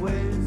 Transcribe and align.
your 0.00 0.39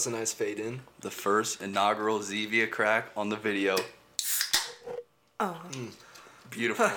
was 0.00 0.06
a 0.06 0.16
nice 0.16 0.32
fade 0.32 0.58
in. 0.58 0.80
The 1.00 1.10
first 1.10 1.60
inaugural 1.60 2.20
Zevia 2.20 2.70
crack 2.70 3.10
on 3.14 3.28
the 3.28 3.36
video. 3.36 3.76
Oh. 5.38 5.60
Beautiful. 6.48 6.86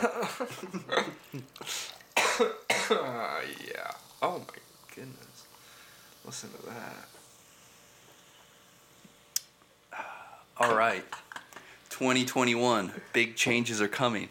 Ah, 2.89 3.41
yeah. 3.67 3.91
Oh 4.21 4.39
my 4.39 4.55
goodness. 4.95 5.43
Listen 6.25 6.49
to 6.51 6.65
that. 9.91 10.01
All 10.57 10.75
right. 10.75 11.03
2021. 11.89 12.93
Big 13.11 13.35
changes 13.35 13.81
are 13.81 13.87
coming. 13.87 14.29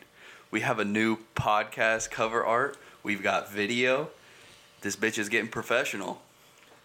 We 0.51 0.63
have 0.63 0.79
a 0.79 0.85
new 0.85 1.19
podcast 1.37 2.11
cover 2.11 2.45
art. 2.45 2.77
We've 3.03 3.23
got 3.23 3.53
video. 3.53 4.09
This 4.81 4.97
bitch 4.97 5.19
is 5.19 5.29
getting 5.29 5.51
professional. 5.51 6.22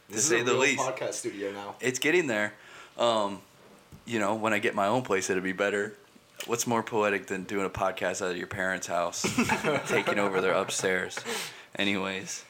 This 0.10 0.30
to 0.30 0.38
say 0.38 0.42
the 0.44 0.54
least. 0.54 0.80
podcast 0.80 1.14
studio 1.14 1.52
now. 1.52 1.76
It's 1.82 2.00
getting 2.00 2.28
there. 2.28 2.54
Um, 2.98 3.42
you 4.06 4.20
know, 4.20 4.36
when 4.36 4.54
I 4.54 4.60
get 4.60 4.74
my 4.74 4.88
own 4.88 5.02
place, 5.02 5.30
it'll 5.30 5.44
be 5.44 5.52
better. 5.52 5.94
What's 6.46 6.66
more 6.66 6.84
poetic 6.84 7.28
than 7.28 7.44
doing 7.44 7.66
a 7.66 7.70
podcast 7.70 8.22
out 8.22 8.32
of 8.32 8.38
your 8.38 8.48
parents' 8.48 8.88
house, 8.88 9.26
taking 9.88 10.20
over 10.20 10.40
their 10.40 10.54
upstairs? 10.54 11.18
Anyways, 11.76 12.46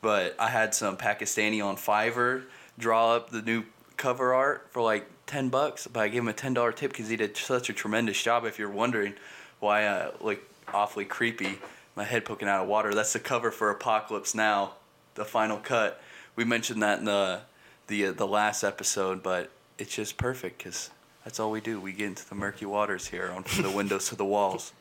but 0.00 0.34
I 0.38 0.48
had 0.48 0.74
some 0.74 0.96
Pakistani 0.96 1.64
on 1.64 1.76
Fiverr 1.76 2.44
draw 2.78 3.14
up 3.14 3.30
the 3.30 3.42
new 3.42 3.64
cover 3.96 4.32
art 4.32 4.68
for 4.70 4.80
like 4.80 5.06
ten 5.26 5.48
bucks, 5.50 5.86
but 5.86 6.00
I 6.00 6.08
gave 6.08 6.22
him 6.22 6.28
a 6.28 6.32
ten 6.32 6.54
dollar 6.54 6.72
tip 6.72 6.92
because 6.92 7.08
he 7.08 7.16
did 7.16 7.36
such 7.36 7.68
a 7.68 7.72
tremendous 7.72 8.20
job. 8.22 8.44
If 8.44 8.58
you're 8.58 8.70
wondering 8.70 9.14
why 9.60 9.86
I 9.86 10.10
look 10.20 10.40
awfully 10.72 11.04
creepy, 11.04 11.58
my 11.94 12.04
head 12.04 12.24
poking 12.24 12.48
out 12.48 12.62
of 12.62 12.68
water. 12.68 12.94
That's 12.94 13.12
the 13.12 13.18
cover 13.18 13.50
for 13.50 13.70
Apocalypse 13.70 14.34
Now, 14.34 14.74
the 15.14 15.24
final 15.24 15.58
cut. 15.58 16.00
We 16.36 16.44
mentioned 16.44 16.82
that 16.82 16.98
in 16.98 17.04
the 17.04 17.40
the 17.88 18.06
uh, 18.06 18.12
the 18.12 18.26
last 18.26 18.62
episode, 18.64 19.22
but 19.22 19.50
it's 19.78 19.94
just 19.94 20.16
perfect 20.16 20.58
because 20.58 20.90
that's 21.24 21.38
all 21.40 21.50
we 21.50 21.60
do. 21.60 21.80
We 21.80 21.92
get 21.92 22.06
into 22.06 22.28
the 22.28 22.34
murky 22.34 22.64
waters 22.66 23.08
here, 23.08 23.30
on 23.34 23.42
from 23.44 23.62
the 23.64 23.70
windows 23.76 24.08
to 24.08 24.16
the 24.16 24.24
walls. 24.24 24.72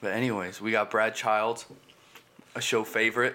But 0.00 0.12
anyways, 0.12 0.60
we 0.60 0.70
got 0.70 0.90
Brad 0.90 1.14
Childs, 1.14 1.66
a 2.54 2.60
show 2.60 2.84
favorite. 2.84 3.34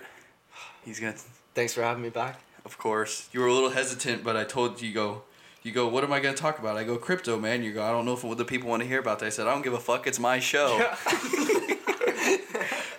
He's 0.86 1.00
gonna, 1.00 1.16
Thanks 1.54 1.74
for 1.74 1.82
having 1.84 2.02
me 2.04 2.10
back. 2.10 2.40
of 2.66 2.78
course. 2.78 3.30
You 3.32 3.42
were 3.42 3.48
a 3.48 3.54
little 3.54 3.70
hesitant, 3.72 4.24
but 4.24 4.36
I 4.38 4.44
told 4.44 4.82
you, 4.82 4.88
you 4.88 4.94
go. 4.94 5.24
You 5.62 5.72
go. 5.72 5.88
What 5.88 6.04
am 6.04 6.12
I 6.12 6.20
gonna 6.20 6.36
talk 6.36 6.60
about? 6.60 6.76
I 6.78 6.84
go 6.84 6.98
crypto, 6.98 7.38
man. 7.40 7.64
You 7.64 7.74
go. 7.74 7.84
I 7.84 7.92
don't 7.92 8.06
know 8.06 8.14
if 8.14 8.24
what 8.24 8.38
the 8.38 8.44
people 8.46 8.70
want 8.70 8.82
to 8.82 8.88
hear 8.88 9.00
about 9.00 9.20
that. 9.20 9.28
I 9.28 9.30
said 9.30 9.48
I 9.48 9.54
don't 9.54 9.62
give 9.62 9.74
a 9.74 9.80
fuck. 9.80 10.08
It's 10.08 10.20
my 10.20 10.40
show. 10.40 10.78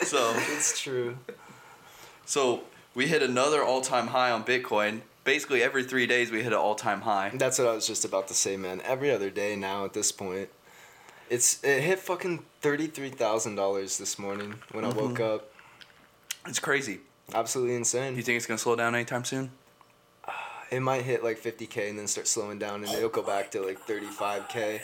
so 0.03 0.33
It's 0.53 0.78
true. 0.81 1.16
so 2.25 2.62
we 2.94 3.06
hit 3.06 3.22
another 3.22 3.62
all 3.62 3.81
time 3.81 4.09
high 4.09 4.31
on 4.31 4.44
Bitcoin. 4.44 5.03
Basically 5.25 5.62
every 5.62 5.84
three 5.84 6.06
days 6.06 6.31
we 6.31 6.43
hit 6.43 6.53
an 6.53 6.59
all 6.59 6.75
time 6.75 7.03
high. 7.03 7.31
That's 7.34 7.59
what 7.59 7.69
I 7.69 7.75
was 7.75 7.87
just 7.87 8.05
about 8.05 8.28
to 8.28 8.34
say, 8.34 8.56
man. 8.56 8.81
Every 8.84 9.10
other 9.10 9.31
day 9.31 9.56
now 9.56 9.84
at 9.84 9.93
this 9.93 10.12
point. 10.12 10.49
It's 11.31 11.62
it 11.65 11.83
hit 11.83 11.99
fucking 11.99 12.44
thirty 12.60 12.87
three 12.87 13.10
thousand 13.10 13.54
dollars 13.54 13.99
this 13.99 14.19
morning 14.19 14.56
when 14.72 14.84
I 14.84 14.91
mm-hmm. 14.91 14.99
woke 14.99 15.21
up. 15.21 15.50
It's 16.47 16.59
crazy. 16.59 17.00
Absolutely 17.33 17.77
insane. 17.77 18.16
You 18.16 18.22
think 18.22 18.37
it's 18.37 18.47
gonna 18.47 18.59
slow 18.59 18.77
down 18.77 18.94
anytime 18.94 19.25
soon? 19.25 19.50
it 20.71 20.81
might 20.81 21.03
hit 21.03 21.22
like 21.22 21.41
50k 21.41 21.91
and 21.91 21.99
then 21.99 22.06
start 22.06 22.27
slowing 22.27 22.59
down 22.59 22.83
and 22.83 22.93
it'll 22.93 23.09
go 23.09 23.22
back 23.22 23.50
to 23.53 23.60
like 23.60 23.87
35k 23.87 24.81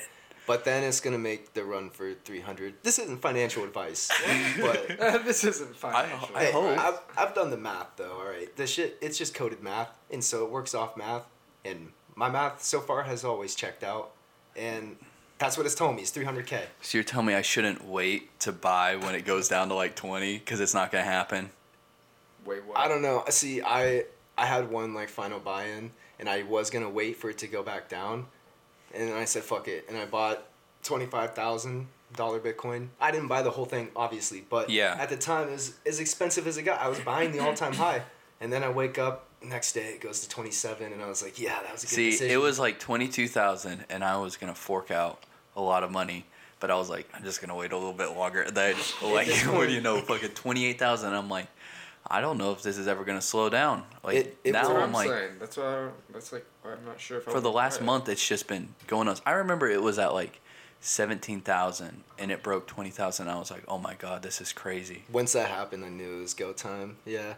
but 0.50 0.64
then 0.64 0.82
it's 0.82 0.98
gonna 0.98 1.16
make 1.16 1.54
the 1.54 1.62
run 1.62 1.88
for 1.90 2.12
300 2.12 2.74
this 2.82 2.98
isn't 2.98 3.18
financial 3.18 3.62
advice 3.62 4.10
but 4.60 4.88
this 5.24 5.44
isn't 5.44 5.76
financial. 5.76 6.28
I 6.34 6.44
hey, 6.46 6.50
hope. 6.50 6.76
I've, 6.76 6.98
I've 7.16 7.34
done 7.36 7.50
the 7.50 7.56
math 7.56 7.90
though 7.94 8.18
all 8.18 8.28
right 8.28 8.54
the 8.56 8.66
shit 8.66 8.98
it's 9.00 9.16
just 9.16 9.32
coded 9.32 9.62
math 9.62 9.90
and 10.10 10.24
so 10.24 10.44
it 10.44 10.50
works 10.50 10.74
off 10.74 10.96
math 10.96 11.22
and 11.64 11.92
my 12.16 12.28
math 12.28 12.64
so 12.64 12.80
far 12.80 13.04
has 13.04 13.24
always 13.24 13.54
checked 13.54 13.84
out 13.84 14.10
and 14.56 14.96
that's 15.38 15.56
what 15.56 15.66
it's 15.66 15.76
told 15.76 15.94
me 15.94 16.02
it's 16.02 16.10
300k 16.10 16.62
So 16.82 16.98
you're 16.98 17.04
telling 17.04 17.28
me 17.28 17.34
I 17.34 17.42
shouldn't 17.42 17.84
wait 17.84 18.36
to 18.40 18.50
buy 18.50 18.96
when 18.96 19.14
it 19.14 19.24
goes 19.24 19.46
down 19.46 19.68
to 19.68 19.74
like 19.74 19.94
20 19.94 20.38
because 20.38 20.58
it's 20.58 20.74
not 20.74 20.90
gonna 20.90 21.04
happen. 21.04 21.50
Wait, 22.44 22.64
what? 22.64 22.76
i 22.76 22.88
don't 22.88 23.02
know 23.02 23.22
see 23.28 23.62
i 23.62 24.02
i 24.36 24.46
had 24.46 24.68
one 24.68 24.94
like 24.94 25.10
final 25.10 25.38
buy-in 25.38 25.92
and 26.18 26.28
i 26.28 26.42
was 26.42 26.70
gonna 26.70 26.90
wait 26.90 27.16
for 27.16 27.30
it 27.30 27.38
to 27.38 27.46
go 27.46 27.62
back 27.62 27.88
down 27.88 28.26
and 28.94 29.08
then 29.08 29.16
i 29.16 29.24
said 29.24 29.42
fuck 29.42 29.68
it 29.68 29.84
and 29.88 29.96
i 29.98 30.04
bought 30.04 30.42
$25000 30.84 31.86
bitcoin 32.16 32.88
i 33.00 33.10
didn't 33.10 33.28
buy 33.28 33.42
the 33.42 33.50
whole 33.50 33.64
thing 33.64 33.88
obviously 33.96 34.44
but 34.48 34.70
Yeah. 34.70 34.96
at 34.98 35.08
the 35.08 35.16
time 35.16 35.48
it 35.48 35.52
was 35.52 35.74
as 35.86 36.00
expensive 36.00 36.46
as 36.46 36.56
it 36.56 36.62
got 36.62 36.80
i 36.80 36.88
was 36.88 37.00
buying 37.00 37.32
the 37.32 37.38
all-time 37.40 37.72
high 37.84 38.02
and 38.40 38.52
then 38.52 38.62
i 38.64 38.68
wake 38.68 38.98
up 38.98 39.26
next 39.42 39.72
day 39.72 39.92
it 39.94 40.00
goes 40.00 40.20
to 40.20 40.28
27 40.28 40.92
and 40.92 41.02
i 41.02 41.08
was 41.08 41.22
like 41.22 41.40
yeah 41.40 41.60
that 41.62 41.72
was 41.72 41.82
a 41.84 41.86
good 41.86 41.94
See, 41.94 42.10
decision 42.10 42.32
it 42.34 42.40
was 42.40 42.58
like 42.58 42.78
22,000 42.78 43.84
and 43.88 44.04
I 44.04 44.16
was 44.18 44.36
gonna 44.36 44.54
fork 44.54 44.90
out 44.90 45.22
a 45.56 45.60
lot 45.62 45.82
of 45.82 45.90
money. 45.90 46.26
But 46.60 46.70
I 46.70 46.74
was 46.76 46.90
like, 46.90 47.08
I'm 47.14 47.24
just 47.24 47.40
gonna 47.40 47.56
wait 47.56 47.72
a 47.72 47.76
little 47.76 47.94
bit 47.94 48.10
longer. 48.14 48.46
Then, 48.52 48.76
like, 49.02 49.28
what 49.46 49.66
do 49.68 49.72
you 49.72 49.80
know, 49.80 49.98
fucking 50.02 50.28
twenty 50.30 50.66
eight 50.66 50.78
thousand. 50.78 51.14
I'm 51.14 51.30
like, 51.30 51.46
I 52.06 52.20
don't 52.20 52.38
know 52.38 52.52
if 52.52 52.62
this 52.62 52.76
is 52.78 52.88
ever 52.88 53.04
gonna 53.04 53.20
slow 53.22 53.48
down. 53.48 53.84
Like 54.02 54.16
It- 54.16 54.38
it 54.44 54.52
now, 54.52 54.68
what 54.68 54.76
I'm 54.76 54.82
I'm 54.84 54.92
like, 54.92 55.08
saying. 55.08 55.32
That's 55.38 55.56
why. 55.56 55.86
I, 55.86 55.88
that's 56.12 56.32
like. 56.32 56.44
I'm 56.64 56.84
not 56.84 57.00
sure 57.00 57.18
if 57.18 57.28
I 57.28 57.32
for 57.32 57.40
the 57.40 57.50
last 57.52 57.80
month, 57.80 58.08
it's 58.08 58.26
just 58.26 58.46
been 58.46 58.74
going 58.86 59.08
on. 59.08 59.16
I 59.26 59.32
remember 59.32 59.68
it 59.68 59.82
was 59.82 59.98
at 59.98 60.12
like 60.14 60.40
seventeen 60.80 61.40
thousand, 61.40 62.02
and 62.18 62.30
it 62.30 62.42
broke 62.42 62.66
twenty 62.66 62.90
thousand. 62.90 63.28
I 63.28 63.38
was 63.38 63.50
like, 63.50 63.64
oh 63.68 63.78
my 63.78 63.94
god, 63.94 64.22
this 64.22 64.40
is 64.40 64.52
crazy. 64.52 65.04
once 65.12 65.32
that 65.32 65.50
happened, 65.50 65.84
I 65.84 65.88
knew 65.88 66.18
it 66.18 66.20
was 66.20 66.34
go 66.34 66.52
time. 66.52 66.96
Yeah, 67.04 67.34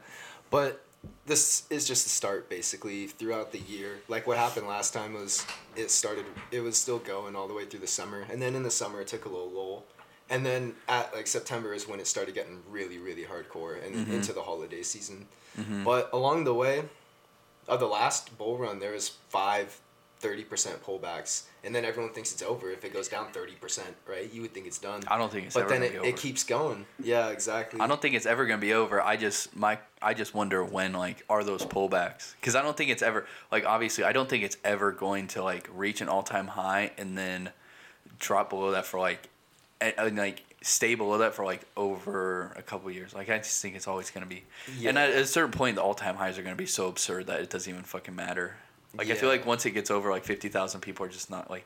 but 0.50 0.80
this 1.26 1.64
is 1.68 1.86
just 1.86 2.04
the 2.04 2.10
start, 2.10 2.48
basically. 2.48 3.08
Throughout 3.08 3.52
the 3.52 3.58
year, 3.58 3.98
like 4.08 4.26
what 4.26 4.38
happened 4.38 4.66
last 4.68 4.92
time 4.94 5.14
was 5.14 5.44
it 5.76 5.90
started. 5.90 6.24
It 6.50 6.60
was 6.60 6.76
still 6.76 6.98
going 6.98 7.34
all 7.36 7.48
the 7.48 7.54
way 7.54 7.64
through 7.64 7.80
the 7.80 7.86
summer, 7.88 8.24
and 8.30 8.40
then 8.40 8.54
in 8.54 8.62
the 8.62 8.70
summer 8.70 9.00
it 9.00 9.08
took 9.08 9.24
a 9.24 9.28
little 9.28 9.50
lull, 9.50 9.84
and 10.32 10.44
then 10.44 10.74
at 10.88 11.14
like 11.14 11.26
September 11.28 11.72
is 11.74 11.86
when 11.86 12.00
it 12.00 12.06
started 12.08 12.34
getting 12.34 12.58
really, 12.68 12.98
really 12.98 13.24
hardcore 13.24 13.84
and 13.84 13.94
Mm-hmm. 13.94 14.14
into 14.14 14.32
the 14.32 14.42
holiday 14.42 14.82
season. 14.82 15.26
But 15.84 16.08
along 16.14 16.44
the 16.44 16.54
way, 16.54 16.84
of 17.68 17.78
the 17.78 17.86
last 17.86 18.36
bull 18.38 18.56
run, 18.56 18.80
there 18.80 18.92
was 18.92 19.10
five 19.28 19.78
30% 20.22 20.46
pullbacks. 20.78 21.42
And 21.64 21.74
then 21.74 21.84
everyone 21.84 22.12
thinks 22.12 22.32
it's 22.32 22.42
over. 22.42 22.70
If 22.70 22.84
it 22.84 22.92
goes 22.92 23.08
down 23.08 23.26
30% 23.32 23.80
right 24.08 24.32
you 24.32 24.40
would 24.42 24.54
think 24.54 24.66
it's 24.66 24.78
done. 24.78 25.02
I 25.08 25.18
don't 25.18 25.30
think 25.30 25.46
it's 25.46 25.54
but 25.54 25.68
then 25.68 25.82
it, 25.82 25.94
it 26.04 26.16
keeps 26.16 26.42
going. 26.44 26.86
Yeah 27.02 27.28
exactly. 27.28 27.80
I 27.80 27.86
don't 27.86 28.00
think 28.00 28.14
it's 28.14 28.26
ever 28.26 28.46
gonna 28.46 28.60
be 28.60 28.72
over. 28.72 29.02
I 29.02 29.16
just 29.16 29.54
my 29.54 29.78
I 30.00 30.14
just 30.14 30.32
wonder 30.34 30.64
when 30.64 30.92
like 30.92 31.24
are 31.28 31.44
those 31.44 31.64
pullbacks? 31.66 32.34
Because 32.40 32.56
I 32.56 32.62
don't 32.62 32.76
think 32.76 32.90
it's 32.90 33.02
ever 33.02 33.26
like 33.50 33.66
obviously 33.66 34.04
I 34.04 34.12
don't 34.12 34.28
think 34.28 34.44
it's 34.44 34.56
ever 34.64 34.92
going 34.92 35.26
to 35.28 35.42
like 35.42 35.68
reach 35.74 36.00
an 36.00 36.08
all 36.08 36.22
time 36.22 36.46
high 36.48 36.92
and 36.96 37.18
then 37.18 37.50
drop 38.18 38.50
below 38.50 38.70
that 38.72 38.86
for 38.86 38.98
like 39.00 39.28
and, 39.82 39.94
and, 39.98 40.16
like 40.16 40.42
stable 40.62 41.10
with 41.10 41.20
that 41.20 41.34
for 41.34 41.44
like 41.44 41.62
over 41.76 42.52
a 42.56 42.62
couple 42.62 42.90
years. 42.90 43.14
Like 43.14 43.28
I 43.28 43.38
just 43.38 43.60
think 43.60 43.76
it's 43.76 43.88
always 43.88 44.10
gonna 44.10 44.26
be. 44.26 44.44
Yeah. 44.78 44.90
And 44.90 44.98
at 44.98 45.10
a 45.10 45.26
certain 45.26 45.50
point, 45.50 45.76
the 45.76 45.82
all 45.82 45.94
time 45.94 46.16
highs 46.16 46.38
are 46.38 46.42
gonna 46.42 46.56
be 46.56 46.66
so 46.66 46.88
absurd 46.88 47.26
that 47.26 47.40
it 47.40 47.50
doesn't 47.50 47.70
even 47.70 47.84
fucking 47.84 48.14
matter. 48.14 48.56
Like 48.96 49.10
I 49.10 49.14
feel 49.14 49.28
like 49.28 49.46
once 49.46 49.64
it 49.66 49.70
gets 49.70 49.90
over 49.90 50.10
like 50.10 50.24
fifty 50.24 50.48
thousand 50.48 50.80
people 50.80 51.06
are 51.06 51.08
just 51.08 51.30
not 51.30 51.50
like, 51.50 51.64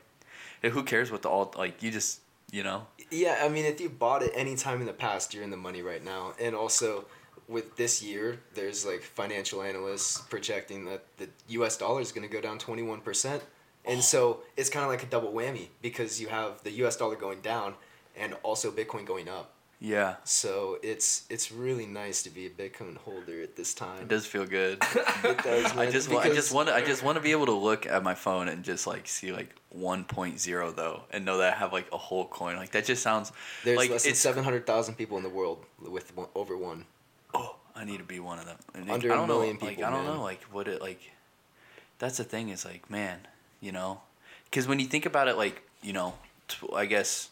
who 0.61 0.83
cares 0.83 1.11
what 1.11 1.21
the 1.21 1.29
all 1.29 1.53
like 1.57 1.83
you 1.83 1.91
just 1.91 2.21
you 2.51 2.63
know 2.63 2.87
Yeah, 3.11 3.41
I 3.43 3.49
mean, 3.49 3.65
if 3.65 3.81
you 3.81 3.89
bought 3.89 4.23
it 4.23 4.31
any 4.33 4.55
time 4.55 4.79
in 4.79 4.87
the 4.87 4.93
past, 4.93 5.33
you're 5.33 5.43
in 5.43 5.49
the 5.49 5.57
money 5.57 5.81
right 5.81 6.03
now. 6.03 6.33
And 6.39 6.55
also, 6.55 7.05
with 7.47 7.75
this 7.75 8.03
year, 8.03 8.39
there's 8.53 8.85
like 8.85 9.01
financial 9.01 9.61
analysts 9.61 10.21
projecting 10.21 10.85
that 10.85 11.03
the 11.17 11.29
U.S. 11.49 11.77
dollar 11.77 12.01
is 12.01 12.11
going 12.11 12.27
to 12.27 12.33
go 12.33 12.41
down 12.41 12.59
21%. 12.59 13.41
And 13.85 14.03
so 14.03 14.41
it's 14.55 14.69
kind 14.69 14.83
of 14.83 14.89
like 14.89 15.03
a 15.03 15.05
double 15.05 15.31
whammy 15.31 15.67
because 15.81 16.19
you 16.19 16.27
have 16.27 16.63
the 16.63 16.71
U.S. 16.71 16.97
dollar 16.97 17.15
going 17.15 17.41
down 17.41 17.75
and 18.17 18.33
also 18.43 18.71
Bitcoin 18.71 19.05
going 19.05 19.29
up. 19.29 19.51
yeah. 19.79 20.15
So 20.23 20.79
it's 20.81 21.25
it's 21.29 21.51
really 21.51 21.85
nice 21.85 22.23
to 22.23 22.29
be 22.29 22.45
a 22.47 22.49
Bitcoin 22.49 22.97
holder 22.97 23.41
at 23.43 23.55
this 23.55 23.73
time. 23.73 24.01
It 24.01 24.07
does 24.07 24.25
feel 24.25 24.45
good. 24.45 24.81
It 25.23 25.43
does, 25.43 25.75
I 25.77 25.89
just 25.91 26.09
wa- 26.09 26.19
I 26.19 26.29
just 26.29 26.51
want 26.53 26.69
I 26.69 26.81
just 26.81 27.03
want 27.03 27.15
to 27.17 27.21
be 27.21 27.31
able 27.31 27.45
to 27.47 27.51
look 27.69 27.85
at 27.85 28.01
my 28.03 28.15
phone 28.15 28.47
and 28.47 28.63
just 28.63 28.87
like 28.87 29.07
see 29.07 29.31
like 29.31 29.55
1.0 29.77 30.75
though 30.75 31.01
and 31.11 31.25
know 31.25 31.37
that 31.39 31.53
I 31.53 31.57
have 31.57 31.73
like 31.73 31.87
a 31.91 31.97
whole 31.97 32.25
coin. 32.27 32.55
Like 32.57 32.71
that 32.71 32.85
just 32.85 33.03
sounds 33.03 33.31
There's 33.63 33.77
like 33.77 33.89
less 33.91 34.03
than 34.03 34.11
it's 34.11 34.19
700,000 34.19 34.95
people 34.95 35.17
in 35.17 35.23
the 35.23 35.29
world 35.29 35.65
with 35.81 36.15
one, 36.15 36.27
over 36.35 36.55
one. 36.57 36.85
oh, 37.33 37.55
I 37.75 37.83
need 37.85 37.97
to 37.97 38.03
be 38.03 38.19
one 38.19 38.39
of 38.39 38.45
them. 38.45 38.57
And 38.73 38.89
Under 38.89 39.11
I 39.11 39.15
a 39.15 39.17
don't 39.17 39.27
million 39.27 39.57
know, 39.57 39.65
like 39.65 39.75
people, 39.77 39.85
I 39.85 39.89
don't 39.91 40.05
man. 40.05 40.15
know, 40.15 40.23
like 40.23 40.41
what 40.51 40.67
it 40.67 40.81
like. 40.81 41.01
That's 41.99 42.17
the 42.17 42.23
thing 42.23 42.49
is 42.49 42.63
like, 42.65 42.89
man, 42.89 43.19
you 43.61 43.71
know, 43.71 44.01
because 44.45 44.67
when 44.67 44.79
you 44.79 44.85
think 44.85 45.05
about 45.05 45.27
it, 45.27 45.35
like 45.37 45.61
you 45.81 45.93
know, 45.93 46.13
t- 46.47 46.67
I 46.75 46.85
guess 46.85 47.29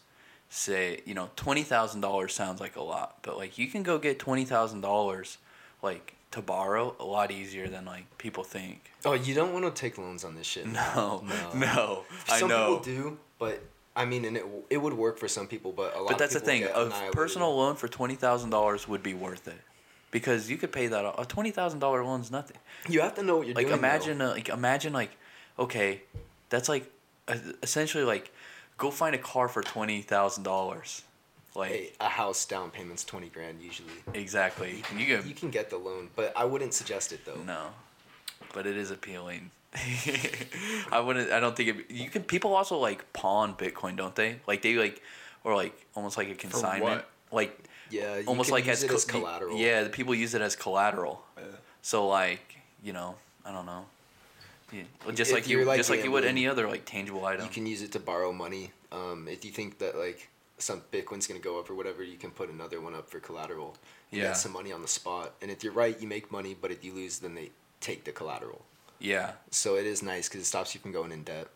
say 0.48 1.00
you 1.04 1.14
know 1.14 1.30
twenty 1.36 1.62
thousand 1.62 2.00
dollars 2.00 2.34
sounds 2.34 2.60
like 2.60 2.76
a 2.76 2.82
lot, 2.82 3.18
but 3.22 3.36
like 3.36 3.58
you 3.58 3.66
can 3.68 3.82
go 3.82 3.98
get 3.98 4.18
twenty 4.18 4.44
thousand 4.44 4.80
dollars, 4.80 5.38
like 5.82 6.14
to 6.32 6.42
borrow 6.42 6.94
a 7.00 7.04
lot 7.04 7.30
easier 7.30 7.68
than 7.68 7.84
like 7.84 8.18
people 8.18 8.44
think. 8.44 8.90
Oh, 9.04 9.12
you 9.14 9.34
don't 9.34 9.52
want 9.52 9.64
to 9.64 9.70
take 9.80 9.96
loans 9.98 10.24
on 10.24 10.34
this 10.34 10.46
shit. 10.46 10.66
No, 10.72 11.22
No. 11.24 11.52
no, 11.58 12.04
I 12.28 12.38
some 12.40 12.48
know. 12.48 12.78
people 12.78 12.94
do, 12.94 13.18
but 13.38 13.62
I 13.94 14.04
mean, 14.04 14.24
and 14.24 14.36
it 14.36 14.44
it 14.70 14.76
would 14.78 14.92
work 14.94 15.18
for 15.18 15.28
some 15.28 15.46
people, 15.46 15.72
but 15.72 15.94
a 15.96 16.00
lot. 16.00 16.08
But 16.08 16.18
that's 16.18 16.34
the 16.34 16.40
thing. 16.40 16.64
A 16.64 16.90
personal 17.12 17.56
loan 17.56 17.76
for 17.76 17.88
twenty 17.88 18.14
thousand 18.14 18.50
dollars 18.50 18.86
would 18.86 19.02
be 19.02 19.14
worth 19.14 19.48
it, 19.48 19.60
because 20.10 20.50
you 20.50 20.56
could 20.58 20.72
pay 20.72 20.86
that. 20.88 21.04
off. 21.04 21.18
A 21.18 21.24
twenty 21.24 21.50
thousand 21.50 21.78
dollar 21.78 22.04
loan's 22.04 22.30
nothing. 22.30 22.58
You 22.88 23.00
have 23.00 23.14
to 23.14 23.22
know 23.22 23.38
what 23.38 23.46
you're 23.46 23.54
doing. 23.54 23.66
like 23.66 23.72
doing. 23.72 23.78
imagine 23.78 24.20
uh, 24.20 24.30
like 24.30 24.48
imagine 24.50 24.92
like 24.92 25.10
okay 25.58 26.02
that's 26.50 26.68
like 26.68 26.90
essentially 27.62 28.04
like 28.04 28.30
go 28.78 28.90
find 28.90 29.14
a 29.14 29.18
car 29.18 29.48
for 29.48 29.62
twenty 29.62 30.02
thousand 30.02 30.42
dollars 30.44 31.02
like 31.54 31.70
Hey, 31.70 31.92
a 32.00 32.08
house 32.08 32.44
down 32.44 32.70
payment's 32.70 33.04
twenty 33.04 33.28
grand 33.28 33.60
usually. 33.62 33.92
exactly 34.14 34.76
you 34.76 34.82
can, 34.82 34.98
You 34.98 35.06
can 35.22 35.34
can 35.34 35.50
get 35.50 35.70
the 35.70 35.78
loan, 35.78 36.10
but 36.16 36.32
I 36.36 36.44
wouldn't 36.44 36.74
suggest 36.74 37.12
it 37.12 37.24
though. 37.24 37.40
no 37.46 37.68
but 38.52 38.66
it 38.66 38.76
is 38.76 38.90
appealing 38.90 39.50
i 40.92 41.00
wouldn't 41.00 41.30
i 41.32 41.40
don't 41.40 41.54
think 41.56 41.68
it 41.70 41.90
you 41.90 42.08
can 42.08 42.22
people 42.22 42.54
also 42.54 42.78
like 42.78 43.12
pawn 43.12 43.54
bitcoin 43.54 43.96
don't 43.96 44.14
they 44.14 44.36
like 44.46 44.62
they 44.62 44.74
like 44.74 45.02
or 45.44 45.54
like 45.54 45.74
almost 45.94 46.16
like 46.16 46.28
a 46.30 46.34
consignment 46.34 46.82
what? 46.82 47.08
like 47.32 47.58
Yeah, 47.90 48.16
you 48.18 48.24
almost 48.26 48.48
can 48.48 48.54
like 48.54 48.66
use 48.66 48.78
as, 48.78 48.84
it 48.84 48.88
co- 48.88 48.94
as 48.96 49.04
collateral. 49.04 49.56
yeah 49.58 49.82
the 49.82 49.90
people 49.90 50.14
use 50.14 50.34
it 50.34 50.40
as 50.42 50.56
collateral 50.56 51.22
Yeah. 51.36 51.44
so 51.82 52.06
like 52.06 52.56
you 52.82 52.92
know 52.92 53.16
i 53.44 53.52
don't 53.52 53.66
know 53.66 53.84
yeah, 54.76 54.82
well, 55.04 55.14
just 55.14 55.30
If 55.30 55.34
like 55.36 55.48
you 55.48 55.64
like, 55.64 55.76
just 55.78 55.90
like 55.90 56.04
you 56.04 56.10
would 56.12 56.24
any 56.24 56.46
other 56.46 56.68
like 56.68 56.84
tangible 56.84 57.24
item 57.24 57.44
you 57.46 57.50
can 57.50 57.66
use 57.66 57.82
it 57.82 57.92
to 57.92 58.00
borrow 58.00 58.32
money. 58.32 58.70
Um, 58.92 59.28
if 59.28 59.44
you 59.44 59.50
think 59.50 59.78
that 59.78 59.96
like 59.96 60.28
some 60.58 60.82
Bitcoin's 60.92 61.26
gonna 61.26 61.40
go 61.40 61.58
up 61.60 61.68
or 61.70 61.74
whatever, 61.74 62.02
you 62.02 62.16
can 62.16 62.30
put 62.30 62.48
another 62.50 62.80
one 62.80 62.94
up 62.94 63.08
for 63.10 63.20
collateral. 63.20 63.76
You 64.10 64.20
Yeah. 64.22 64.28
get 64.28 64.36
some 64.36 64.52
money 64.52 64.72
on 64.72 64.82
the 64.82 64.88
spot, 64.88 65.34
and 65.42 65.50
if 65.50 65.62
you're 65.64 65.72
right, 65.72 65.98
you 66.00 66.08
make 66.08 66.30
money. 66.30 66.54
But 66.54 66.70
if 66.70 66.84
you 66.84 66.92
lose, 66.94 67.18
then 67.18 67.34
they 67.34 67.50
take 67.80 68.04
the 68.04 68.12
collateral. 68.12 68.64
yeah 68.98 69.32
So 69.50 69.76
it 69.76 69.86
is 69.86 70.02
nice 70.02 70.28
because 70.28 70.40
it 70.42 70.46
stops 70.46 70.74
you 70.74 70.80
from 70.80 70.92
going 70.92 71.12
in 71.12 71.22
debt. 71.24 71.48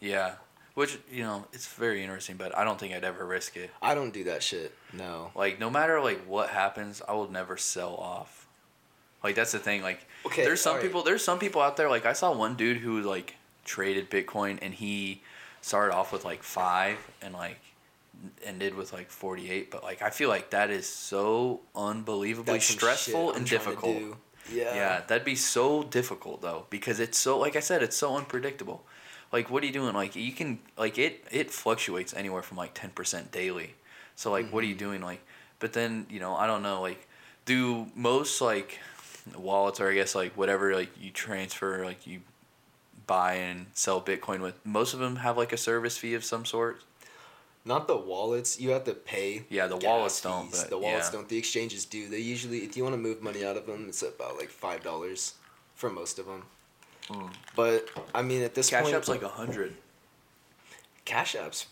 Yeah, 0.00 0.34
which 0.74 0.98
you 1.10 1.22
know 1.24 1.46
it's 1.52 1.66
very 1.66 2.02
interesting, 2.02 2.36
but 2.36 2.56
I 2.56 2.62
don't 2.64 2.78
think 2.78 2.94
I'd 2.94 3.04
ever 3.04 3.24
risk 3.26 3.56
it. 3.56 3.70
I 3.82 3.94
don't 3.94 4.12
do 4.12 4.24
that 4.24 4.42
shit. 4.42 4.74
No. 4.92 5.30
Like 5.34 5.58
no 5.58 5.70
matter 5.70 6.00
like 6.00 6.24
what 6.26 6.50
happens, 6.50 7.02
I 7.08 7.12
will 7.12 7.30
never 7.30 7.56
sell 7.56 7.94
off. 7.96 8.43
Like 9.24 9.34
that's 9.34 9.52
the 9.52 9.58
thing. 9.58 9.82
Like 9.82 10.06
Okay, 10.26 10.44
there's 10.44 10.60
some 10.60 10.78
people. 10.80 11.02
There's 11.02 11.24
some 11.24 11.38
people 11.38 11.60
out 11.62 11.76
there. 11.76 11.88
Like 11.88 12.06
I 12.06 12.12
saw 12.12 12.32
one 12.32 12.54
dude 12.54 12.76
who 12.78 13.00
like 13.02 13.36
traded 13.64 14.10
Bitcoin 14.10 14.58
and 14.62 14.72
he 14.74 15.22
started 15.62 15.94
off 15.94 16.12
with 16.12 16.24
like 16.24 16.42
five 16.42 16.98
and 17.22 17.32
like 17.34 17.58
ended 18.44 18.74
with 18.74 18.92
like 18.92 19.10
48 19.10 19.70
but 19.70 19.82
like 19.82 20.00
i 20.00 20.08
feel 20.08 20.28
like 20.28 20.50
that 20.50 20.70
is 20.70 20.86
so 20.88 21.60
unbelievably 21.74 22.52
That's 22.54 22.66
stressful 22.66 23.32
and 23.32 23.46
difficult. 23.48 23.96
Yeah. 24.52 24.74
yeah, 24.74 25.00
that'd 25.06 25.24
be 25.24 25.34
so 25.36 25.82
difficult 25.82 26.42
though 26.42 26.66
because 26.68 27.00
it's 27.00 27.16
so 27.18 27.38
like 27.38 27.56
I 27.56 27.60
said, 27.60 27.82
it's 27.82 27.96
so 27.96 28.14
unpredictable. 28.16 28.84
Like, 29.32 29.50
what 29.50 29.62
are 29.62 29.66
you 29.66 29.72
doing? 29.72 29.94
Like, 29.94 30.14
you 30.14 30.32
can 30.32 30.58
like 30.76 30.98
it. 30.98 31.24
It 31.32 31.50
fluctuates 31.50 32.12
anywhere 32.14 32.42
from 32.42 32.58
like 32.58 32.74
ten 32.74 32.90
percent 32.90 33.32
daily. 33.32 33.74
So 34.16 34.30
like, 34.30 34.52
what 34.52 34.62
are 34.62 34.66
Mm-hmm. 34.66 34.70
you 34.72 34.78
doing? 34.78 35.00
Like, 35.02 35.20
but 35.60 35.72
then 35.72 36.06
you 36.10 36.20
know, 36.20 36.36
I 36.36 36.46
don't 36.46 36.62
know. 36.62 36.82
Like, 36.82 37.08
do 37.46 37.86
most 37.96 38.40
like 38.42 38.78
wallets 39.36 39.80
or 39.80 39.90
I 39.90 39.94
guess 39.94 40.14
like 40.14 40.36
whatever 40.36 40.74
like 40.74 40.90
you 41.00 41.10
transfer 41.10 41.84
like 41.84 42.06
you 42.06 42.20
buy 43.06 43.34
and 43.34 43.66
sell 43.74 44.00
Bitcoin 44.00 44.40
with 44.40 44.54
most 44.64 44.94
of 44.94 45.00
them 45.00 45.16
have 45.16 45.36
like 45.36 45.52
a 45.52 45.56
service 45.56 45.96
fee 45.96 46.14
of 46.14 46.24
some 46.24 46.44
sort. 46.44 46.82
Not 47.66 47.86
the 47.86 47.96
wallets. 47.96 48.60
You 48.60 48.70
have 48.70 48.84
to 48.84 48.92
pay. 48.92 49.44
Yeah, 49.48 49.66
the 49.66 49.78
wallets 49.78 50.20
don't, 50.20 50.50
but 50.50 50.68
the 50.68 50.76
wallets 50.76 51.08
yeah. 51.08 51.18
don't. 51.18 51.28
The 51.28 51.38
exchanges 51.38 51.86
do. 51.86 52.08
They 52.08 52.18
usually, 52.18 52.58
if 52.58 52.76
you 52.76 52.82
want 52.82 52.92
to 52.94 53.00
move 53.00 53.22
money 53.22 53.42
out 53.44 53.56
of 53.56 53.66
them, 53.66 53.86
it's 53.88 54.02
about 54.02 54.36
like 54.36 54.50
five 54.50 54.82
dollars 54.82 55.34
for 55.74 55.88
most 55.88 56.18
of 56.18 56.26
them. 56.26 56.42
Hmm. 57.08 57.28
But 57.56 57.88
I 58.14 58.20
mean, 58.20 58.42
at 58.42 58.54
this. 58.54 58.68
Cash 58.68 58.84
point, 58.84 58.94
App's 58.94 59.08
like 59.08 59.22
a 59.22 59.28
hundred. 59.28 59.74
Cash 61.06 61.36
apps. 61.36 61.66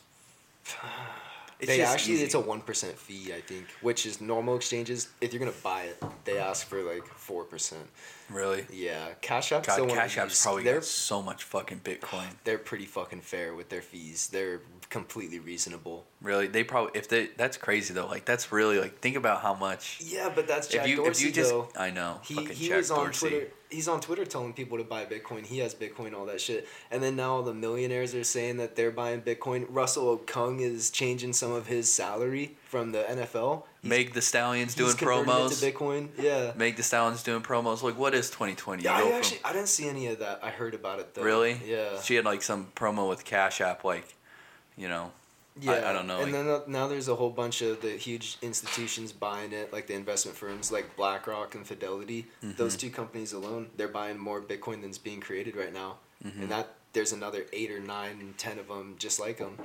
It's 1.63 1.69
they 1.71 1.83
actually, 1.83 2.15
easy. 2.15 2.25
it's 2.25 2.35
a 2.35 2.41
one 2.41 2.61
percent 2.61 2.99
fee, 2.99 3.33
I 3.33 3.41
think, 3.41 3.67
which 3.83 4.05
is 4.05 4.21
normal 4.21 4.57
exchanges. 4.57 5.09
If 5.21 5.33
you're 5.33 5.41
gonna 5.41 5.53
buy 5.63 5.83
it, 5.85 6.03
they 6.25 6.39
ask 6.39 6.67
for 6.67 6.83
like 6.83 7.07
four 7.07 7.45
percent. 7.45 7.89
really. 8.31 8.67
Yeah, 8.73 9.11
Cash 9.21 9.53
App. 9.53 9.65
God, 9.65 9.89
Cash 9.89 10.19
App's 10.19 10.43
probably 10.43 10.65
they're 10.65 10.75
got 10.75 10.85
so 10.85 11.23
much 11.23 11.45
fucking 11.45 11.81
Bitcoin. 11.81 12.27
they're 12.45 12.59
pretty 12.59 12.85
fucking 12.87 13.21
fair 13.21 13.55
with 13.55 13.69
their 13.69 13.83
fees. 13.83 14.27
They're 14.29 14.61
completely 14.91 15.39
reasonable. 15.39 16.05
Really, 16.21 16.49
they 16.49 16.65
probably 16.65 16.91
if 16.99 17.09
they 17.09 17.29
that's 17.37 17.57
crazy 17.57 17.95
though. 17.95 18.07
Like 18.07 18.25
that's 18.25 18.51
really 18.51 18.81
like 18.81 18.99
think 18.99 19.17
about 19.17 19.41
how 19.41 19.55
much. 19.55 20.01
Yeah, 20.05 20.31
but 20.35 20.49
that's 20.49 20.67
Jack 20.69 20.83
if 20.85 20.91
you 20.91 20.97
Dorsey 20.97 21.11
if 21.11 21.27
you 21.29 21.33
just 21.43 21.51
though. 21.51 21.69
I 21.77 21.91
know 21.91 22.19
He, 22.25 22.35
fucking 22.35 22.51
he 22.57 22.69
Jack 22.69 22.77
was 22.79 22.91
on 22.91 23.05
Dorsey. 23.05 23.29
Twitter. 23.29 23.47
He's 23.73 23.89
on 23.89 24.01
Twitter 24.01 24.25
telling 24.25 24.53
people 24.53 24.79
to 24.79 24.85
buy 24.85 25.05
Bitcoin. 25.07 25.45
He 25.47 25.59
has 25.59 25.75
Bitcoin, 25.75 26.15
all 26.15 26.27
that 26.27 26.41
shit. 26.41 26.69
And 26.91 27.03
then 27.03 27.17
now 27.17 27.37
all 27.37 27.43
the 27.43 27.55
millionaires 27.55 28.15
are 28.15 28.23
saying 28.25 28.59
that 28.59 28.77
they're 28.77 28.91
buying 28.91 29.23
Bitcoin. 29.23 29.67
Russell 29.71 30.19
Okung 30.19 30.61
is 30.61 30.91
changing 30.91 31.33
some 31.33 31.51
of 31.53 31.67
his 31.67 31.91
salary 31.93 32.57
from 32.69 32.93
the 32.93 32.99
NFL. 33.03 33.65
He's- 33.81 33.89
Meg 33.91 34.13
the 34.13 34.23
Stallions 34.23 34.75
doing 34.75 34.89
he's 34.91 34.95
converting 34.97 35.25
it 35.25 35.27
promos. 35.33 35.61
to 35.61 35.73
Bitcoin. 35.73 36.09
Yeah. 36.19 36.53
Meg 36.55 36.77
the 36.77 36.83
Stallions 36.83 37.23
doing 37.23 37.43
promos. 37.43 37.83
Like 37.83 37.99
what 37.99 38.15
is 38.15 38.29
2020? 38.31 38.83
Yeah, 38.85 38.93
I 38.95 39.11
actually 39.13 39.41
I 39.45 39.53
didn't 39.53 39.69
see 39.69 39.89
any 39.89 40.07
of 40.07 40.19
that. 40.21 40.41
I 40.43 40.51
heard 40.51 40.75
about 40.75 41.01
it 41.01 41.15
though. 41.15 41.23
really? 41.23 41.61
Yeah. 41.67 42.01
She 42.03 42.15
had 42.15 42.25
like 42.25 42.43
some 42.43 42.69
promo 42.77 43.09
with 43.09 43.25
Cash 43.25 43.61
App, 43.61 43.83
like, 43.85 44.15
you 44.77 44.89
know. 44.89 45.11
Yeah, 45.61 45.89
I 45.89 45.93
don't 45.93 46.07
know, 46.07 46.21
And 46.21 46.33
like- 46.33 46.45
then 46.45 46.49
uh, 46.49 46.61
now 46.67 46.89
there's 46.89 47.09
a 47.09 47.15
whole 47.15 47.31
bunch 47.31 47.61
of 47.63 47.83
the 47.83 47.91
huge 47.91 48.39
institutions 48.43 49.13
buying 49.13 49.53
it, 49.53 49.73
like 49.73 49.87
the 49.87 49.95
investment 49.95 50.37
firms 50.37 50.73
like 50.73 50.97
BlackRock 50.97 51.55
and 51.55 51.67
Fidelity. 51.67 52.27
Mm-hmm. 52.43 52.57
Those 52.57 52.77
two 52.77 52.91
companies 52.91 53.33
alone, 53.33 53.69
they're 53.77 53.89
buying 53.89 54.19
more 54.19 54.41
Bitcoin 54.41 54.81
than's 54.81 54.99
being 54.99 55.21
created 55.21 55.55
right 55.57 55.73
now. 55.73 55.99
Mm-hmm. 56.25 56.43
And 56.43 56.51
that 56.51 56.75
there's 56.95 57.13
another 57.13 57.47
eight 57.53 57.71
or 57.71 57.81
nine, 57.81 58.35
ten 58.39 58.59
of 58.59 58.69
them 58.69 58.97
just 58.99 59.21
like 59.21 59.39
them. 59.39 59.59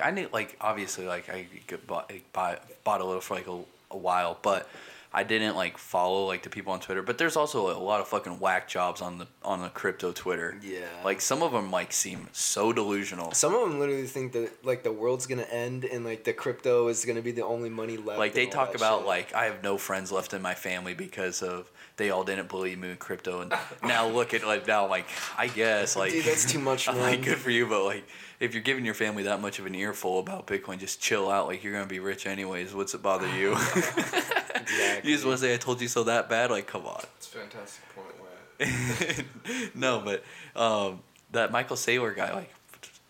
I 0.00 0.10
knew 0.10 0.28
like 0.32 0.56
obviously 0.60 1.06
like 1.06 1.28
I 1.28 1.46
bought 1.86 2.12
buy, 2.32 2.58
bought 2.84 3.00
a 3.00 3.04
little 3.04 3.20
for 3.20 3.34
like 3.34 3.46
a, 3.46 3.58
a 3.90 3.96
while, 3.96 4.38
but 4.42 4.68
I 5.12 5.24
didn't 5.24 5.56
like 5.56 5.76
follow 5.76 6.26
like 6.26 6.42
the 6.44 6.50
people 6.50 6.72
on 6.72 6.78
Twitter, 6.78 7.02
but 7.02 7.18
there's 7.18 7.36
also 7.36 7.76
a 7.76 7.82
lot 7.82 8.00
of 8.00 8.06
fucking 8.08 8.38
whack 8.38 8.68
jobs 8.68 9.00
on 9.00 9.18
the 9.18 9.26
on 9.42 9.60
the 9.60 9.68
crypto 9.68 10.12
Twitter. 10.12 10.56
Yeah. 10.62 10.86
Like 11.04 11.20
some 11.20 11.42
of 11.42 11.50
them 11.50 11.72
like 11.72 11.92
seem 11.92 12.28
so 12.32 12.72
delusional. 12.72 13.32
Some 13.32 13.54
of 13.54 13.68
them 13.68 13.80
literally 13.80 14.06
think 14.06 14.32
that 14.32 14.64
like 14.64 14.84
the 14.84 14.92
world's 14.92 15.26
gonna 15.26 15.42
end 15.42 15.84
and 15.84 16.04
like 16.04 16.22
the 16.22 16.32
crypto 16.32 16.86
is 16.88 17.04
gonna 17.04 17.22
be 17.22 17.32
the 17.32 17.44
only 17.44 17.70
money 17.70 17.96
left. 17.96 18.20
Like 18.20 18.34
they 18.34 18.46
talk 18.46 18.76
about 18.76 19.00
shit. 19.00 19.08
like 19.08 19.34
I 19.34 19.46
have 19.46 19.64
no 19.64 19.78
friends 19.78 20.12
left 20.12 20.32
in 20.32 20.42
my 20.42 20.54
family 20.54 20.94
because 20.94 21.42
of 21.42 21.70
they 22.00 22.10
all 22.10 22.24
didn't 22.24 22.48
believe 22.48 22.78
me 22.78 22.90
in 22.90 22.96
crypto 22.96 23.42
and 23.42 23.52
now 23.82 24.08
look 24.08 24.32
at 24.34 24.44
like 24.46 24.66
now 24.66 24.88
like 24.88 25.06
I 25.36 25.46
guess 25.46 25.94
like 25.96 26.12
Dude, 26.12 26.24
that's 26.24 26.50
too 26.50 26.58
much, 26.58 26.88
I'm 26.88 26.96
man. 26.96 27.04
like 27.04 27.22
good 27.22 27.38
for 27.38 27.50
you, 27.50 27.66
but 27.66 27.84
like 27.84 28.04
if 28.40 28.54
you're 28.54 28.62
giving 28.62 28.84
your 28.86 28.94
family 28.94 29.24
that 29.24 29.40
much 29.40 29.58
of 29.58 29.66
an 29.66 29.74
earful 29.74 30.18
about 30.18 30.46
Bitcoin, 30.46 30.78
just 30.78 30.98
chill 31.00 31.30
out. 31.30 31.46
Like 31.46 31.62
you're 31.62 31.74
gonna 31.74 31.84
be 31.86 32.00
rich 32.00 32.26
anyways. 32.26 32.74
What's 32.74 32.94
it 32.94 33.02
bother 33.02 33.28
you? 33.36 33.56
Exactly. 34.60 35.10
you 35.10 35.16
just 35.16 35.26
want 35.26 35.38
to 35.38 35.44
say 35.44 35.54
I 35.54 35.56
told 35.56 35.80
you 35.80 35.88
so 35.88 36.04
that 36.04 36.28
bad? 36.28 36.50
Like 36.50 36.66
come 36.66 36.86
on. 36.86 37.02
It's 37.16 37.26
a 37.34 37.38
fantastic 37.38 37.84
point. 37.94 38.14
Wyatt. 38.20 39.74
no, 39.74 40.00
but 40.04 40.22
um, 40.54 41.00
that 41.32 41.50
Michael 41.50 41.76
Saylor 41.76 42.14
guy, 42.14 42.32
like, 42.32 42.52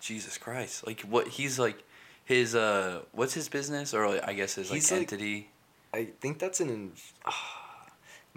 Jesus 0.00 0.38
Christ, 0.38 0.86
like 0.86 1.02
what 1.02 1.28
he's 1.28 1.58
like, 1.58 1.76
his 2.24 2.54
uh, 2.54 3.00
what's 3.12 3.34
his 3.34 3.48
business 3.50 3.92
or 3.92 4.08
like, 4.08 4.26
I 4.26 4.32
guess 4.32 4.54
his 4.54 4.70
like 4.70 4.76
He's, 4.76 4.90
like, 4.90 5.00
entity. 5.02 5.50
I 5.92 6.08
think 6.20 6.38
that's 6.38 6.60
an. 6.60 6.70
in- 6.70 6.92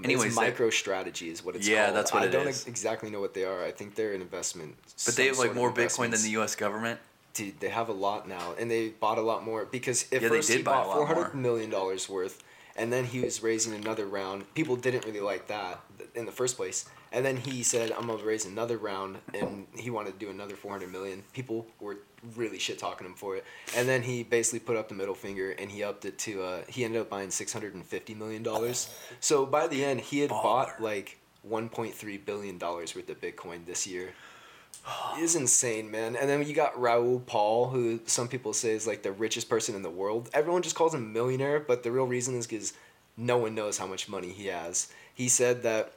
Anyways, 0.04 0.36
micro 0.36 0.70
strategy 0.70 1.30
is 1.30 1.44
what 1.44 1.56
it's 1.56 1.68
Yeah, 1.68 1.86
called. 1.86 1.98
that's 1.98 2.14
what 2.14 2.24
I 2.24 2.26
it 2.26 2.32
don't 2.32 2.48
is. 2.48 2.66
exactly 2.68 3.10
know 3.10 3.20
what 3.22 3.34
they 3.34 3.44
are. 3.46 3.64
I 3.64 3.72
think 3.72 3.96
they're 3.96 4.14
an 4.14 4.22
investment. 4.22 4.76
but 5.06 5.16
they 5.16 5.28
have 5.28 5.38
like 5.38 5.54
more 5.54 5.72
Bitcoin 5.72 6.12
than 6.12 6.22
the 6.22 6.32
U.S. 6.32 6.56
government. 6.56 7.00
Dude, 7.34 7.60
they 7.60 7.70
have 7.70 7.90
a 7.90 7.94
lot 7.94 8.28
now, 8.28 8.54
and 8.60 8.70
they 8.70 8.90
bought 8.90 9.18
a 9.18 9.22
lot 9.22 9.44
more 9.44 9.66
because 9.66 10.04
at 10.12 10.22
Yeah, 10.22 10.30
they 10.30 10.36
first 10.38 10.48
did 10.50 10.58
he 10.58 10.64
buy 10.64 10.72
bought 10.74 10.96
four 10.96 11.06
hundred 11.08 11.36
million 11.36 11.70
dollars 11.70 12.08
worth, 12.10 12.44
and 12.76 12.92
then 12.92 13.06
he 13.06 13.20
was 13.20 13.44
raising 13.44 13.74
another 13.74 14.06
round. 14.06 14.52
People 14.54 14.76
didn't 14.76 15.06
really 15.06 15.20
like 15.20 15.48
that 15.48 15.82
in 16.16 16.26
the 16.26 16.32
first 16.32 16.58
place, 16.58 16.86
and 17.12 17.26
then 17.26 17.38
he 17.38 17.64
said, 17.64 17.92
"I'm 17.92 18.08
gonna 18.08 18.24
raise 18.24 18.46
another 18.46 18.78
round," 18.78 19.18
and 19.34 19.68
he 19.76 19.90
wanted 19.90 20.14
to 20.14 20.26
do 20.26 20.32
another 20.32 20.56
four 20.56 20.72
hundred 20.72 20.92
million. 20.92 21.24
People 21.34 21.68
were 21.80 21.98
really 22.36 22.60
shit 22.60 22.80
talking 22.80 23.06
him 23.06 23.16
for 23.16 23.36
it, 23.36 23.46
and 23.76 23.88
then 23.88 24.02
he 24.02 24.24
basically 24.24 24.60
put 24.60 24.78
up 24.78 24.88
the 24.90 24.96
middle 24.96 25.16
finger 25.16 25.52
and 25.52 25.72
he 25.72 25.84
upped 25.84 26.06
it 26.06 26.18
to. 26.20 26.44
Uh, 26.44 26.62
he 26.68 26.84
ended 26.84 27.02
up 27.02 27.10
buying 27.10 27.32
six 27.32 27.54
hundred 27.54 27.76
and 27.76 27.86
fifty 27.86 28.14
million 28.14 28.44
dollars. 28.44 28.90
So 29.20 29.46
by 29.46 29.68
the 29.68 29.84
end, 29.84 30.02
he 30.02 30.20
had 30.20 30.30
bought 30.30 30.82
like 30.82 31.20
one 31.44 31.70
point 31.70 31.94
three 31.94 32.18
billion 32.18 32.58
dollars 32.58 32.96
worth 32.96 33.10
of 33.10 33.20
Bitcoin 33.22 33.66
this 33.66 33.86
year. 33.86 34.14
It's 35.18 35.36
insane, 35.36 35.92
man. 35.92 36.16
And 36.16 36.30
then 36.30 36.46
you 36.46 36.54
got 36.54 36.80
Raoul 36.80 37.20
Pal, 37.20 37.70
who 37.70 38.00
some 38.06 38.28
people 38.28 38.52
say 38.54 38.72
is 38.72 38.88
like 38.88 39.04
the 39.04 39.12
richest 39.12 39.48
person 39.48 39.76
in 39.76 39.84
the 39.84 39.90
world. 39.90 40.30
Everyone 40.34 40.62
just 40.62 40.76
calls 40.76 40.94
him 40.94 41.14
millionaire, 41.14 41.60
but 41.60 41.84
the 41.84 41.92
real 41.92 42.06
reason 42.08 42.36
is 42.36 42.48
because 42.48 42.74
no 43.16 43.38
one 43.38 43.56
knows 43.56 43.78
how 43.78 43.86
much 43.88 44.10
money 44.10 44.32
he 44.32 44.48
has. 44.48 44.92
He 45.14 45.30
said 45.30 45.62
that 45.64 45.94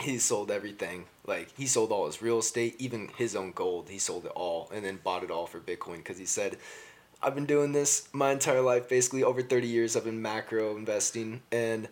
he 0.00 0.18
sold 0.18 0.50
everything. 0.50 1.04
Like 1.26 1.50
he 1.56 1.66
sold 1.66 1.92
all 1.92 2.06
his 2.06 2.22
real 2.22 2.38
estate, 2.38 2.74
even 2.78 3.10
his 3.16 3.36
own 3.36 3.52
gold. 3.52 3.88
He 3.90 3.98
sold 3.98 4.24
it 4.24 4.32
all 4.34 4.70
and 4.74 4.84
then 4.84 4.98
bought 5.04 5.22
it 5.22 5.30
all 5.30 5.46
for 5.46 5.60
Bitcoin 5.60 5.98
because 5.98 6.18
he 6.18 6.26
said, 6.26 6.56
"I've 7.22 7.34
been 7.34 7.46
doing 7.46 7.72
this 7.72 8.08
my 8.12 8.32
entire 8.32 8.62
life, 8.62 8.88
basically 8.88 9.22
over 9.22 9.42
thirty 9.42 9.68
years. 9.68 9.94
I've 9.94 10.04
been 10.04 10.22
macro 10.22 10.76
investing 10.76 11.42
and." 11.52 11.88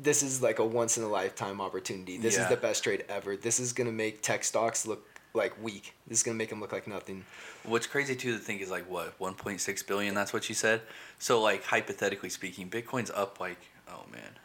This 0.00 0.22
is 0.22 0.40
like 0.40 0.60
a 0.60 0.64
once 0.64 0.96
in 0.96 1.02
a 1.02 1.08
lifetime 1.08 1.60
opportunity. 1.60 2.18
This 2.18 2.36
Yeah. 2.36 2.44
is 2.44 2.48
the 2.50 2.56
best 2.56 2.84
trade 2.84 3.04
ever. 3.08 3.36
This 3.36 3.58
is 3.58 3.72
gonna 3.72 3.90
make 3.90 4.22
tech 4.22 4.44
stocks 4.44 4.86
look 4.86 5.04
like 5.38 5.54
weak. 5.62 5.94
This 6.06 6.18
is 6.18 6.22
gonna 6.22 6.36
make 6.36 6.50
them 6.50 6.60
look 6.60 6.72
like 6.72 6.86
nothing. 6.86 7.24
What's 7.64 7.86
crazy 7.86 8.14
too 8.14 8.32
to 8.34 8.38
think 8.38 8.60
is 8.60 8.70
like 8.70 8.88
what 8.90 9.18
1.6 9.18 9.86
billion. 9.86 10.14
That's 10.14 10.32
what 10.32 10.48
you 10.48 10.54
said. 10.54 10.82
So 11.18 11.40
like 11.40 11.64
hypothetically 11.64 12.28
speaking, 12.28 12.68
Bitcoin's 12.68 13.10
up 13.10 13.40
like 13.40 13.58
oh 13.88 14.04
man, 14.12 14.38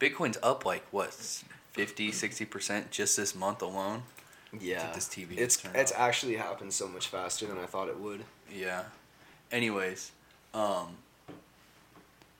Bitcoin's 0.00 0.36
up 0.42 0.66
like 0.66 0.84
what 0.90 1.12
50, 1.72 2.12
60 2.12 2.44
percent 2.44 2.90
just 2.90 3.16
this 3.16 3.34
month 3.34 3.62
alone. 3.62 4.02
Yeah, 4.60 4.92
this 4.92 5.08
TV 5.08 5.36
It's 5.36 5.64
it's 5.74 5.90
off. 5.92 5.98
actually 5.98 6.36
happened 6.36 6.72
so 6.72 6.86
much 6.86 7.08
faster 7.08 7.46
than 7.46 7.58
I 7.58 7.66
thought 7.66 7.88
it 7.88 7.98
would. 7.98 8.24
Yeah. 8.52 8.84
Anyways, 9.50 10.12
um, 10.52 10.96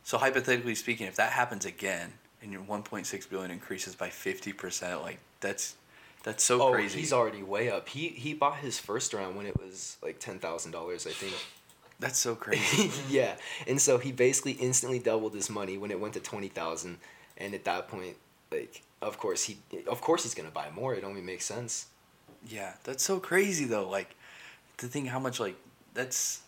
so 0.05 0.19
hypothetically 0.19 0.75
speaking, 0.77 1.07
if 1.07 1.17
that 1.17 1.33
happens 1.33 1.65
again 1.65 2.13
and 2.43 2.53
your 2.53 2.63
1.6 2.63 3.29
billion 3.31 3.51
increases 3.51 3.95
by 3.97 4.11
50 4.11 4.53
percent, 4.53 5.03
like 5.03 5.19
that's 5.41 5.75
that's 6.25 6.43
so 6.43 6.61
oh, 6.61 6.73
crazy. 6.73 6.99
he's 6.99 7.13
already 7.13 7.43
way 7.43 7.71
up. 7.71 7.89
He 7.89 8.09
he 8.09 8.35
bought 8.35 8.57
his 8.59 8.79
first 8.79 9.15
round 9.15 9.37
when 9.37 9.47
it 9.47 9.59
was 9.61 9.97
like 10.03 10.19
ten 10.19 10.39
thousand 10.41 10.73
dollars, 10.73 11.07
I 11.07 11.11
think. 11.11 11.35
that's 12.01 12.19
so 12.19 12.35
crazy. 12.45 12.91
yeah, 13.09 13.37
and 13.69 13.81
so 13.81 13.99
he 13.99 14.11
basically 14.11 14.53
instantly 14.53 14.99
doubled 14.99 15.35
his 15.35 15.49
money 15.49 15.79
when 15.79 15.91
it 15.93 16.01
went 16.01 16.15
to 16.15 16.21
twenty 16.21 16.49
thousand, 16.49 16.99
and 17.37 17.55
at 17.55 17.65
that 17.65 17.89
point, 17.89 18.17
like 18.51 18.83
of 19.03 19.19
course 19.19 19.45
he 19.45 19.59
of 19.87 20.01
course 20.01 20.23
he's 20.25 20.35
gonna 20.35 20.51
buy 20.51 20.69
more. 20.75 20.95
It 20.95 21.05
only 21.05 21.21
makes 21.21 21.45
sense. 21.45 21.87
yeah, 22.49 22.75
that's 22.85 23.05
so 23.05 23.21
crazy 23.21 23.67
though. 23.67 23.89
Like 23.89 24.17
to 24.79 24.87
think 24.87 25.09
how 25.09 25.19
much 25.21 25.39
like 25.39 25.57
that's 25.93 26.41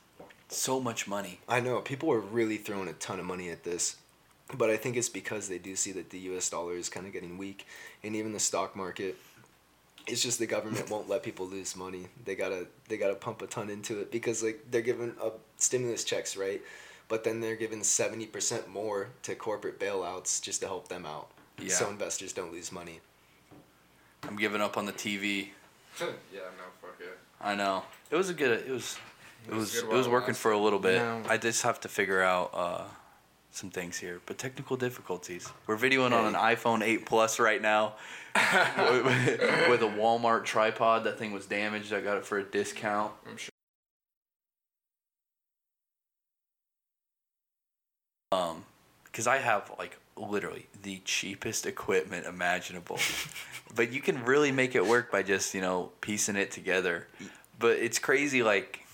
so 0.49 0.80
much 0.80 1.06
money. 1.06 1.40
I 1.49 1.61
know 1.61 1.80
people 1.80 2.11
are 2.12 2.21
really 2.21 2.56
throwing 2.56 2.88
a 2.88 2.92
ton 2.95 3.18
of 3.21 3.26
money 3.26 3.50
at 3.50 3.64
this, 3.64 3.97
but 4.56 4.71
I 4.71 4.76
think 4.76 4.97
it's 4.97 5.09
because 5.11 5.49
they 5.49 5.59
do 5.59 5.76
see 5.76 5.92
that 5.92 6.11
the 6.11 6.18
U.S. 6.30 6.49
dollar 6.49 6.76
is 6.76 6.88
kind 6.88 7.06
of 7.06 7.12
getting 7.12 7.37
weak, 7.37 7.66
and 8.02 8.16
even 8.16 8.33
the 8.33 8.40
stock 8.40 8.75
market. 8.75 9.16
It's 10.06 10.22
just 10.22 10.38
the 10.38 10.46
government 10.46 10.88
won't 10.90 11.08
let 11.08 11.22
people 11.22 11.46
lose 11.46 11.76
money. 11.76 12.06
They 12.25 12.34
gotta 12.34 12.66
they 12.88 12.96
gotta 12.96 13.14
pump 13.16 13.42
a 13.42 13.46
ton 13.46 13.70
into 13.70 14.00
it 14.00 14.10
because 14.12 14.42
like 14.42 14.64
they're 14.70 14.80
giving 14.82 15.14
up 15.22 15.40
stimulus 15.56 16.04
checks, 16.04 16.36
right? 16.36 16.62
But 17.08 17.25
then 17.25 17.40
they're 17.40 17.56
giving 17.56 17.82
seventy 17.82 18.26
percent 18.26 18.68
more 18.68 19.08
to 19.22 19.34
corporate 19.34 19.78
bailouts 19.78 20.40
just 20.42 20.60
to 20.62 20.66
help 20.66 20.88
them 20.88 21.06
out, 21.06 21.28
Yeah. 21.60 21.68
so 21.72 21.88
investors 21.88 22.32
don't 22.32 22.52
lose 22.52 22.70
money. 22.72 23.00
I'm 24.25 24.36
giving 24.36 24.60
up 24.60 24.76
on 24.76 24.86
the 24.86 24.92
TV. 24.92 25.48
yeah, 26.00 26.06
no, 26.32 26.64
fuck 26.80 26.96
it. 27.00 27.18
I 27.40 27.54
know. 27.54 27.84
It 28.10 28.16
was 28.16 28.28
a 28.28 28.34
good. 28.34 28.66
It 28.66 28.70
was. 28.70 28.98
It 29.48 29.54
was 29.54 29.75
was. 29.75 29.82
It 29.82 29.88
was 29.88 30.08
working 30.08 30.34
for 30.34 30.50
a 30.52 30.58
little 30.58 30.78
bit. 30.80 30.98
No. 30.98 31.22
I 31.28 31.36
just 31.36 31.62
have 31.62 31.80
to 31.80 31.88
figure 31.88 32.22
out 32.22 32.50
uh, 32.52 32.84
some 33.56 33.70
things 33.70 33.96
here, 33.96 34.20
but 34.26 34.36
technical 34.36 34.76
difficulties. 34.76 35.50
We're 35.66 35.78
videoing 35.78 36.12
on 36.12 36.26
an 36.26 36.34
iPhone 36.34 36.82
8 36.82 37.06
Plus 37.06 37.38
right 37.40 37.60
now 37.60 37.94
with, 38.34 39.82
a 39.82 39.92
Walmart 39.96 40.44
tripod. 40.44 41.04
That 41.04 41.18
thing 41.18 41.32
was 41.32 41.46
damaged. 41.46 41.92
I 41.92 42.02
got 42.02 42.18
it 42.18 42.26
for 42.26 42.38
a 42.38 42.44
discount. 42.44 43.12
I'm 43.26 43.36
sure. 43.38 43.50
Um, 48.32 48.64
because 49.04 49.26
I 49.26 49.38
have 49.38 49.72
like 49.78 49.96
literally 50.16 50.66
the 50.82 51.00
cheapest 51.06 51.64
equipment 51.64 52.26
imaginable, 52.26 52.98
but 53.75 53.90
you 53.90 54.02
can 54.02 54.22
really 54.25 54.52
make 54.52 54.75
it 54.75 54.84
work 54.84 55.10
by 55.10 55.22
just 55.22 55.54
you 55.54 55.62
know 55.62 55.92
piecing 56.02 56.36
it 56.36 56.50
together. 56.50 57.06
But 57.58 57.78
it's 57.78 57.98
crazy 57.98 58.42
like 58.42 58.84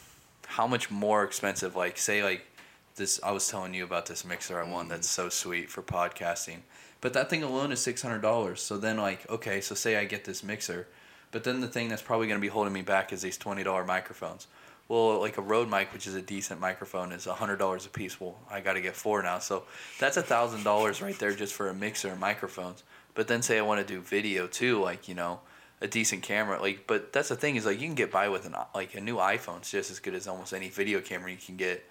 how 0.47 0.69
much 0.69 0.91
more 0.91 1.25
expensive. 1.25 1.75
Like 1.75 1.99
say 1.99 2.23
like 2.23 2.47
this, 2.97 3.21
I 3.23 3.33
was 3.33 3.49
telling 3.49 3.75
you 3.75 3.85
about 3.85 4.07
this 4.07 4.25
mixer 4.25 4.61
I 4.61 4.69
won 4.69 4.89
that's 4.89 5.09
so 5.09 5.29
sweet 5.29 5.71
for 5.71 5.83
podcasting. 5.83 6.59
But 7.01 7.15
that 7.15 7.29
thing 7.29 7.43
alone 7.43 7.73
is 7.73 7.81
six 7.81 8.03
hundred 8.03 8.23
dollars. 8.23 8.61
So 8.61 8.79
then 8.79 8.97
like 8.97 9.29
okay, 9.29 9.61
so 9.61 9.75
say 9.75 9.97
I 9.97 10.05
get 10.05 10.25
this 10.25 10.43
mixer, 10.43 10.87
but 11.31 11.45
then 11.45 11.61
the 11.61 11.69
thing 11.69 11.89
that's 11.89 12.03
probably 12.03 12.29
gonna 12.29 12.41
be 12.41 12.49
holding 12.49 12.73
me 12.73 12.83
back 12.83 13.13
is 13.13 13.23
these 13.23 13.37
twenty 13.37 13.63
dollar 13.63 13.85
microphones. 13.85 14.47
Well, 14.89 15.21
like 15.21 15.39
a 15.39 15.43
Rode 15.43 15.71
mic, 15.71 15.93
which 15.93 16.07
is 16.07 16.15
a 16.15 16.23
decent 16.23 16.61
microphone, 16.61 17.13
is 17.13 17.25
hundred 17.25 17.57
dollars 17.57 17.87
a 17.87 17.89
piece. 17.89 18.21
Well, 18.21 18.39
I 18.51 18.61
got 18.61 18.75
to 18.75 18.81
get 18.81 18.95
four 18.95 19.23
now, 19.23 19.39
so 19.39 19.65
that's 19.99 20.17
a 20.17 20.23
thousand 20.23 20.65
dollars 20.65 21.01
right 21.01 21.19
there 21.19 21.33
just 21.35 21.55
for 21.55 21.69
a 21.69 21.75
mixer 21.75 22.09
and 22.09 22.21
microphones. 22.21 22.83
But 23.15 23.29
then 23.29 23.43
say 23.43 23.59
I 23.59 23.63
want 23.63 23.81
to 23.81 23.87
do 23.87 24.01
video 24.01 24.47
too, 24.47 24.81
like 24.83 25.09
you 25.09 25.15
know, 25.15 25.41
a 25.81 25.89
decent 25.89 26.23
camera. 26.23 26.61
Like, 26.61 26.87
but 26.87 27.13
that's 27.13 27.29
the 27.29 27.37
thing 27.37 27.57
is 27.57 27.67
like 27.67 27.81
you 27.81 27.87
can 27.87 27.95
get 27.95 28.11
by 28.11 28.29
with 28.29 28.47
an 28.47 28.55
like 28.75 28.95
a 28.95 29.01
new 29.01 29.17
iPhone 29.17 29.43
iPhone's 29.53 29.71
just 29.71 29.91
as 29.91 29.99
good 29.99 30.15
as 30.15 30.29
almost 30.29 30.53
any 30.53 30.69
video 30.69 31.01
camera 31.01 31.31
you 31.31 31.37
can 31.37 31.57
get. 31.57 31.85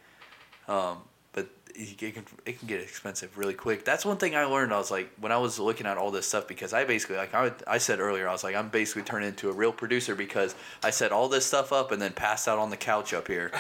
Um, 0.68 0.98
but 1.34 1.48
it 1.76 1.98
can 1.98 2.26
it 2.46 2.60
can 2.60 2.68
get 2.68 2.82
expensive 2.82 3.38
really 3.38 3.54
quick. 3.54 3.86
That's 3.86 4.06
one 4.06 4.18
thing 4.18 4.36
I 4.36 4.46
learned. 4.46 4.74
I 4.74 4.78
was 4.78 4.92
like 4.92 5.10
when 5.20 5.32
I 5.32 5.38
was 5.38 5.60
looking 5.60 5.88
at 5.88 5.98
all 5.98 6.12
this 6.12 6.28
stuff 6.28 6.48
because 6.48 6.74
I 6.74 6.84
basically 6.86 7.18
like 7.18 7.34
I, 7.34 7.52
I 7.68 7.78
said 7.78 8.00
earlier 8.00 8.28
I 8.28 8.32
was 8.32 8.44
like 8.44 8.56
I'm 8.56 8.70
basically 8.70 9.04
turning 9.04 9.30
into 9.30 9.50
a 9.50 9.54
real 9.54 9.72
producer 9.72 10.16
because 10.16 10.56
I 10.84 10.90
set 10.90 11.12
all 11.12 11.30
this 11.30 11.46
stuff 11.46 11.72
up 11.72 11.92
and 11.92 12.02
then 12.02 12.14
passed 12.14 12.48
out 12.48 12.60
on 12.60 12.70
the 12.70 12.78
couch 12.78 13.14
up 13.14 13.28
here. 13.28 13.52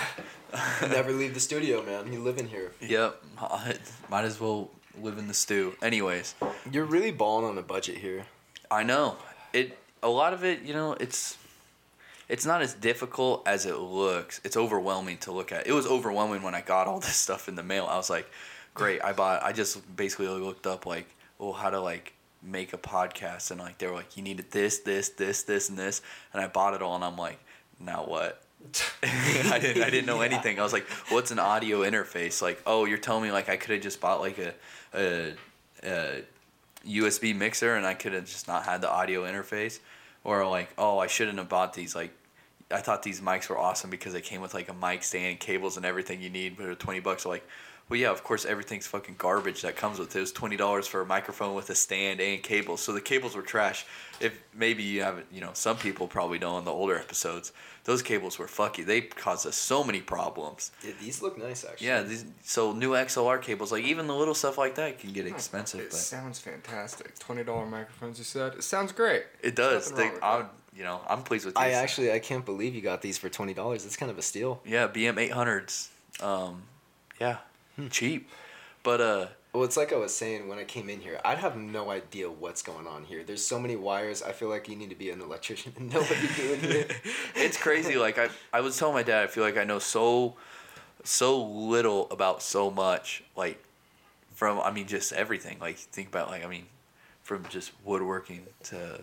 Never 0.82 1.12
leave 1.12 1.34
the 1.34 1.40
studio, 1.40 1.84
man. 1.84 2.12
You 2.12 2.20
live 2.20 2.38
in 2.38 2.48
here. 2.48 2.72
yep, 2.82 3.22
might 4.10 4.26
as 4.26 4.40
well 4.40 4.70
live 5.02 5.18
in 5.18 5.28
the 5.28 5.34
stew. 5.34 5.76
Anyways, 5.82 6.36
You're 6.70 6.86
really 6.86 7.12
balling 7.12 7.46
on 7.46 7.56
the 7.56 7.62
budget 7.62 7.98
here. 7.98 8.26
I 8.70 8.84
know 8.84 9.18
it. 9.54 9.78
A 10.04 10.10
lot 10.10 10.34
of 10.34 10.44
it, 10.44 10.64
you 10.64 10.74
know, 10.74 10.94
it's 10.94 11.38
it's 12.32 12.46
not 12.46 12.62
as 12.62 12.74
difficult 12.74 13.44
as 13.46 13.66
it 13.66 13.78
looks. 13.78 14.40
It's 14.44 14.56
overwhelming 14.56 15.18
to 15.20 15.32
look 15.32 15.52
at. 15.52 15.68
It 15.68 15.74
was 15.74 15.86
overwhelming 15.86 16.42
when 16.44 16.56
I 16.56 16.62
got 16.62 16.88
all 16.88 17.00
this 17.08 17.16
stuff 17.18 17.48
in 17.50 17.56
the 17.56 17.64
mail. 17.64 17.86
I 17.90 17.98
was 17.98 18.10
like, 18.10 18.28
great. 18.74 19.04
I 19.04 19.12
bought. 19.14 19.44
I 19.44 19.52
just 19.52 19.74
basically 19.96 20.28
looked 20.28 20.66
up 20.66 20.86
like, 20.86 21.08
oh, 21.40 21.52
how 21.52 21.70
to 21.70 21.80
like 21.82 22.14
make 22.42 22.74
a 22.74 22.78
podcast, 22.78 23.52
and 23.52 23.60
like 23.60 23.78
they 23.78 23.86
were 23.88 23.94
like, 23.94 24.16
you 24.18 24.24
needed 24.24 24.50
this, 24.52 24.80
this, 24.80 25.10
this, 25.10 25.44
this, 25.44 25.70
and 25.70 25.78
this, 25.78 26.02
and 26.34 26.42
I 26.42 26.48
bought 26.48 26.74
it 26.74 26.82
all, 26.82 26.96
and 26.96 27.04
I'm 27.04 27.18
like, 27.18 27.40
now 27.80 28.04
what? 28.06 28.42
I 29.04 29.60
didn't. 29.60 29.84
I 29.84 29.90
didn't 29.90 30.06
know 30.06 30.20
Yeah. 30.22 30.28
anything. 30.30 30.60
I 30.60 30.64
was 30.64 30.72
like, 30.74 30.86
"What's 31.10 31.32
an 31.32 31.40
audio 31.40 31.80
interface?" 31.82 32.42
Like, 32.44 32.62
"Oh, 32.66 32.86
you're 32.86 33.00
telling 33.00 33.24
me 33.24 33.32
like 33.32 33.50
I 33.50 33.58
could 33.58 33.72
have 33.72 33.82
just 33.82 34.00
bought 34.00 34.22
like 34.22 34.38
a, 34.38 34.54
a 34.94 35.34
a 35.84 36.22
USB 36.88 37.36
mixer 37.36 37.76
and 37.76 37.86
I 37.86 37.96
could 37.96 38.14
have 38.14 38.26
just 38.26 38.48
not 38.48 38.64
had 38.64 38.82
the 38.82 38.90
audio 38.90 39.24
interface, 39.24 39.80
or 40.24 40.46
like 40.48 40.70
oh 40.78 41.00
I 41.00 41.08
shouldn't 41.08 41.38
have 41.40 41.50
bought 41.50 41.74
these 41.74 41.96
like. 41.96 42.12
I 42.72 42.80
thought 42.80 43.04
these 43.04 43.22
mics 43.22 43.50
were 43.50 43.58
awesome 43.58 43.90
because 43.90 44.14
they 44.14 44.22
came 44.22 44.42
with 44.42 44.54
like 44.54 44.70
a 44.70 44.74
mic 44.74 45.04
stand, 45.04 45.40
cables, 45.40 45.78
and 45.78 45.86
everything 45.86 46.22
you 46.22 46.30
need. 46.30 46.58
But 46.58 46.66
they're 46.66 46.76
twenty 46.76 47.00
bucks. 47.00 47.26
Like, 47.26 47.46
well, 47.90 48.00
yeah, 48.00 48.10
of 48.12 48.24
course, 48.24 48.46
everything's 48.46 48.88
fucking 48.88 49.16
garbage 49.18 49.64
that 49.64 49.76
comes 49.76 50.00
with 50.00 50.16
it. 50.16 50.20
It 50.20 50.22
was 50.22 50.32
twenty 50.32 50.56
dollars 50.56 50.88
for 50.88 51.02
a 51.02 51.06
microphone 51.06 51.56
with 51.56 51.70
a 51.70 51.76
stand 51.76 52.22
and 52.22 52.42
cables. 52.42 52.82
So 52.82 52.94
the 52.94 53.02
cables 53.02 53.36
were 53.36 53.42
trash. 53.42 53.86
If 54.20 54.40
maybe 54.54 54.84
you 54.84 55.02
haven't, 55.02 55.28
you 55.32 55.42
know, 55.42 55.52
some 55.54 55.78
people 55.78 56.08
probably 56.08 56.40
know 56.40 56.58
in 56.58 56.66
the 56.66 56.72
older 56.72 56.98
episodes, 56.98 57.52
those 57.84 58.02
cables 58.02 58.38
were 58.38 58.46
fucky. 58.46 58.86
They 58.86 59.02
caused 59.02 59.46
us 59.48 59.56
so 59.56 59.84
many 59.84 60.00
problems. 60.00 60.72
Yeah, 60.86 60.94
these 61.02 61.22
look 61.22 61.38
nice 61.38 61.66
actually. 61.66 61.88
Yeah, 61.88 62.04
these 62.04 62.26
so 62.44 62.72
new 62.72 62.92
XLR 62.92 63.42
cables, 63.42 63.72
like 63.72 63.84
even 63.84 64.08
the 64.08 64.16
little 64.16 64.36
stuff 64.36 64.58
like 64.58 64.76
that, 64.76 65.00
can 65.00 65.12
get 65.12 65.28
hmm. 65.28 65.34
expensive. 65.34 65.82
It 65.82 65.90
but 65.90 66.00
sounds 66.00 66.40
fantastic. 66.40 67.18
Twenty 67.20 67.44
dollar 67.44 67.66
microphones. 67.66 68.18
You 68.20 68.24
said 68.24 68.54
it 68.54 68.64
sounds 68.64 68.92
great. 68.92 69.24
it 69.42 69.56
does. 69.56 69.90
Nothing 69.92 69.98
They, 69.98 70.04
wrong 70.06 70.14
with 70.14 70.24
I, 70.24 70.38
that. 70.40 70.52
You 70.82 70.88
know, 70.88 71.00
I'm 71.08 71.22
pleased 71.22 71.46
with 71.46 71.54
these. 71.54 71.62
I 71.64 71.70
actually 71.74 72.12
I 72.12 72.18
can't 72.18 72.44
believe 72.44 72.74
you 72.74 72.82
got 72.82 73.04
these 73.04 73.16
for 73.20 73.30
twenty 73.30 73.54
dollars. 73.54 73.86
It's 73.86 73.96
kind 73.96 74.12
of 74.12 74.18
a 74.18 74.24
steal. 74.24 74.62
yeah, 74.66 74.88
BM 74.88 75.20
eight 75.20 75.32
hundreds. 75.32 75.92
Um, 76.20 76.64
yeah, 77.20 77.38
Hmm. 77.76 77.90
cheap, 77.90 78.28
but 78.82 79.00
uh. 79.00 79.28
Well, 79.54 79.64
it's 79.64 79.78
like 79.78 79.94
I 79.94 79.98
was 79.98 80.16
saying 80.16 80.48
when 80.48 80.58
I 80.58 80.64
came 80.64 80.90
in 80.90 81.00
here. 81.02 81.20
I'd 81.24 81.38
have 81.38 81.56
no 81.56 81.92
idea 81.92 82.32
what's 82.32 82.64
going 82.64 82.88
on 82.88 83.04
here. 83.04 83.24
There's 83.24 83.46
so 83.46 83.60
many 83.60 83.76
wires. 83.76 84.24
I 84.24 84.32
feel 84.32 84.50
like 84.50 84.68
you 84.68 84.76
need 84.76 84.90
to 84.90 84.96
be 84.96 85.12
an 85.12 85.22
electrician 85.22 85.74
and 85.78 85.90
know 85.94 86.00
what 86.02 86.18
you're 86.24 86.58
doing 86.58 86.60
here. 86.62 86.88
it's 87.36 87.58
crazy. 87.58 87.96
Like 87.96 88.18
I, 88.18 88.30
I 88.52 88.62
was 88.62 88.76
telling 88.76 88.96
my 88.96 89.04
dad, 89.04 89.22
I 89.24 89.28
feel 89.28 89.44
like 89.44 89.58
I 89.58 89.64
know 89.66 89.78
so, 89.78 90.36
so 91.04 91.44
little 91.46 92.10
about 92.10 92.42
so 92.42 92.72
much. 92.72 93.24
Like, 93.36 93.64
from 94.34 94.60
I 94.62 94.72
mean, 94.72 94.88
just 94.88 95.14
everything. 95.14 95.58
Like 95.60 95.78
think 95.78 96.08
about 96.08 96.30
like 96.32 96.44
I 96.44 96.48
mean, 96.48 96.66
from 97.22 97.46
just 97.50 97.72
woodworking 97.86 98.48
to, 98.64 99.02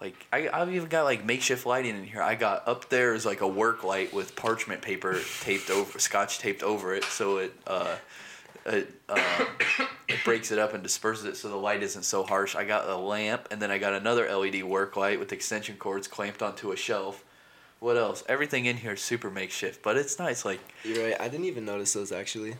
like 0.00 0.26
I 0.32 0.48
I've 0.48 0.72
even 0.74 0.88
got 0.88 1.04
like 1.04 1.24
makeshift 1.24 1.66
lighting 1.66 1.96
in 1.96 2.04
here. 2.04 2.22
I 2.22 2.34
got 2.34 2.66
up 2.68 2.88
there 2.88 3.14
is 3.14 3.24
like 3.24 3.40
a 3.40 3.48
work 3.48 3.82
light 3.84 4.12
with 4.12 4.36
parchment 4.36 4.82
paper 4.82 5.18
taped 5.40 5.70
over, 5.70 5.98
scotch 5.98 6.38
taped 6.38 6.62
over 6.62 6.94
it, 6.94 7.04
so 7.04 7.38
it 7.38 7.52
uh, 7.66 7.96
it 8.66 8.92
uh, 9.08 9.44
it 10.08 10.18
breaks 10.24 10.50
it 10.50 10.58
up 10.58 10.74
and 10.74 10.82
disperses 10.82 11.24
it 11.24 11.36
so 11.36 11.48
the 11.48 11.56
light 11.56 11.82
isn't 11.82 12.02
so 12.02 12.22
harsh. 12.24 12.54
I 12.54 12.64
got 12.64 12.88
a 12.88 12.96
lamp 12.96 13.48
and 13.50 13.60
then 13.60 13.70
I 13.70 13.78
got 13.78 13.94
another 13.94 14.30
LED 14.34 14.62
work 14.64 14.96
light 14.96 15.18
with 15.18 15.32
extension 15.32 15.76
cords 15.76 16.08
clamped 16.08 16.42
onto 16.42 16.72
a 16.72 16.76
shelf. 16.76 17.24
What 17.78 17.96
else? 17.96 18.24
Everything 18.28 18.64
in 18.66 18.78
here 18.78 18.92
is 18.94 19.00
super 19.02 19.30
makeshift, 19.30 19.82
but 19.82 19.96
it's 19.96 20.18
nice. 20.18 20.44
Like 20.44 20.60
You're 20.84 21.04
right. 21.10 21.20
I 21.20 21.28
didn't 21.28 21.46
even 21.46 21.64
notice 21.64 21.92
those 21.92 22.10
actually. 22.12 22.50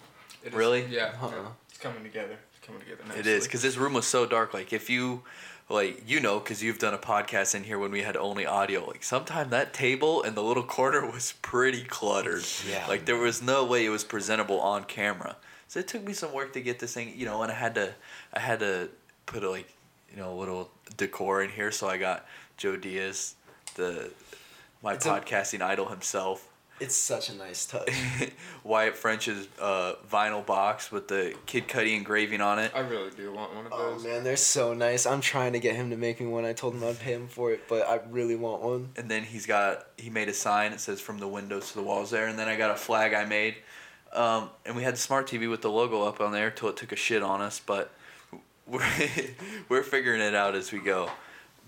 It 0.42 0.48
is- 0.48 0.54
Really? 0.54 0.86
Yeah. 0.86 1.12
Uh-uh. 1.20 1.48
It's 1.68 1.78
coming 1.78 2.02
together. 2.02 2.36
It's 2.56 2.66
coming 2.66 2.80
together. 2.82 3.02
Nicely. 3.08 3.20
it 3.20 3.26
is 3.26 3.44
because 3.44 3.62
this 3.62 3.76
room 3.76 3.94
was 3.94 4.06
so 4.06 4.24
dark. 4.26 4.54
Like 4.54 4.72
if 4.72 4.88
you, 4.90 5.22
like 5.68 6.08
you 6.08 6.20
know, 6.20 6.38
because 6.38 6.62
you've 6.62 6.78
done 6.78 6.94
a 6.94 6.98
podcast 6.98 7.54
in 7.54 7.64
here 7.64 7.78
when 7.78 7.90
we 7.90 8.02
had 8.02 8.16
only 8.16 8.46
audio. 8.46 8.84
Like 8.86 9.02
sometime 9.02 9.50
that 9.50 9.72
table 9.74 10.22
in 10.22 10.34
the 10.34 10.42
little 10.42 10.62
corner 10.78 11.04
was 11.10 11.34
pretty 11.42 11.82
cluttered. 11.82 12.44
Yeah. 12.68 12.86
Like 12.86 13.04
there 13.04 13.16
was 13.16 13.42
no 13.42 13.64
way 13.64 13.84
it 13.84 13.90
was 13.90 14.04
presentable 14.04 14.60
on 14.60 14.84
camera. 14.84 15.36
So 15.68 15.80
it 15.80 15.88
took 15.88 16.04
me 16.04 16.12
some 16.12 16.32
work 16.32 16.52
to 16.52 16.60
get 16.60 16.78
this 16.78 16.94
thing, 16.94 17.12
you 17.16 17.26
know, 17.26 17.42
and 17.42 17.50
I 17.50 17.56
had 17.56 17.74
to, 17.74 17.92
I 18.32 18.38
had 18.38 18.60
to 18.60 18.88
put 19.26 19.42
a, 19.42 19.50
like, 19.50 19.68
you 20.08 20.16
know, 20.16 20.32
a 20.32 20.36
little 20.38 20.70
decor 20.96 21.42
in 21.42 21.50
here. 21.50 21.72
So 21.72 21.88
I 21.88 21.96
got 21.96 22.24
Joe 22.56 22.76
Diaz, 22.76 23.34
the 23.74 24.10
my 24.82 24.94
It's 24.94 25.04
a- 25.06 25.08
podcasting 25.10 25.62
idol 25.62 25.88
himself. 25.88 26.48
It's 26.78 26.94
such 26.94 27.30
a 27.30 27.34
nice 27.34 27.64
touch. 27.64 27.90
Wyatt 28.64 28.96
French's 28.96 29.48
uh, 29.58 29.94
vinyl 30.10 30.44
box 30.44 30.92
with 30.92 31.08
the 31.08 31.34
Kid 31.46 31.68
Cudi 31.68 31.96
engraving 31.96 32.42
on 32.42 32.58
it. 32.58 32.70
I 32.74 32.80
really 32.80 33.10
do 33.10 33.32
want 33.32 33.54
one 33.54 33.64
of 33.64 33.72
those. 33.72 34.04
Oh 34.04 34.08
man, 34.08 34.24
they're 34.24 34.36
so 34.36 34.74
nice. 34.74 35.06
I'm 35.06 35.22
trying 35.22 35.54
to 35.54 35.58
get 35.58 35.74
him 35.74 35.88
to 35.90 35.96
make 35.96 36.20
me 36.20 36.26
one. 36.26 36.44
I 36.44 36.52
told 36.52 36.74
him 36.74 36.84
I'd 36.84 36.98
pay 36.98 37.14
him 37.14 37.28
for 37.28 37.50
it, 37.50 37.66
but 37.66 37.88
I 37.88 38.00
really 38.10 38.36
want 38.36 38.62
one. 38.62 38.90
And 38.96 39.10
then 39.10 39.22
he's 39.22 39.46
got 39.46 39.86
he 39.96 40.10
made 40.10 40.28
a 40.28 40.34
sign 40.34 40.72
It 40.72 40.80
says 40.80 41.00
from 41.00 41.18
the 41.18 41.28
windows 41.28 41.68
to 41.68 41.74
the 41.76 41.82
walls 41.82 42.10
there. 42.10 42.26
And 42.26 42.38
then 42.38 42.48
I 42.48 42.56
got 42.56 42.70
a 42.70 42.76
flag 42.76 43.14
I 43.14 43.24
made, 43.24 43.54
um, 44.12 44.50
and 44.66 44.76
we 44.76 44.82
had 44.82 44.94
the 44.94 44.98
smart 44.98 45.26
TV 45.26 45.48
with 45.48 45.62
the 45.62 45.70
logo 45.70 46.02
up 46.02 46.20
on 46.20 46.32
there 46.32 46.50
till 46.50 46.68
it 46.68 46.76
took 46.76 46.92
a 46.92 46.96
shit 46.96 47.22
on 47.22 47.40
us. 47.40 47.58
But 47.58 47.90
we're 48.66 48.84
we're 49.70 49.82
figuring 49.82 50.20
it 50.20 50.34
out 50.34 50.54
as 50.54 50.72
we 50.72 50.80
go. 50.80 51.10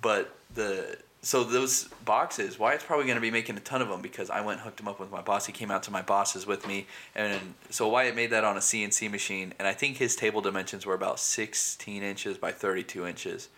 But 0.02 0.36
the 0.52 0.98
so 1.20 1.42
those 1.42 1.84
boxes, 2.04 2.58
Wyatt's 2.58 2.84
probably 2.84 3.06
going 3.06 3.16
to 3.16 3.20
be 3.22 3.30
making 3.30 3.56
a 3.56 3.60
ton 3.60 3.82
of 3.82 3.88
them 3.88 4.00
because 4.00 4.30
I 4.30 4.40
went 4.40 4.58
and 4.58 4.60
hooked 4.60 4.78
him 4.80 4.86
up 4.88 5.00
with 5.00 5.10
my 5.10 5.20
boss. 5.20 5.46
He 5.46 5.52
came 5.52 5.70
out 5.70 5.82
to 5.84 5.90
my 5.90 6.02
bosses 6.02 6.46
with 6.46 6.66
me, 6.66 6.86
and 7.14 7.54
so 7.70 7.88
Wyatt 7.88 8.14
made 8.14 8.30
that 8.30 8.44
on 8.44 8.56
a 8.56 8.60
CNC 8.60 9.10
machine. 9.10 9.52
And 9.58 9.66
I 9.66 9.72
think 9.72 9.96
his 9.96 10.14
table 10.14 10.40
dimensions 10.40 10.86
were 10.86 10.94
about 10.94 11.18
16 11.18 12.02
inches 12.02 12.38
by 12.38 12.52
32 12.52 13.06
inches, 13.06 13.48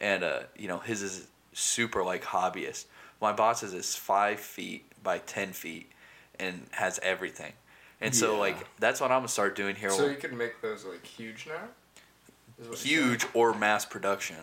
and 0.00 0.22
uh, 0.22 0.40
you 0.56 0.68
know 0.68 0.78
his 0.78 1.02
is 1.02 1.26
super 1.52 2.04
like 2.04 2.22
hobbyist. 2.24 2.86
My 3.20 3.32
boss's 3.32 3.74
is 3.74 3.94
five 3.94 4.40
feet 4.40 4.84
by 5.02 5.18
10 5.18 5.52
feet, 5.52 5.90
and 6.38 6.66
has 6.72 7.00
everything. 7.02 7.52
And 8.00 8.14
so 8.14 8.34
Yeah. 8.34 8.40
like 8.40 8.78
that's 8.78 9.00
what 9.00 9.10
I'm 9.10 9.18
gonna 9.18 9.28
start 9.28 9.56
doing 9.56 9.74
here. 9.76 9.90
So 9.90 10.08
you 10.08 10.16
can 10.16 10.36
make 10.36 10.60
those 10.60 10.84
like 10.84 11.04
huge 11.04 11.46
now. 11.46 11.68
Is 12.60 12.68
what 12.68 12.86
you're 12.86 13.04
huge 13.06 13.26
or 13.34 13.54
mass 13.54 13.84
production. 13.84 14.36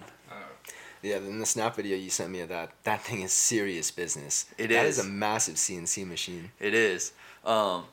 Yeah, 1.01 1.17
in 1.17 1.39
the 1.39 1.45
snap 1.45 1.75
video 1.75 1.95
you 1.95 2.09
sent 2.09 2.29
me 2.31 2.41
of 2.41 2.49
that, 2.49 2.71
that 2.83 3.01
thing 3.01 3.21
is 3.21 3.31
serious 3.31 3.89
business. 3.91 4.45
It 4.57 4.67
That 4.67 4.85
is. 4.85 4.99
is 4.99 5.05
a 5.05 5.07
massive 5.09 5.55
CNC 5.55 6.05
machine. 6.07 6.51
It 6.59 6.73
is. 6.73 7.13
Um, 7.45 7.85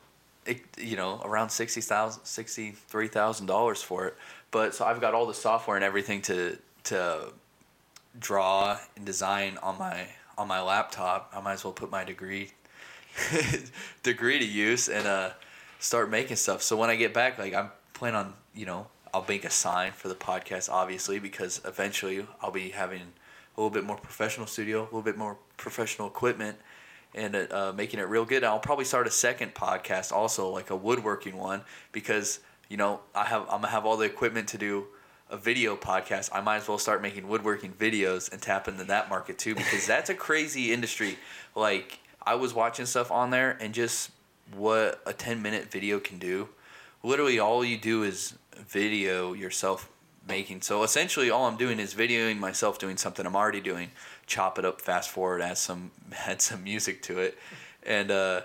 it, 0.45 0.61
you 0.77 0.95
know, 0.97 1.21
around 1.23 1.49
sixty 1.49 1.81
thousand, 1.81 2.25
sixty 2.25 2.71
three 2.71 3.07
thousand 3.07 3.45
dollars 3.47 3.81
for 3.81 4.07
it. 4.07 4.15
But 4.51 4.75
so 4.75 4.85
I've 4.85 4.99
got 5.01 5.13
all 5.13 5.25
the 5.25 5.33
software 5.33 5.75
and 5.77 5.83
everything 5.85 6.21
to 6.23 6.57
to 6.85 7.31
draw 8.19 8.77
and 8.95 9.05
design 9.05 9.57
on 9.63 9.77
my 9.77 10.07
on 10.37 10.47
my 10.47 10.61
laptop. 10.61 11.31
I 11.35 11.41
might 11.41 11.53
as 11.53 11.63
well 11.63 11.73
put 11.73 11.89
my 11.91 12.03
degree 12.03 12.51
degree 14.03 14.39
to 14.39 14.45
use 14.45 14.89
and 14.89 15.07
uh, 15.07 15.29
start 15.79 16.09
making 16.09 16.35
stuff. 16.37 16.61
So 16.61 16.77
when 16.77 16.89
I 16.89 16.95
get 16.95 17.13
back, 17.13 17.37
like 17.37 17.53
I'm 17.53 17.71
planning 17.93 18.17
on, 18.19 18.33
you 18.53 18.65
know, 18.65 18.87
I'll 19.13 19.25
make 19.27 19.45
a 19.45 19.49
sign 19.49 19.91
for 19.91 20.07
the 20.07 20.15
podcast, 20.15 20.69
obviously, 20.69 21.19
because 21.19 21.61
eventually 21.65 22.25
I'll 22.41 22.51
be 22.51 22.69
having 22.69 23.01
a 23.01 23.61
little 23.61 23.69
bit 23.69 23.83
more 23.83 23.97
professional 23.97 24.47
studio, 24.47 24.81
a 24.81 24.85
little 24.85 25.01
bit 25.01 25.17
more 25.17 25.37
professional 25.57 26.07
equipment, 26.07 26.57
and 27.15 27.35
uh, 27.35 27.73
making 27.75 27.99
it 27.99 28.03
real 28.03 28.25
good. 28.25 28.43
I'll 28.43 28.59
probably 28.59 28.85
start 28.85 29.07
a 29.07 29.11
second 29.11 29.55
podcast, 29.55 30.11
also 30.11 30.49
like 30.49 30.69
a 30.69 30.75
woodworking 30.75 31.37
one, 31.37 31.61
because 31.91 32.39
you 32.69 32.77
know 32.77 33.01
I 33.15 33.25
have 33.25 33.43
I'm 33.43 33.61
gonna 33.61 33.67
have 33.67 33.85
all 33.85 33.97
the 33.97 34.05
equipment 34.05 34.49
to 34.49 34.57
do 34.57 34.87
a 35.29 35.37
video 35.37 35.75
podcast. 35.75 36.29
I 36.31 36.41
might 36.41 36.57
as 36.57 36.67
well 36.67 36.77
start 36.77 37.01
making 37.01 37.27
woodworking 37.27 37.73
videos 37.73 38.31
and 38.31 38.41
tap 38.41 38.67
into 38.67 38.83
that 38.85 39.09
market 39.09 39.37
too, 39.37 39.55
because 39.55 39.87
that's 39.87 40.09
a 40.09 40.15
crazy 40.15 40.71
industry. 40.71 41.17
Like 41.55 41.99
I 42.21 42.35
was 42.35 42.53
watching 42.53 42.85
stuff 42.85 43.11
on 43.11 43.31
there, 43.31 43.57
and 43.59 43.73
just 43.73 44.11
what 44.55 45.01
a 45.05 45.13
ten 45.13 45.41
minute 45.41 45.71
video 45.71 45.99
can 45.99 46.19
do. 46.19 46.49
Literally, 47.03 47.39
all 47.39 47.63
you 47.63 47.77
do 47.77 48.03
is 48.03 48.33
video 48.55 49.33
yourself 49.33 49.89
making. 50.27 50.61
So 50.61 50.83
essentially, 50.83 51.29
all 51.29 51.45
I'm 51.45 51.57
doing 51.57 51.79
is 51.79 51.93
videoing 51.93 52.37
myself 52.39 52.79
doing 52.79 52.97
something 52.97 53.25
I'm 53.25 53.35
already 53.35 53.61
doing. 53.61 53.91
Chop 54.25 54.59
it 54.59 54.65
up, 54.65 54.81
fast 54.81 55.09
forward, 55.09 55.41
add 55.41 55.57
some 55.57 55.91
add 56.25 56.41
some 56.41 56.63
music 56.63 57.01
to 57.03 57.19
it, 57.19 57.37
and 57.83 58.11
uh, 58.11 58.41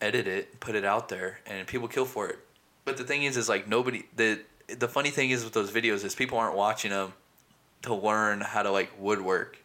edit 0.00 0.26
it, 0.26 0.60
put 0.60 0.74
it 0.74 0.84
out 0.84 1.08
there, 1.08 1.40
and 1.46 1.66
people 1.66 1.88
kill 1.88 2.04
for 2.04 2.28
it. 2.28 2.38
But 2.84 2.96
the 2.96 3.04
thing 3.04 3.24
is, 3.24 3.36
is 3.36 3.48
like 3.48 3.68
nobody. 3.68 4.04
the 4.16 4.40
The 4.66 4.88
funny 4.88 5.10
thing 5.10 5.30
is 5.30 5.44
with 5.44 5.52
those 5.52 5.70
videos 5.70 6.04
is 6.04 6.14
people 6.14 6.38
aren't 6.38 6.56
watching 6.56 6.90
them 6.90 7.12
to 7.82 7.94
learn 7.94 8.40
how 8.40 8.62
to 8.62 8.70
like 8.70 8.90
woodwork, 8.98 9.58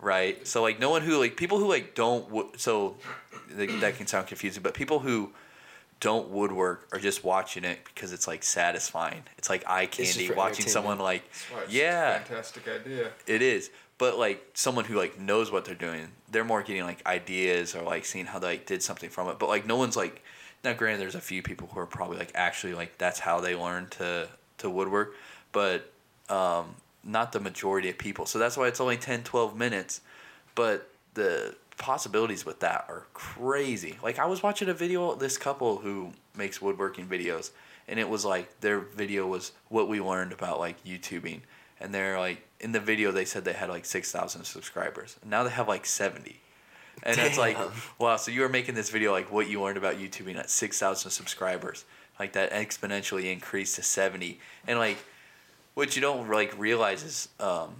right? 0.00 0.46
So 0.46 0.62
like 0.62 0.78
no 0.78 0.90
one 0.90 1.02
who 1.02 1.18
like 1.18 1.36
people 1.36 1.58
who 1.58 1.68
like 1.68 1.94
don't 1.94 2.60
so 2.60 2.96
that 3.50 3.96
can 3.96 4.06
sound 4.06 4.26
confusing, 4.26 4.62
but 4.62 4.74
people 4.74 4.98
who 4.98 5.32
don't 6.00 6.28
woodwork 6.28 6.86
or 6.92 6.98
just 7.00 7.24
watching 7.24 7.64
it 7.64 7.80
because 7.84 8.12
it's 8.12 8.28
like 8.28 8.42
satisfying. 8.42 9.22
It's 9.36 9.50
like 9.50 9.64
eye 9.66 9.86
candy 9.86 10.30
watching 10.30 10.66
someone 10.66 10.98
like 10.98 11.24
it's 11.64 11.72
Yeah. 11.72 12.18
fantastic 12.18 12.68
idea. 12.68 13.10
it 13.26 13.42
is. 13.42 13.70
But 13.98 14.16
like 14.16 14.50
someone 14.54 14.84
who 14.84 14.94
like 14.96 15.18
knows 15.18 15.50
what 15.50 15.64
they're 15.64 15.74
doing, 15.74 16.12
they're 16.30 16.44
more 16.44 16.62
getting 16.62 16.84
like 16.84 17.04
ideas 17.06 17.74
or 17.74 17.82
like 17.82 18.04
seeing 18.04 18.26
how 18.26 18.38
they 18.38 18.46
like, 18.48 18.66
did 18.66 18.82
something 18.82 19.10
from 19.10 19.28
it. 19.28 19.38
But 19.40 19.48
like 19.48 19.66
no 19.66 19.76
one's 19.76 19.96
like 19.96 20.22
now 20.62 20.72
granted 20.72 21.00
there's 21.00 21.16
a 21.16 21.20
few 21.20 21.42
people 21.42 21.68
who 21.72 21.80
are 21.80 21.86
probably 21.86 22.16
like 22.18 22.30
actually 22.34 22.74
like 22.74 22.96
that's 22.98 23.18
how 23.18 23.40
they 23.40 23.56
learned 23.56 23.90
to 23.92 24.28
to 24.58 24.70
woodwork, 24.70 25.14
but 25.50 25.90
um 26.28 26.76
not 27.02 27.32
the 27.32 27.40
majority 27.40 27.88
of 27.88 27.98
people. 27.98 28.24
So 28.26 28.38
that's 28.38 28.56
why 28.56 28.68
it's 28.68 28.80
only 28.80 28.96
10 28.98 29.24
12 29.24 29.56
minutes. 29.56 30.00
But 30.54 30.88
the 31.14 31.56
possibilities 31.78 32.44
with 32.44 32.60
that 32.60 32.84
are 32.88 33.06
crazy. 33.14 33.98
Like 34.02 34.18
I 34.18 34.26
was 34.26 34.42
watching 34.42 34.68
a 34.68 34.74
video 34.74 35.14
this 35.14 35.38
couple 35.38 35.78
who 35.78 36.12
makes 36.36 36.60
woodworking 36.60 37.06
videos 37.06 37.50
and 37.86 37.98
it 37.98 38.08
was 38.08 38.24
like 38.24 38.60
their 38.60 38.80
video 38.80 39.26
was 39.26 39.52
what 39.68 39.88
we 39.88 40.00
learned 40.00 40.32
about 40.32 40.58
like 40.58 40.84
YouTubing 40.84 41.40
and 41.80 41.94
they're 41.94 42.18
like 42.18 42.46
in 42.60 42.72
the 42.72 42.80
video 42.80 43.12
they 43.12 43.24
said 43.24 43.44
they 43.44 43.52
had 43.52 43.70
like 43.70 43.84
6,000 43.84 44.44
subscribers. 44.44 45.16
And 45.22 45.30
now 45.30 45.44
they 45.44 45.50
have 45.50 45.68
like 45.68 45.86
70. 45.86 46.40
And 47.04 47.16
it's 47.18 47.38
like 47.38 47.56
wow, 47.98 48.16
so 48.16 48.30
you 48.30 48.40
were 48.40 48.48
making 48.48 48.74
this 48.74 48.90
video 48.90 49.12
like 49.12 49.32
what 49.32 49.48
you 49.48 49.62
learned 49.62 49.78
about 49.78 49.96
YouTubing 49.96 50.36
at 50.36 50.50
6,000 50.50 51.10
subscribers. 51.10 51.84
Like 52.18 52.32
that 52.32 52.50
exponentially 52.50 53.32
increased 53.32 53.76
to 53.76 53.82
70. 53.82 54.40
And 54.66 54.78
like 54.78 54.98
what 55.74 55.94
you 55.94 56.02
don't 56.02 56.28
like 56.28 56.58
realize 56.58 57.04
is 57.04 57.28
um, 57.38 57.76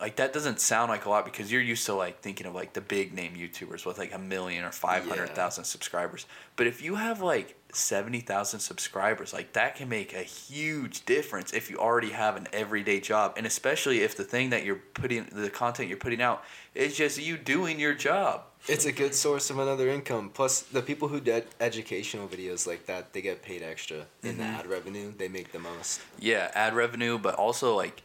like 0.00 0.16
that 0.16 0.32
doesn't 0.32 0.60
sound 0.60 0.90
like 0.90 1.06
a 1.06 1.10
lot 1.10 1.24
because 1.24 1.50
you're 1.50 1.60
used 1.62 1.84
to 1.86 1.94
like 1.94 2.20
thinking 2.20 2.46
of 2.46 2.54
like 2.54 2.72
the 2.72 2.80
big 2.80 3.12
name 3.12 3.34
YouTubers 3.34 3.84
with 3.84 3.98
like 3.98 4.14
a 4.14 4.18
million 4.18 4.64
or 4.64 4.70
five 4.70 5.06
hundred 5.08 5.30
thousand 5.30 5.64
subscribers. 5.64 6.26
But 6.56 6.66
if 6.68 6.80
you 6.82 6.94
have 6.94 7.20
like 7.20 7.56
seventy 7.72 8.20
thousand 8.20 8.60
subscribers, 8.60 9.32
like 9.32 9.54
that 9.54 9.74
can 9.74 9.88
make 9.88 10.14
a 10.14 10.22
huge 10.22 11.04
difference 11.04 11.52
if 11.52 11.68
you 11.70 11.78
already 11.78 12.10
have 12.10 12.36
an 12.36 12.46
everyday 12.52 13.00
job, 13.00 13.34
and 13.36 13.44
especially 13.46 14.00
if 14.02 14.16
the 14.16 14.24
thing 14.24 14.50
that 14.50 14.64
you're 14.64 14.80
putting, 14.94 15.24
the 15.32 15.50
content 15.50 15.88
you're 15.88 15.98
putting 15.98 16.22
out, 16.22 16.44
is 16.74 16.96
just 16.96 17.18
you 17.20 17.36
doing 17.36 17.80
your 17.80 17.94
job. 17.94 18.42
It's 18.68 18.84
a 18.84 18.92
good 18.92 19.14
source 19.14 19.50
of 19.50 19.58
another 19.58 19.88
income. 19.88 20.30
Plus, 20.32 20.62
the 20.62 20.82
people 20.82 21.08
who 21.08 21.20
did 21.20 21.46
educational 21.60 22.28
videos 22.28 22.66
like 22.66 22.86
that, 22.86 23.12
they 23.12 23.20
get 23.22 23.42
paid 23.42 23.62
extra 23.62 24.06
in 24.22 24.36
the 24.38 24.44
Mhm. 24.44 24.58
ad 24.58 24.66
revenue. 24.66 25.12
They 25.16 25.28
make 25.28 25.52
the 25.52 25.58
most. 25.60 26.00
Yeah, 26.18 26.50
ad 26.54 26.74
revenue, 26.74 27.18
but 27.18 27.34
also 27.34 27.74
like 27.76 28.02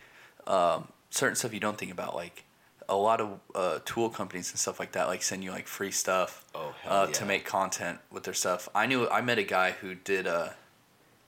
um, 0.48 0.88
certain 1.14 1.36
stuff 1.36 1.54
you 1.54 1.60
don't 1.60 1.78
think 1.78 1.92
about, 1.92 2.16
like 2.16 2.44
a 2.90 2.96
lot 2.96 3.22
of 3.22 3.40
uh, 3.56 3.80
tool 3.86 4.10
companies 4.10 4.50
and 4.52 4.60
stuff 4.60 4.80
like 4.80 4.94
that, 4.94 5.08
like 5.08 5.24
send 5.24 5.44
you 5.44 5.52
like 5.52 5.68
free 5.68 5.92
stuff 5.92 6.44
Oh 6.56 6.74
hell 6.82 6.94
uh, 6.94 7.06
yeah. 7.06 7.12
to 7.14 7.26
make 7.26 7.46
content 7.46 8.00
with 8.12 8.24
their 8.24 8.34
stuff. 8.34 8.68
I 8.76 8.88
knew 8.88 9.08
I 9.10 9.22
met 9.22 9.38
a 9.38 9.44
guy 9.44 9.72
who 9.72 9.96
did 9.96 10.28
uh, 10.28 10.50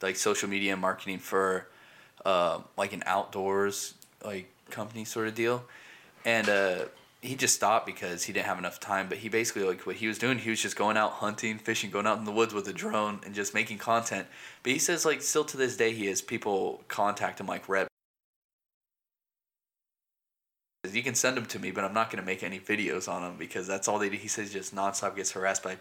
like 0.01 0.15
social 0.15 0.49
media 0.49 0.75
marketing 0.75 1.19
for 1.19 1.67
uh, 2.25 2.59
like 2.77 2.93
an 2.93 3.03
outdoors 3.05 3.93
like 4.23 4.51
company 4.69 5.05
sort 5.05 5.27
of 5.27 5.35
deal, 5.35 5.63
and 6.25 6.49
uh, 6.49 6.85
he 7.21 7.35
just 7.35 7.55
stopped 7.55 7.85
because 7.85 8.23
he 8.23 8.33
didn't 8.33 8.47
have 8.47 8.57
enough 8.57 8.79
time. 8.79 9.07
But 9.07 9.19
he 9.19 9.29
basically 9.29 9.63
like 9.63 9.85
what 9.85 9.97
he 9.97 10.07
was 10.07 10.17
doing, 10.17 10.39
he 10.39 10.49
was 10.49 10.61
just 10.61 10.75
going 10.75 10.97
out 10.97 11.11
hunting, 11.11 11.59
fishing, 11.59 11.91
going 11.91 12.07
out 12.07 12.17
in 12.17 12.25
the 12.25 12.31
woods 12.31 12.53
with 12.53 12.67
a 12.67 12.73
drone 12.73 13.19
and 13.23 13.35
just 13.35 13.53
making 13.53 13.77
content. 13.77 14.25
But 14.63 14.73
he 14.73 14.79
says 14.79 15.05
like 15.05 15.21
still 15.21 15.45
to 15.45 15.57
this 15.57 15.77
day 15.77 15.93
he 15.93 16.07
has 16.07 16.21
people 16.21 16.83
contact 16.87 17.39
him 17.39 17.45
like 17.47 17.69
rep. 17.69 17.87
can 21.05 21.15
send 21.15 21.37
them 21.37 21.45
to 21.45 21.59
me, 21.59 21.71
but 21.71 21.83
I'm 21.85 21.93
not 21.93 22.09
going 22.09 22.21
to 22.21 22.25
make 22.25 22.43
any 22.43 22.59
videos 22.59 23.07
on 23.07 23.21
them 23.21 23.35
because 23.37 23.67
that's 23.67 23.87
all 23.87 23.99
they 23.99 24.09
do. 24.09 24.17
He 24.17 24.27
says 24.27 24.51
just 24.51 24.75
nonstop 24.75 25.15
gets 25.15 25.31
harassed 25.31 25.63
by 25.63 25.77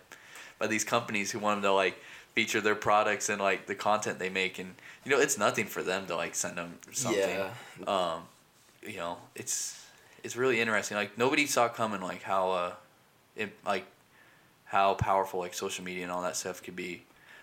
by 0.59 0.69
these 0.69 0.85
companies 0.85 1.33
who 1.33 1.41
want 1.41 1.59
him 1.59 1.63
to 1.63 1.73
like 1.73 1.99
feature 2.35 2.61
their 2.61 2.77
products 2.77 3.29
and 3.29 3.41
like 3.41 3.67
the 3.67 3.75
content 3.75 4.19
they 4.21 4.29
make. 4.29 4.59
And 4.59 4.75
you 5.05 5.11
know 5.11 5.19
it's 5.21 5.37
nothing 5.37 5.67
for 5.67 5.83
them 5.83 6.07
to 6.07 6.17
like 6.17 6.35
send 6.35 6.57
them 6.59 6.79
something. 6.93 7.21
Yeah. 7.21 7.51
um 7.87 8.23
you 8.87 8.99
know 8.99 9.19
it's 9.35 9.85
it's 10.23 10.37
really 10.37 10.61
interesting. 10.61 10.97
Like 10.97 11.19
nobody 11.19 11.47
saw 11.47 11.69
coming 11.69 12.01
like 12.01 12.23
how 12.23 12.51
uh 12.53 12.73
it 13.37 13.53
like 13.67 13.87
how 14.67 14.95
powerful 14.95 15.41
like 15.41 15.55
social 15.55 15.85
media 15.85 16.05
and 16.05 16.13
all 16.13 16.23
that 16.23 16.37
stuff 16.37 16.63
could 16.63 16.77
be. 16.77 17.03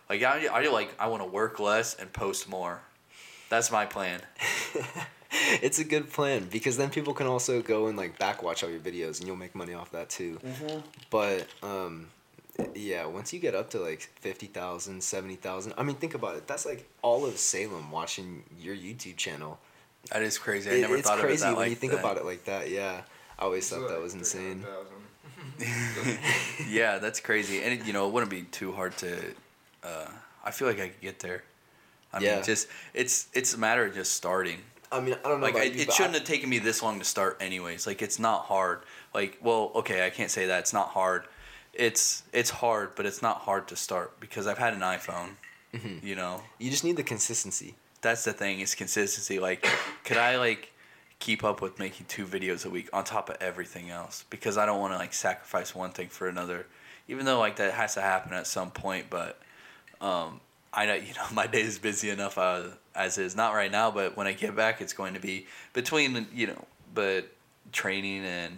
Like 0.10 0.24
i, 0.24 0.46
I 0.48 0.68
like 0.68 0.94
i 1.00 1.08
want 1.08 1.24
to 1.24 1.30
work 1.30 1.60
less 1.60 1.96
and 1.96 2.12
post 2.14 2.48
more. 2.48 2.82
That's 3.50 3.70
my 3.70 3.86
plan 3.86 4.22
it's 5.62 5.80
a 5.80 5.84
good 5.84 6.10
plan 6.12 6.48
because 6.52 6.78
then 6.78 6.90
people 6.90 7.14
can 7.14 7.28
also 7.28 7.62
go 7.62 7.88
and 7.88 7.98
like 7.98 8.20
back 8.20 8.44
watch 8.44 8.64
all 8.64 8.70
your 8.70 8.80
videos 8.80 9.20
and 9.20 9.28
you'll 9.28 9.36
make 9.38 9.56
money 9.56 9.74
off 9.74 9.92
that 9.92 10.10
too. 10.10 10.40
But 11.10 11.48
um, 11.64 12.08
yeah, 12.76 13.06
once 13.06 13.32
you 13.34 13.40
get 13.40 13.56
up 13.56 13.70
to 13.72 13.80
like 13.80 14.02
50,000, 14.20 15.02
70,000, 15.02 15.74
I 15.78 15.84
mean, 15.84 15.96
think 15.96 16.14
about 16.16 16.36
it. 16.36 16.48
That's 16.48 16.66
like 16.66 16.88
all 17.02 17.26
of 17.26 17.38
Salem 17.38 17.92
watching 17.92 18.44
your 18.60 18.76
YouTube 18.76 19.16
channel. 19.18 19.60
that 20.12 20.22
is 20.22 20.38
crazy 20.38 20.70
i 20.70 20.74
It- 20.74 20.82
never 20.82 20.98
it's 20.98 21.08
thought 21.08 21.20
crazy 21.20 21.44
of 21.46 21.50
it 21.50 21.52
that 21.52 21.58
when 21.58 21.64
like 21.66 21.70
you 21.70 21.76
think 21.76 21.94
that. 21.94 22.00
about 22.00 22.18
it 22.18 22.26
like 22.26 22.44
that. 22.46 22.70
Yeah, 22.70 23.02
I 23.40 23.44
always 23.44 23.70
thought 23.70 23.88
that 23.88 24.02
was 24.02 24.14
insane. 24.14 24.66
yeah, 26.70 26.98
that's 26.98 27.20
crazy. 27.20 27.62
And 27.62 27.80
it, 27.80 27.86
you 27.86 27.94
know, 27.94 28.08
it 28.08 28.14
wouldn't 28.14 28.30
be 28.32 28.44
too 28.44 28.72
hard 28.72 28.98
to. 28.98 29.18
Uh, 29.84 30.08
I 30.44 30.52
feel 30.52 30.68
like 30.68 30.80
I 30.80 30.90
could 30.90 31.02
get 31.02 31.20
there. 31.20 31.44
I 32.14 32.20
Yeah. 32.20 32.36
mean, 32.36 32.44
just 32.44 32.68
it's 32.94 33.28
it's 33.34 33.54
a 33.54 33.58
matter 33.58 33.86
of 33.86 33.94
just 33.94 34.14
starting. 34.14 34.60
I 34.92 35.00
mean, 35.00 35.16
I 35.24 35.30
don't 35.30 35.40
know. 35.40 35.46
Like 35.46 35.56
I, 35.56 35.64
you, 35.64 35.82
it 35.82 35.94
shouldn't 35.94 36.16
I- 36.16 36.20
have 36.20 36.28
taken 36.28 36.50
me 36.50 36.60
this 36.60 36.82
long 36.84 37.00
to 37.00 37.06
start, 37.06 37.38
anyways. 37.40 37.88
Like 37.88 38.02
it's 38.02 38.20
not 38.20 38.44
hard. 38.46 38.82
Like 39.14 39.38
well, 39.42 39.72
okay, 39.76 40.06
I 40.06 40.10
can't 40.10 40.30
say 40.32 40.48
that 40.48 40.60
it's 40.60 40.74
not 40.74 40.90
hard. 40.90 41.24
It's 41.74 42.24
it's 42.34 42.50
hard, 42.50 42.96
but 42.96 43.06
it's 43.06 43.22
not 43.22 43.38
hard 43.42 43.68
to 43.70 43.76
start 43.76 44.20
because 44.20 44.48
I've 44.48 44.58
had 44.58 44.74
an 44.74 44.82
iPhone. 44.82 45.32
Mm-hmm. 45.74 46.06
You 46.06 46.16
know, 46.16 46.42
You 46.60 46.70
just 46.70 46.84
need 46.84 46.98
the 46.98 47.04
consistency. 47.04 47.76
that's 48.02 48.26
the 48.26 48.34
thing 48.34 48.60
It's 48.60 48.76
consistency. 48.76 49.40
Like, 49.40 49.66
could 50.04 50.18
I 50.18 50.38
like 50.38 50.74
keep 51.20 51.44
up 51.46 51.62
with 51.62 51.80
making 51.80 52.08
two 52.08 52.26
videos 52.26 52.66
a 52.66 52.70
week 52.70 52.90
on 52.92 53.06
top 53.06 53.30
of 53.30 53.38
everything 53.40 53.90
else? 53.90 54.26
Because 54.30 54.58
I 54.58 54.66
don't 54.66 54.82
want 54.82 54.94
to 54.94 54.98
like 54.98 55.14
sacrifice 55.14 55.74
one 55.74 55.92
thing 55.92 56.10
for 56.10 56.28
another, 56.28 56.66
even 57.08 57.24
though 57.26 57.40
like 57.40 57.56
that 57.56 57.74
has 57.74 57.94
to 57.94 58.02
happen 58.02 58.34
at 58.34 58.48
some 58.48 58.72
point. 58.72 59.06
But 59.10 59.40
um, 60.02 60.42
I 60.74 60.86
know 60.88 60.94
you 61.08 61.14
know 61.14 61.26
my 61.32 61.48
day 61.48 61.62
is 61.62 61.80
busy 61.80 62.10
enough 62.10 62.38
uh, 62.38 62.64
as 62.96 63.18
is. 63.18 63.36
Not 63.36 63.54
right 63.54 63.72
now, 63.72 63.92
but 63.92 64.18
when 64.18 64.28
I 64.28 64.34
get 64.34 64.56
back, 64.56 64.82
it's 64.82 64.94
going 64.94 65.14
to 65.14 65.20
be 65.20 65.48
between 65.74 66.28
you 66.34 66.48
know, 66.48 66.66
but 66.94 67.26
training 67.72 68.26
and 68.26 68.58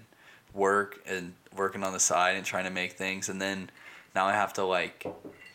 work 0.53 1.01
and 1.07 1.33
working 1.55 1.83
on 1.83 1.93
the 1.93 1.99
side 1.99 2.35
and 2.35 2.45
trying 2.45 2.65
to 2.65 2.71
make 2.71 2.93
things, 2.93 3.29
and 3.29 3.41
then 3.41 3.69
now 4.15 4.25
I 4.25 4.33
have 4.33 4.53
to 4.53 4.63
like 4.63 5.05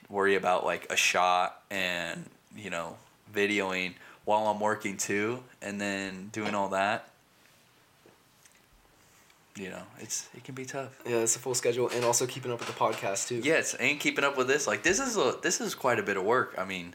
worry 0.09 0.35
about 0.35 0.64
like 0.64 0.91
a 0.91 0.97
shot 0.97 1.62
and 1.71 2.25
you 2.57 2.71
know 2.71 2.97
videoing 3.35 3.95
while 4.25 4.47
I'm 4.49 4.61
working 4.61 4.97
too, 4.97 5.43
and 5.62 5.81
then 5.81 6.29
doing 6.33 6.55
all 6.55 6.69
that. 6.71 7.09
You 9.57 9.71
know, 9.71 9.83
it's 9.99 10.29
it 10.37 10.45
can 10.45 10.55
be 10.55 10.64
tough. 10.64 11.01
Yeah, 11.05 11.17
it's 11.17 11.35
a 11.35 11.41
full 11.41 11.55
schedule, 11.55 11.88
and 11.88 12.05
also 12.05 12.27
keeping 12.27 12.53
up 12.53 12.61
with 12.61 12.69
the 12.69 12.75
podcast 12.75 13.27
too. 13.27 13.41
Yes, 13.43 13.75
and 13.75 13.99
keeping 13.99 14.25
up 14.25 14.37
with 14.37 14.47
this, 14.47 14.67
like 14.67 14.83
this 14.83 15.01
is 15.01 15.17
a 15.17 15.37
this 15.43 15.61
is 15.61 15.75
quite 15.75 15.99
a 15.99 16.03
bit 16.03 16.17
of 16.17 16.23
work. 16.23 16.55
I 16.57 16.64
mean, 16.64 16.95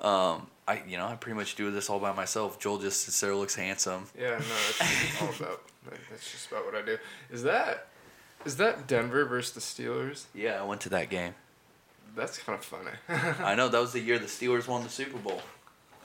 um, 0.00 0.48
I 0.66 0.82
you 0.86 0.96
know 0.96 1.06
I 1.06 1.14
pretty 1.16 1.36
much 1.36 1.54
do 1.56 1.70
this 1.70 1.90
all 1.90 1.98
by 2.00 2.12
myself. 2.12 2.58
Joel 2.58 2.78
just 2.78 3.02
sits 3.02 3.20
there, 3.20 3.34
looks 3.34 3.54
handsome. 3.54 4.06
Yeah, 4.18 4.30
no, 4.30 4.38
that's 4.38 5.22
all 5.22 5.28
about. 5.28 5.62
like, 5.90 6.00
That's 6.10 6.30
just 6.30 6.50
about 6.50 6.64
what 6.64 6.74
I 6.74 6.82
do. 6.82 6.98
Is 7.30 7.42
that, 7.42 7.88
is 8.44 8.56
that 8.56 8.86
Denver 8.86 9.24
versus 9.24 9.52
the 9.52 9.60
Steelers? 9.60 10.24
Yeah, 10.34 10.60
I 10.60 10.64
went 10.64 10.80
to 10.82 10.88
that 10.90 11.10
game. 11.10 11.34
That's 12.16 12.38
kind 12.38 12.58
of 12.58 12.64
funny. 12.64 12.90
I 13.40 13.54
know 13.54 13.68
that 13.68 13.80
was 13.80 13.92
the 13.92 14.00
year 14.00 14.18
the 14.18 14.26
Steelers 14.26 14.66
won 14.68 14.82
the 14.82 14.88
Super 14.88 15.18
Bowl 15.18 15.42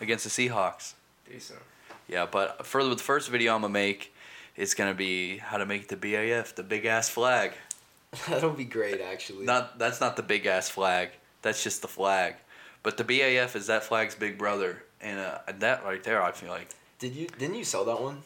against 0.01 0.23
the 0.23 0.29
Seahawks. 0.49 0.93
Decent. 1.29 1.59
Yeah, 2.07 2.25
but 2.29 2.65
for 2.65 2.83
the 2.83 2.97
first 2.97 3.29
video 3.29 3.55
I'm 3.55 3.61
gonna 3.61 3.71
make, 3.71 4.13
it's 4.55 4.73
gonna 4.73 4.95
be 4.95 5.37
how 5.37 5.57
to 5.57 5.65
make 5.65 5.87
the 5.87 5.95
BAF, 5.95 6.55
the 6.55 6.63
big 6.63 6.85
ass 6.85 7.07
flag. 7.07 7.53
That'll 8.27 8.49
be 8.49 8.65
great, 8.65 8.99
actually. 8.99 9.45
Not 9.45 9.77
that's 9.77 10.01
not 10.01 10.15
the 10.15 10.23
big 10.23 10.45
ass 10.47 10.69
flag. 10.69 11.09
That's 11.43 11.63
just 11.63 11.81
the 11.81 11.87
flag. 11.87 12.35
But 12.83 12.97
the 12.97 13.03
BAF 13.03 13.55
is 13.55 13.67
that 13.67 13.83
flag's 13.83 14.15
big 14.15 14.37
brother, 14.37 14.83
and 15.01 15.19
uh, 15.19 15.39
that 15.59 15.83
right 15.83 16.03
there, 16.03 16.21
I 16.21 16.31
feel 16.31 16.49
like, 16.49 16.69
Did 16.99 17.13
you? 17.13 17.27
Didn't 17.37 17.55
you 17.55 17.63
sell 17.63 17.85
that 17.85 18.01
one? 18.01 18.23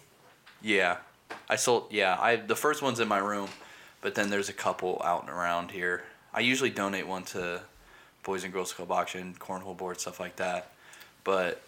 yeah, 0.61 0.97
I 1.49 1.55
sold. 1.55 1.87
Yeah, 1.91 2.17
I 2.19 2.35
the 2.37 2.55
first 2.55 2.81
one's 2.81 2.99
in 2.99 3.07
my 3.07 3.17
room, 3.17 3.49
but 4.01 4.15
then 4.15 4.29
there's 4.29 4.49
a 4.49 4.53
couple 4.53 5.01
out 5.03 5.21
and 5.21 5.29
around 5.29 5.71
here. 5.71 6.03
I 6.33 6.39
usually 6.41 6.69
donate 6.69 7.07
one 7.07 7.23
to 7.25 7.61
Boys 8.23 8.43
and 8.43 8.53
Girls 8.53 8.73
Club 8.73 8.91
auction, 8.91 9.35
cornhole 9.39 9.75
board, 9.77 9.99
stuff 9.99 10.19
like 10.19 10.35
that. 10.37 10.71
But 11.23 11.61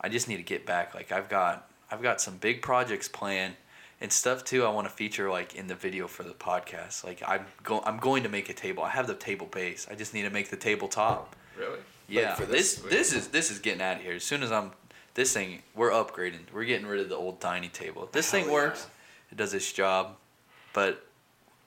I 0.00 0.08
just 0.08 0.28
need 0.28 0.36
to 0.36 0.42
get 0.42 0.64
back. 0.66 0.94
Like 0.94 1.12
I've 1.12 1.28
got 1.28 1.68
I've 1.90 2.02
got 2.02 2.20
some 2.20 2.36
big 2.36 2.62
projects 2.62 3.08
planned 3.08 3.54
and 4.00 4.12
stuff 4.12 4.44
too. 4.44 4.64
I 4.64 4.70
want 4.70 4.86
to 4.86 4.92
feature 4.92 5.28
like 5.30 5.54
in 5.54 5.66
the 5.66 5.74
video 5.74 6.06
for 6.06 6.22
the 6.22 6.30
podcast. 6.32 7.04
Like 7.04 7.22
I'm 7.26 7.46
go 7.62 7.82
I'm 7.84 7.98
going 7.98 8.22
to 8.22 8.28
make 8.28 8.48
a 8.48 8.54
table. 8.54 8.82
I 8.82 8.90
have 8.90 9.06
the 9.06 9.14
table 9.14 9.46
base. 9.46 9.86
I 9.90 9.94
just 9.94 10.14
need 10.14 10.22
to 10.22 10.30
make 10.30 10.50
the 10.50 10.56
tabletop. 10.56 11.34
Really? 11.58 11.80
Yeah, 12.08 12.34
for 12.34 12.46
this 12.46 12.76
this- 12.76 12.90
this 12.90 13.12
is 13.12 13.28
this 13.28 13.50
is 13.50 13.58
getting 13.58 13.82
out 13.82 13.96
of 13.98 14.02
here. 14.02 14.14
As 14.14 14.24
soon 14.24 14.42
as 14.42 14.50
I'm 14.50 14.72
this 15.14 15.32
thing, 15.32 15.62
we're 15.74 15.90
upgrading. 15.90 16.50
We're 16.52 16.64
getting 16.64 16.86
rid 16.86 17.00
of 17.00 17.08
the 17.08 17.16
old 17.16 17.40
tiny 17.40 17.68
table. 17.68 18.08
This 18.12 18.30
Hell 18.30 18.40
thing 18.40 18.48
yeah. 18.48 18.54
works. 18.54 18.86
It 19.30 19.36
does 19.36 19.52
its 19.52 19.70
job, 19.72 20.16
but 20.72 21.04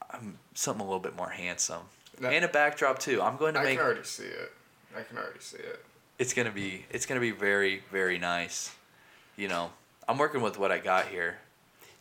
I'm 0.09 0.39
something 0.55 0.81
a 0.81 0.85
little 0.85 0.99
bit 0.99 1.15
more 1.15 1.29
handsome 1.29 1.83
No. 2.19 2.29
and 2.29 2.43
a 2.43 2.47
backdrop 2.47 2.97
too. 2.99 3.21
I'm 3.21 3.37
going 3.37 3.53
to 3.53 3.59
I 3.59 3.63
make. 3.63 3.73
I 3.73 3.75
can 3.77 3.85
already 3.85 4.03
see 4.03 4.23
it. 4.25 4.51
I 4.97 5.03
can 5.03 5.17
already 5.17 5.39
see 5.39 5.57
it. 5.57 5.85
It's 6.17 6.33
gonna 6.33 6.51
be 6.51 6.85
it's 6.89 7.05
gonna 7.05 7.19
be 7.21 7.31
very 7.31 7.83
very 7.91 8.17
nice. 8.17 8.71
You 9.37 9.47
know, 9.47 9.71
I'm 10.07 10.17
working 10.17 10.41
with 10.41 10.57
what 10.57 10.71
I 10.71 10.79
got 10.79 11.07
here. 11.07 11.37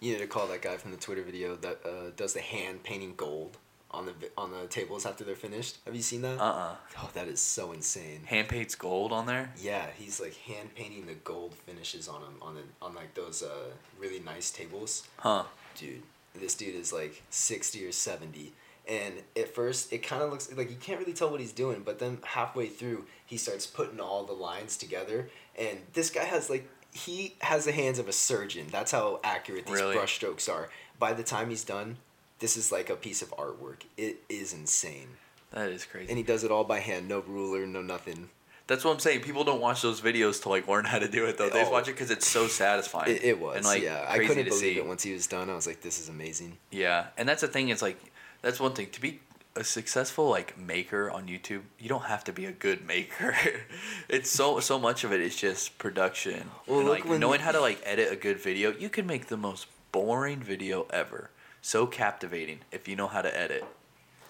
You 0.00 0.12
need 0.12 0.18
to 0.20 0.26
call 0.26 0.46
that 0.48 0.62
guy 0.62 0.76
from 0.78 0.90
the 0.92 0.96
Twitter 0.96 1.22
video 1.22 1.56
that 1.56 1.80
uh, 1.84 2.10
does 2.16 2.32
the 2.32 2.40
hand 2.40 2.82
painting 2.82 3.14
gold 3.16 3.58
on 3.92 4.06
the 4.06 4.12
on 4.38 4.50
the 4.52 4.66
tables 4.68 5.04
after 5.06 5.24
they're 5.24 5.34
finished. 5.34 5.78
Have 5.84 5.94
you 5.96 6.02
seen 6.02 6.22
that? 6.22 6.38
Uh 6.38 6.44
uh 6.44 6.76
Oh, 6.98 7.10
that 7.14 7.28
is 7.28 7.40
so 7.40 7.72
insane. 7.72 8.20
Hand 8.24 8.48
paints 8.48 8.74
gold 8.74 9.12
on 9.12 9.26
there. 9.26 9.52
Yeah, 9.60 9.86
he's 9.98 10.20
like 10.20 10.34
hand 10.36 10.74
painting 10.74 11.06
the 11.06 11.14
gold 11.14 11.54
finishes 11.66 12.08
on 12.08 12.20
them 12.20 12.34
on 12.40 12.54
the 12.54 12.62
on 12.80 12.94
like 12.94 13.14
those 13.14 13.42
uh, 13.42 13.70
really 13.98 14.20
nice 14.20 14.50
tables. 14.50 15.06
Huh. 15.18 15.44
Dude, 15.76 16.02
this 16.34 16.54
dude 16.54 16.74
is 16.74 16.92
like 16.92 17.22
sixty 17.30 17.84
or 17.86 17.92
seventy, 17.92 18.52
and 18.88 19.14
at 19.36 19.54
first 19.54 19.92
it 19.92 19.98
kind 20.02 20.22
of 20.22 20.30
looks 20.30 20.52
like 20.56 20.70
you 20.70 20.76
can't 20.76 20.98
really 21.00 21.12
tell 21.12 21.30
what 21.30 21.40
he's 21.40 21.52
doing, 21.52 21.82
but 21.84 21.98
then 21.98 22.18
halfway 22.24 22.66
through 22.68 23.06
he 23.26 23.36
starts 23.36 23.66
putting 23.66 23.98
all 24.00 24.24
the 24.24 24.32
lines 24.32 24.76
together, 24.76 25.28
and 25.58 25.78
this 25.94 26.10
guy 26.10 26.24
has 26.24 26.48
like 26.50 26.68
he 26.92 27.36
has 27.40 27.64
the 27.64 27.72
hands 27.72 27.98
of 27.98 28.08
a 28.08 28.12
surgeon. 28.12 28.66
That's 28.70 28.92
how 28.92 29.20
accurate 29.24 29.66
these 29.66 29.76
Really? 29.76 29.94
brush 29.94 30.14
strokes 30.16 30.48
are. 30.48 30.68
By 30.98 31.12
the 31.12 31.22
time 31.22 31.48
he's 31.50 31.64
done, 31.64 31.96
this 32.40 32.56
is 32.56 32.72
like 32.72 32.90
a 32.90 32.96
piece 32.96 33.22
of 33.22 33.30
artwork. 33.36 33.82
It 33.96 34.18
is 34.28 34.52
insane, 34.52 35.08
That 35.52 35.68
is 35.70 35.84
crazy. 35.84 36.08
and 36.08 36.18
he 36.18 36.24
does 36.24 36.42
it 36.44 36.50
all 36.50 36.64
by 36.64 36.80
hand, 36.80 37.08
no 37.08 37.20
ruler, 37.20 37.66
no 37.66 37.82
nothing. 37.82 38.28
That's 38.66 38.84
what 38.84 38.92
I'm 38.92 38.98
saying. 39.00 39.22
People 39.22 39.42
don't 39.42 39.60
watch 39.60 39.82
those 39.82 40.00
videos 40.00 40.40
to 40.42 40.48
like 40.48 40.68
learn 40.68 40.84
how 40.84 41.00
to 41.00 41.08
do 41.08 41.26
it 41.26 41.36
though. 41.38 41.48
They 41.50 41.58
just 41.60 41.70
Oh. 41.70 41.74
watch 41.74 41.88
it 41.88 41.92
because 41.92 42.10
it's 42.12 42.26
so 42.28 42.46
satisfying. 42.46 43.10
It, 43.16 43.24
it 43.24 43.40
was. 43.40 43.56
and 43.56 43.64
like 43.64 43.82
yeah, 43.82 44.04
I 44.08 44.18
couldn't 44.18 44.44
believe 44.44 44.54
see. 44.54 44.76
it 44.78 44.86
once 44.86 45.02
he 45.02 45.12
was 45.12 45.26
done. 45.26 45.50
I 45.50 45.54
was 45.54 45.66
like, 45.66 45.80
this 45.82 45.98
is 46.00 46.08
amazing. 46.08 46.56
Yeah, 46.70 47.06
and 47.18 47.28
that's 47.28 47.40
the 47.40 47.48
thing. 47.48 47.68
It's 47.70 47.82
like 47.82 47.98
that's 48.42 48.60
one 48.60 48.72
thing 48.74 48.88
to 48.90 49.00
be 49.00 49.20
a 49.56 49.64
successful 49.64 50.30
like 50.30 50.56
maker 50.56 51.10
on 51.10 51.26
YouTube. 51.26 51.62
You 51.80 51.88
don't 51.88 52.04
have 52.04 52.22
to 52.24 52.32
be 52.32 52.46
a 52.46 52.52
good 52.52 52.86
maker. 52.86 53.34
it's 54.08 54.30
so 54.30 54.60
so 54.60 54.78
much 54.78 55.02
of 55.02 55.12
it 55.12 55.20
is 55.20 55.34
just 55.34 55.76
production. 55.78 56.48
Well, 56.68 56.78
and 56.78 56.88
like 56.88 57.04
knowing 57.04 57.40
how 57.40 57.50
to 57.50 57.60
like 57.60 57.82
edit 57.84 58.12
a 58.12 58.16
good 58.16 58.38
video, 58.38 58.70
you 58.70 58.88
can 58.88 59.04
make 59.04 59.26
the 59.26 59.36
most 59.36 59.66
boring 59.90 60.38
video 60.38 60.86
ever. 60.90 61.30
So 61.62 61.86
captivating 61.86 62.60
if 62.72 62.88
you 62.88 62.96
know 62.96 63.06
how 63.08 63.22
to 63.22 63.38
edit. 63.38 63.64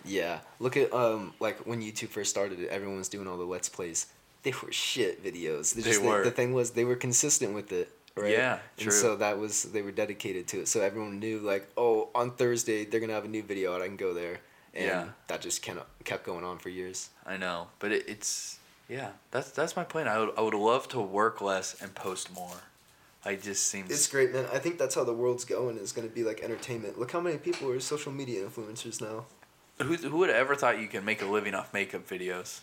Yeah, 0.05 0.40
look 0.59 0.77
at 0.77 0.93
um 0.93 1.35
like 1.40 1.59
when 1.66 1.81
YouTube 1.83 2.09
first 2.09 2.31
started, 2.31 2.64
everyone 2.69 2.97
was 2.99 3.09
doing 3.09 3.27
all 3.29 3.37
the 3.37 3.45
let's 3.45 3.69
plays. 3.69 4.07
They 4.43 4.53
were 4.62 4.73
shit 4.73 5.23
videos. 5.23 5.75
They 5.75 5.83
They 5.83 5.90
just, 5.90 6.03
the- 6.03 6.09
were. 6.09 6.25
The, 6.25 6.31
thing 6.31 6.55
was, 6.55 6.71
they 6.71 6.85
were 6.85 6.97
consistent 6.97 7.53
with 7.55 7.73
it, 7.73 7.90
right? 8.16 8.31
Yeah, 8.33 8.61
And 8.79 8.85
true. 8.88 8.93
so 8.93 9.16
that 9.16 9.38
was 9.38 9.64
they 9.64 9.83
were 9.83 9.93
dedicated 9.93 10.49
to 10.49 10.61
it. 10.62 10.69
So 10.69 10.81
everyone 10.81 11.19
knew 11.21 11.38
like, 11.40 11.69
oh, 11.77 12.09
on 12.14 12.31
Thursday 12.33 12.85
they're 12.87 13.01
gonna 13.01 13.12
have 13.12 13.27
a 13.27 13.29
new 13.29 13.43
video 13.43 13.75
and 13.75 13.83
I 13.83 13.87
can 13.87 13.97
go 13.97 14.14
there. 14.14 14.38
And 14.73 14.85
Yeah. 14.87 15.05
that 15.27 15.40
just 15.43 15.62
kind 15.62 15.79
of 15.79 15.85
kept 16.05 16.25
going 16.25 16.45
on 16.45 16.59
for 16.59 16.69
years. 16.71 17.11
I 17.27 17.37
know, 17.37 17.66
but 17.81 17.93
it, 17.93 18.09
it's 18.09 18.59
yeah. 18.88 19.11
That's 19.31 19.51
that's 19.51 19.77
my 19.77 19.85
point. 19.85 20.09
I 20.09 20.19
would 20.19 20.31
I 20.38 20.40
would 20.40 20.55
love 20.55 20.88
to 20.88 21.01
work 21.01 21.40
less 21.43 21.77
and 21.83 21.95
post 21.95 22.33
more. 22.33 22.57
I 23.25 23.35
just 23.37 23.65
seems 23.67 23.91
It's 23.91 24.07
great, 24.09 24.33
man. 24.33 24.47
I 24.53 24.59
think 24.59 24.79
that's 24.79 24.95
how 24.95 25.05
the 25.05 25.13
world's 25.13 25.45
going. 25.45 25.77
Is 25.77 25.93
gonna 25.93 26.09
be 26.09 26.25
like 26.25 26.41
entertainment. 26.43 26.99
Look 26.99 27.13
how 27.13 27.21
many 27.21 27.39
people 27.39 27.71
are 27.71 27.79
social 27.81 28.13
media 28.13 28.45
influencers 28.47 29.01
now. 29.01 29.27
Who 29.83 29.95
who 29.97 30.17
would 30.19 30.29
have 30.31 30.39
ever 30.39 30.55
thought 30.55 30.81
you 30.81 30.89
can 30.89 31.05
make 31.05 31.21
a 31.23 31.27
living 31.27 31.55
off 31.55 31.73
makeup 31.75 32.09
videos? 32.09 32.61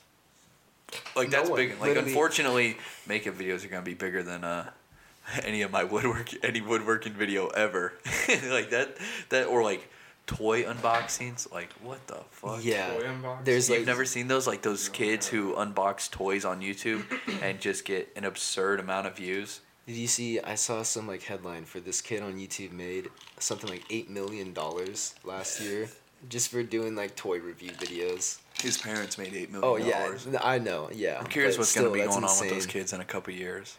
Like 1.16 1.30
No 1.30 1.38
that's 1.38 1.50
one, 1.50 1.58
big. 1.58 1.70
Like 1.72 1.90
literally. 1.90 2.10
unfortunately, 2.10 2.78
makeup 3.08 3.36
videos 3.36 3.64
are 3.66 3.68
gonna 3.68 3.82
be 3.84 3.94
bigger 3.94 4.24
than 4.24 4.44
uh 4.44 4.70
any 5.44 5.62
of 5.62 5.72
my 5.72 5.84
woodwork 5.84 6.30
any 6.44 6.62
woodworking 6.62 7.14
video 7.14 7.48
ever. 7.48 7.94
like 8.50 8.70
that 8.72 8.98
that 9.30 9.46
or 9.48 9.64
like 9.64 9.88
toy 10.26 10.64
unboxings. 10.64 11.52
Like 11.52 11.72
what 11.84 12.06
the 12.08 12.20
fuck? 12.32 12.64
Yeah, 12.64 12.94
Toy 12.94 13.04
unboxing? 13.04 13.46
there's 13.46 13.70
You've 13.70 13.80
like 13.80 13.88
never 13.88 14.06
seen 14.06 14.28
those 14.28 14.48
like 14.48 14.62
those 14.64 14.90
kids 14.90 15.28
who 15.28 15.54
unbox 15.54 16.10
toys 16.10 16.46
on 16.46 16.62
YouTube 16.62 17.04
and 17.44 17.60
just 17.60 17.86
get 17.86 18.12
an 18.16 18.24
absurd 18.26 18.80
amount 18.80 19.06
of 19.08 19.18
views. 19.18 19.62
Did 19.88 19.96
you 19.96 20.08
see? 20.08 20.40
I 20.42 20.56
saw 20.56 20.84
some 20.84 21.08
like 21.08 21.24
headline 21.24 21.64
for 21.66 21.80
this 21.80 22.02
kid 22.02 22.22
on 22.22 22.34
YouTube 22.38 22.72
made 22.74 23.10
something 23.40 23.70
like 23.70 23.86
eight 23.90 24.10
million 24.10 24.54
dollars 24.54 25.16
last 25.24 25.62
year 25.62 25.88
just 26.30 26.50
for 26.50 26.62
doing 26.62 26.96
like 26.96 27.16
toy 27.16 27.40
review 27.40 27.72
videos. 27.72 28.40
His 28.62 28.78
parents 28.78 29.18
made 29.18 29.34
eight 29.34 29.50
million 29.52 29.64
Oh 29.64 29.78
dollars. 29.78 30.28
yeah, 30.30 30.40
I 30.44 30.60
know. 30.60 30.90
Yeah, 30.94 31.18
I'm 31.20 31.28
curious 31.28 31.58
what's 31.58 31.70
still, 31.70 31.84
gonna 31.84 31.94
be 31.94 32.00
that's 32.02 32.16
going 32.16 32.26
on 32.26 32.40
with 32.40 32.50
those 32.50 32.66
kids 32.66 32.92
in 32.92 33.00
a 33.02 33.06
couple 33.06 33.34
years. 33.34 33.78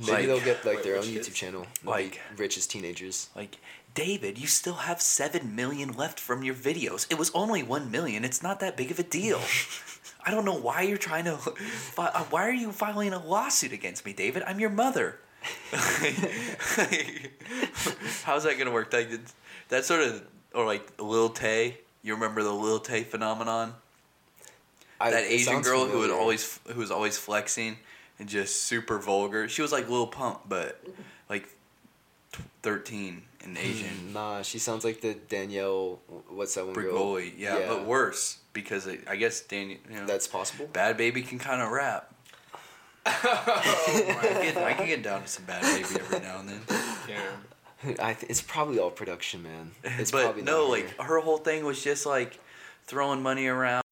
Maybe 0.00 0.10
Like- 0.12 0.26
they'll 0.26 0.40
get 0.40 0.64
like 0.64 0.76
Wait, 0.76 0.84
their 0.84 0.96
own 0.96 1.02
YouTube 1.04 1.24
kids? 1.26 1.28
channel. 1.34 1.66
Like- 1.84 2.20
rich 2.36 2.56
as 2.56 2.66
teenagers. 2.66 3.28
Like, 3.36 3.58
David, 3.94 4.38
you 4.38 4.46
still 4.46 4.74
have 4.74 5.02
seven 5.02 5.54
million 5.56 5.92
left 5.92 6.20
from 6.20 6.42
your 6.44 6.54
videos. 6.54 7.06
It 7.10 7.18
was 7.18 7.30
only 7.34 7.62
one 7.64 7.90
million. 7.90 8.24
It's 8.24 8.42
not 8.42 8.60
that 8.60 8.76
big 8.76 8.90
of 8.90 8.98
a 8.98 9.02
deal. 9.04 9.40
I 10.28 10.30
don't 10.30 10.44
know 10.44 10.58
why 10.58 10.82
you're 10.82 10.98
trying 10.98 11.24
to. 11.24 11.38
Uh, 11.98 12.22
why 12.24 12.46
are 12.46 12.52
you 12.52 12.70
filing 12.70 13.12
a 13.12 13.18
lawsuit 13.18 13.72
against 13.72 14.06
me, 14.06 14.12
David? 14.12 14.42
I'm 14.46 14.60
your 14.60 14.70
mother. 14.70 15.18
How's 18.22 18.44
that 18.44 18.56
gonna 18.56 18.70
work? 18.70 18.92
Like, 18.92 19.10
that 19.68 19.84
sort 19.84 20.02
of, 20.02 20.22
or 20.54 20.64
like 20.64 20.88
Lil 21.00 21.30
Tay. 21.30 21.78
You 22.02 22.14
remember 22.14 22.42
the 22.44 22.52
Lil 22.52 22.78
Tay 22.78 23.02
phenomenon? 23.02 23.74
I, 25.00 25.10
that 25.10 25.24
Asian 25.24 25.60
girl 25.62 25.86
who 25.86 25.98
would 25.98 26.10
always 26.10 26.60
who 26.72 26.78
was 26.80 26.90
always 26.92 27.18
flexing 27.18 27.78
and 28.18 28.28
just 28.28 28.62
super 28.62 28.98
vulgar. 28.98 29.48
She 29.48 29.60
was 29.62 29.72
like 29.72 29.88
Lil 29.88 30.06
Pump, 30.06 30.42
but 30.48 30.80
like 31.28 31.48
thirteen 32.62 33.22
and 33.42 33.58
Asian. 33.58 33.88
Mm, 33.88 34.12
Nah, 34.12 34.42
she 34.42 34.58
sounds 34.58 34.84
like 34.84 35.00
the 35.00 35.14
Danielle. 35.14 35.98
What's 36.28 36.54
that 36.54 36.64
one 36.64 36.74
girl? 36.74 37.16
Bregoli, 37.16 37.32
yeah, 37.36 37.64
but 37.66 37.84
worse 37.86 38.37
because 38.58 38.88
it, 38.88 39.00
I 39.08 39.14
guess 39.14 39.40
Daniel, 39.40 39.78
you 39.88 40.00
know, 40.00 40.06
That's 40.06 40.26
possible. 40.26 40.66
Bhad 40.72 40.98
Bhabie 40.98 41.26
can 41.26 41.38
kind 41.38 41.62
of 41.62 41.70
rap. 41.70 42.12
I, 43.06 44.22
can 44.26 44.42
get, 44.42 44.56
I 44.56 44.72
can 44.72 44.86
get 44.86 45.02
down 45.04 45.22
to 45.22 45.28
some 45.28 45.44
Bhad 45.44 45.60
Bhabie 45.60 46.00
every 46.00 46.18
now 46.18 46.40
and 46.40 46.48
then. 46.48 46.60
Yeah. 47.08 47.94
I 48.00 48.14
th- 48.14 48.28
it's 48.28 48.42
probably 48.42 48.80
all 48.80 48.90
production, 48.90 49.44
man. 49.44 49.70
It's 49.84 50.10
but 50.10 50.24
probably 50.24 50.42
no, 50.42 50.66
like 50.66 50.96
her. 50.96 51.04
her 51.04 51.20
whole 51.20 51.38
thing 51.38 51.64
was 51.64 51.82
just 51.82 52.04
like 52.04 52.40
throwing 52.86 53.22
money 53.22 53.46
around 53.46 53.82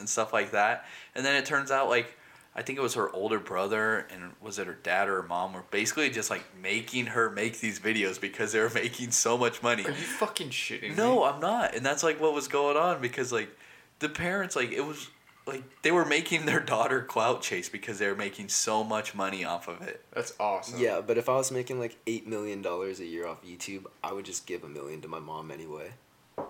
and 0.00 0.08
stuff 0.08 0.32
like 0.32 0.50
that. 0.50 0.84
And 1.14 1.24
then 1.24 1.36
it 1.36 1.46
turns 1.46 1.70
out 1.70 1.88
like 1.88 2.18
I 2.56 2.62
think 2.62 2.78
it 2.78 2.82
was 2.82 2.94
her 2.94 3.14
older 3.14 3.38
brother 3.38 4.06
and 4.10 4.32
was 4.40 4.58
it 4.58 4.66
her 4.66 4.78
dad 4.82 5.08
or 5.08 5.20
her 5.20 5.28
mom 5.28 5.52
were 5.52 5.64
basically 5.70 6.08
just 6.08 6.30
like 6.30 6.42
making 6.60 7.06
her 7.06 7.28
make 7.28 7.60
these 7.60 7.78
videos 7.78 8.18
because 8.18 8.52
they 8.52 8.60
were 8.60 8.70
making 8.74 9.10
so 9.10 9.36
much 9.36 9.62
money. 9.62 9.84
Are 9.84 9.90
you 9.90 9.94
fucking 9.94 10.48
shitting 10.48 10.90
me? 10.90 10.94
No, 10.94 11.24
I'm 11.24 11.38
not. 11.38 11.74
And 11.74 11.84
that's 11.84 12.02
like 12.02 12.18
what 12.18 12.32
was 12.32 12.48
going 12.48 12.78
on 12.78 13.02
because 13.02 13.30
like 13.30 13.50
the 13.98 14.08
parents 14.08 14.56
like 14.56 14.72
it 14.72 14.80
was 14.80 15.08
like 15.46 15.62
they 15.82 15.92
were 15.92 16.06
making 16.06 16.46
their 16.46 16.60
daughter 16.60 17.02
clout 17.02 17.42
chase 17.42 17.68
because 17.68 17.98
they 17.98 18.08
were 18.08 18.16
making 18.16 18.48
so 18.48 18.82
much 18.82 19.14
money 19.14 19.44
off 19.44 19.68
of 19.68 19.82
it. 19.82 20.02
That's 20.12 20.32
awesome. 20.40 20.80
Yeah, 20.80 21.02
but 21.06 21.18
if 21.18 21.28
I 21.28 21.36
was 21.36 21.52
making 21.52 21.78
like 21.78 21.98
eight 22.06 22.26
million 22.26 22.62
dollars 22.62 23.00
a 23.00 23.04
year 23.04 23.26
off 23.26 23.44
YouTube, 23.44 23.84
I 24.02 24.14
would 24.14 24.24
just 24.24 24.46
give 24.46 24.64
a 24.64 24.68
million 24.68 25.02
to 25.02 25.08
my 25.08 25.20
mom 25.20 25.50
anyway. 25.50 25.92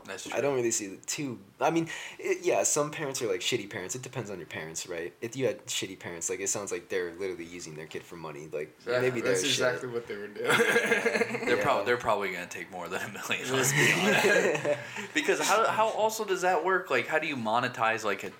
That's 0.05 0.25
true. 0.25 0.33
I 0.37 0.41
don't 0.41 0.55
really 0.55 0.71
see 0.73 0.87
the 0.89 0.97
two. 1.07 1.39
I 1.61 1.71
mean, 1.71 1.89
it, 2.19 2.45
yeah, 2.45 2.63
some 2.65 2.91
parents 2.91 3.23
are 3.23 3.27
like 3.29 3.41
shitty 3.41 3.71
parents. 3.71 3.95
It 3.95 4.03
depends 4.03 4.31
on 4.31 4.39
your 4.39 4.47
parents, 4.47 4.89
right? 4.89 5.13
If 5.21 5.37
you 5.37 5.47
had 5.47 5.65
shitty 5.67 5.99
parents, 5.99 6.29
like 6.29 6.41
it 6.41 6.49
sounds 6.49 6.73
like 6.73 6.89
they're 6.89 7.13
literally 7.19 7.45
using 7.45 7.75
their 7.77 7.87
kid 7.87 8.03
for 8.03 8.17
money. 8.17 8.49
Like 8.53 8.75
Exactly. 8.81 9.09
maybe 9.09 9.21
they're 9.21 9.33
That's 9.33 9.43
shit. 9.43 9.51
exactly 9.53 9.89
what 9.89 10.07
they 10.09 10.17
were 10.17 10.27
doing. 10.29 10.47
They're 11.47 11.57
Yeah. 11.57 11.63
probably 11.63 11.85
they're 11.87 11.97
probably 11.97 12.33
gonna 12.33 12.47
take 12.47 12.71
more 12.71 12.89
than 12.89 13.01
a 13.03 13.09
million. 13.13 13.53
Let's 13.53 13.73
be 13.73 13.93
honest. 13.93 14.79
because 15.15 15.41
how 15.41 15.67
how 15.67 15.89
also 15.89 16.25
does 16.25 16.43
that 16.43 16.65
work? 16.65 16.91
Like 16.91 17.07
how 17.07 17.19
do 17.19 17.27
you 17.29 17.37
monetize 17.37 18.05
like 18.05 18.25
a 18.25 18.31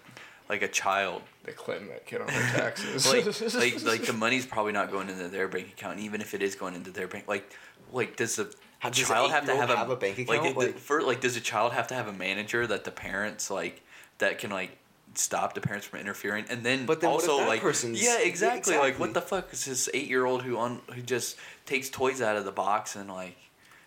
like 0.49 0.63
a 0.63 0.69
child? 0.69 1.23
they 1.45 1.53
claim 1.53 1.87
that 1.89 2.07
kid 2.07 2.21
on 2.21 2.27
their 2.27 2.43
taxes. 2.55 3.07
Like 3.07 3.25
like 3.55 3.85
like 3.85 4.05
the 4.07 4.13
money's 4.13 4.47
probably 4.47 4.73
not 4.73 4.91
going 4.91 5.09
into 5.09 5.29
their 5.29 5.47
bank 5.49 5.69
account. 5.69 6.01
Even 6.01 6.21
if 6.21 6.35
it 6.35 6.43
is 6.43 6.55
going 6.57 6.75
into 6.75 6.91
their 6.91 7.07
bank, 7.09 7.27
like 7.29 7.53
like 7.93 8.17
does 8.17 8.37
the 8.37 8.53
How- 8.87 8.91
does 8.91 9.07
child 9.09 9.31
have 9.31 9.47
to 9.47 9.57
have 9.57 9.71
a, 9.71 9.77
have 9.77 9.91
a 9.91 9.97
bank 9.97 10.19
account? 10.19 10.55
the- 10.55 10.67
Like- 10.67 10.79
for, 10.79 11.03
like 11.03 11.21
does 11.21 11.37
a 11.37 11.41
child 11.41 11.73
have 11.73 11.87
to 11.89 11.95
have 11.95 12.09
a 12.09 12.13
manager 12.13 12.67
that 12.67 12.85
the 12.85 12.91
parents 12.91 13.51
like 13.51 13.83
that 14.19 14.39
can 14.39 14.51
like 14.51 14.77
stop 15.15 15.55
the 15.55 15.61
parents 15.61 15.87
from 15.87 16.01
interfering? 16.01 16.45
And 16.51 16.63
then 16.65 16.87
But 16.87 17.01
then 17.01 17.11
what 17.11 17.25
if 17.25 17.29
also 17.31 17.43
that 17.43 17.49
like 17.49 17.61
person's- 17.61 18.03
yeah 18.03 18.19
exactly, 18.19 18.77
like 18.79 18.99
what 18.99 19.15
the 19.15 19.21
fuck 19.23 19.53
is 19.53 19.65
this 19.65 19.89
eight 19.95 20.09
year 20.09 20.25
old 20.25 20.43
who 20.43 20.57
on 20.59 20.81
who 20.95 21.03
just 21.03 21.37
takes 21.67 21.89
toys 21.91 22.21
out 22.23 22.37
of 22.37 22.45
the 22.45 22.53
box 22.53 22.97
and 22.97 23.09
like 23.11 23.37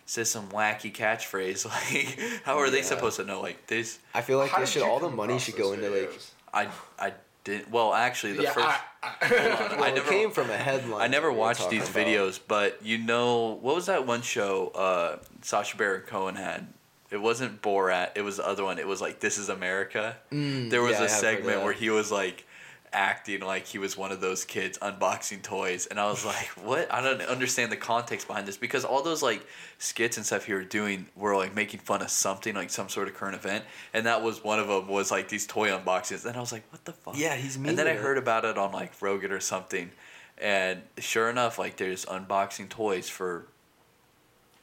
says 0.06 0.30
some 0.30 0.48
wacky 0.48 0.92
catchphrase? 0.92 1.64
Like 1.92 2.42
how 2.44 2.58
are 2.58 2.68
they 2.70 2.82
supposed 2.82 3.16
to 3.16 3.24
know 3.24 3.40
like 3.40 3.66
this 3.66 3.98
I 4.14 4.22
feel 4.22 4.38
like 4.38 4.50
How 4.50 4.58
they 4.60 4.66
should 4.66 4.82
all 4.82 4.98
the 5.00 5.08
money 5.10 5.38
should 5.38 5.56
go 5.56 5.72
into 5.72 5.88
like. 5.90 6.18
I 6.52 6.68
I 6.98 7.12
didn't 7.50 7.70
well 7.70 7.92
actually 7.94 8.32
the 8.34 8.42
yeah, 8.44 8.52
first 8.52 8.66
I, 8.68 8.80
I, 9.02 9.16
Well, 9.76 9.84
I 9.84 9.88
it 9.88 9.94
never- 9.96 10.08
came 10.08 10.30
from 10.30 10.50
a 10.50 10.56
headline. 10.56 11.00
I 11.02 11.06
never 11.08 11.26
that 11.28 11.32
we 11.32 11.36
were 11.36 11.40
watched 11.40 11.70
these 11.70 11.88
about. 11.88 12.06
videos, 12.06 12.40
but 12.46 12.78
you 12.82 12.98
know 12.98 13.58
what 13.60 13.74
was 13.74 13.86
that 13.86 14.06
one 14.06 14.22
show 14.22 14.68
uh, 14.68 15.18
Sacha 15.42 15.76
Baron 15.76 16.02
Cohen 16.02 16.34
had? 16.36 16.66
It 17.10 17.20
wasn't 17.20 17.60
Borat. 17.60 18.10
It 18.14 18.22
was 18.22 18.36
the 18.36 18.46
other 18.46 18.62
one. 18.64 18.78
It 18.78 18.86
was 18.86 19.00
like 19.00 19.18
This 19.20 19.36
Is 19.36 19.48
America. 19.48 20.16
Mm, 20.30 20.70
there 20.70 20.80
was 20.80 20.92
yeah, 20.92 21.02
I 21.02 21.04
a 21.06 21.08
have 21.08 21.10
heard 21.10 21.20
segment 21.20 21.64
where 21.64 21.72
he 21.72 21.90
was 21.90 22.12
like 22.12 22.46
acting 22.92 23.40
like 23.40 23.66
he 23.66 23.78
was 23.78 23.96
one 23.96 24.12
of 24.12 24.20
those 24.20 24.44
kids 24.44 24.78
unboxing 24.78 25.42
toys, 25.42 25.86
and 25.86 26.00
I 26.00 26.08
was 26.10 26.24
like, 26.24 26.46
"What? 26.62 26.92
I 26.92 27.00
don't 27.00 27.20
understand 27.22 27.70
the 27.70 27.76
context 27.76 28.26
behind 28.26 28.46
this." 28.46 28.56
Because 28.56 28.84
all 28.84 29.02
those 29.02 29.22
like 29.22 29.46
skits 29.78 30.16
and 30.16 30.26
stuff 30.26 30.44
he 30.44 30.52
were 30.52 30.64
doing 30.64 31.06
were 31.16 31.36
like 31.36 31.54
making 31.54 31.80
fun 31.80 32.02
of 32.02 32.10
something, 32.10 32.54
like 32.54 32.70
some 32.70 32.88
sort 32.88 33.08
of 33.08 33.14
current 33.14 33.34
event, 33.34 33.64
and 33.92 34.06
that 34.06 34.22
was 34.22 34.42
one 34.42 34.58
of 34.58 34.68
them. 34.68 34.88
Was 34.88 35.10
like 35.10 35.28
these 35.28 35.46
toy 35.46 35.68
unboxings, 35.68 36.24
and 36.24 36.36
I 36.36 36.40
was 36.40 36.52
like, 36.52 36.64
"What 36.70 36.84
the 36.84 36.92
fuck?" 36.92 37.16
Yeah, 37.16 37.36
he's 37.36 37.58
mean 37.58 37.70
And 37.70 37.78
then 37.78 37.86
I 37.86 37.94
heard 37.94 38.18
about 38.18 38.44
it 38.44 38.58
on 38.58 38.72
like 38.72 38.92
Rogan 39.00 39.32
or 39.32 39.40
something, 39.40 39.90
and 40.38 40.82
sure 40.98 41.30
enough, 41.30 41.58
like 41.58 41.76
there's 41.76 42.04
unboxing 42.06 42.68
toys 42.68 43.08
for, 43.08 43.46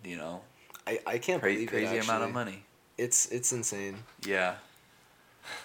you 0.03 0.17
know, 0.17 0.41
I, 0.85 0.99
I 1.05 1.17
can't 1.17 1.41
crazy 1.41 1.65
believe 1.65 1.87
crazy 1.87 1.97
it, 1.97 2.03
amount 2.03 2.23
of 2.23 2.33
money. 2.33 2.63
It's 2.97 3.27
it's 3.27 3.51
insane. 3.51 3.97
Yeah, 4.25 4.55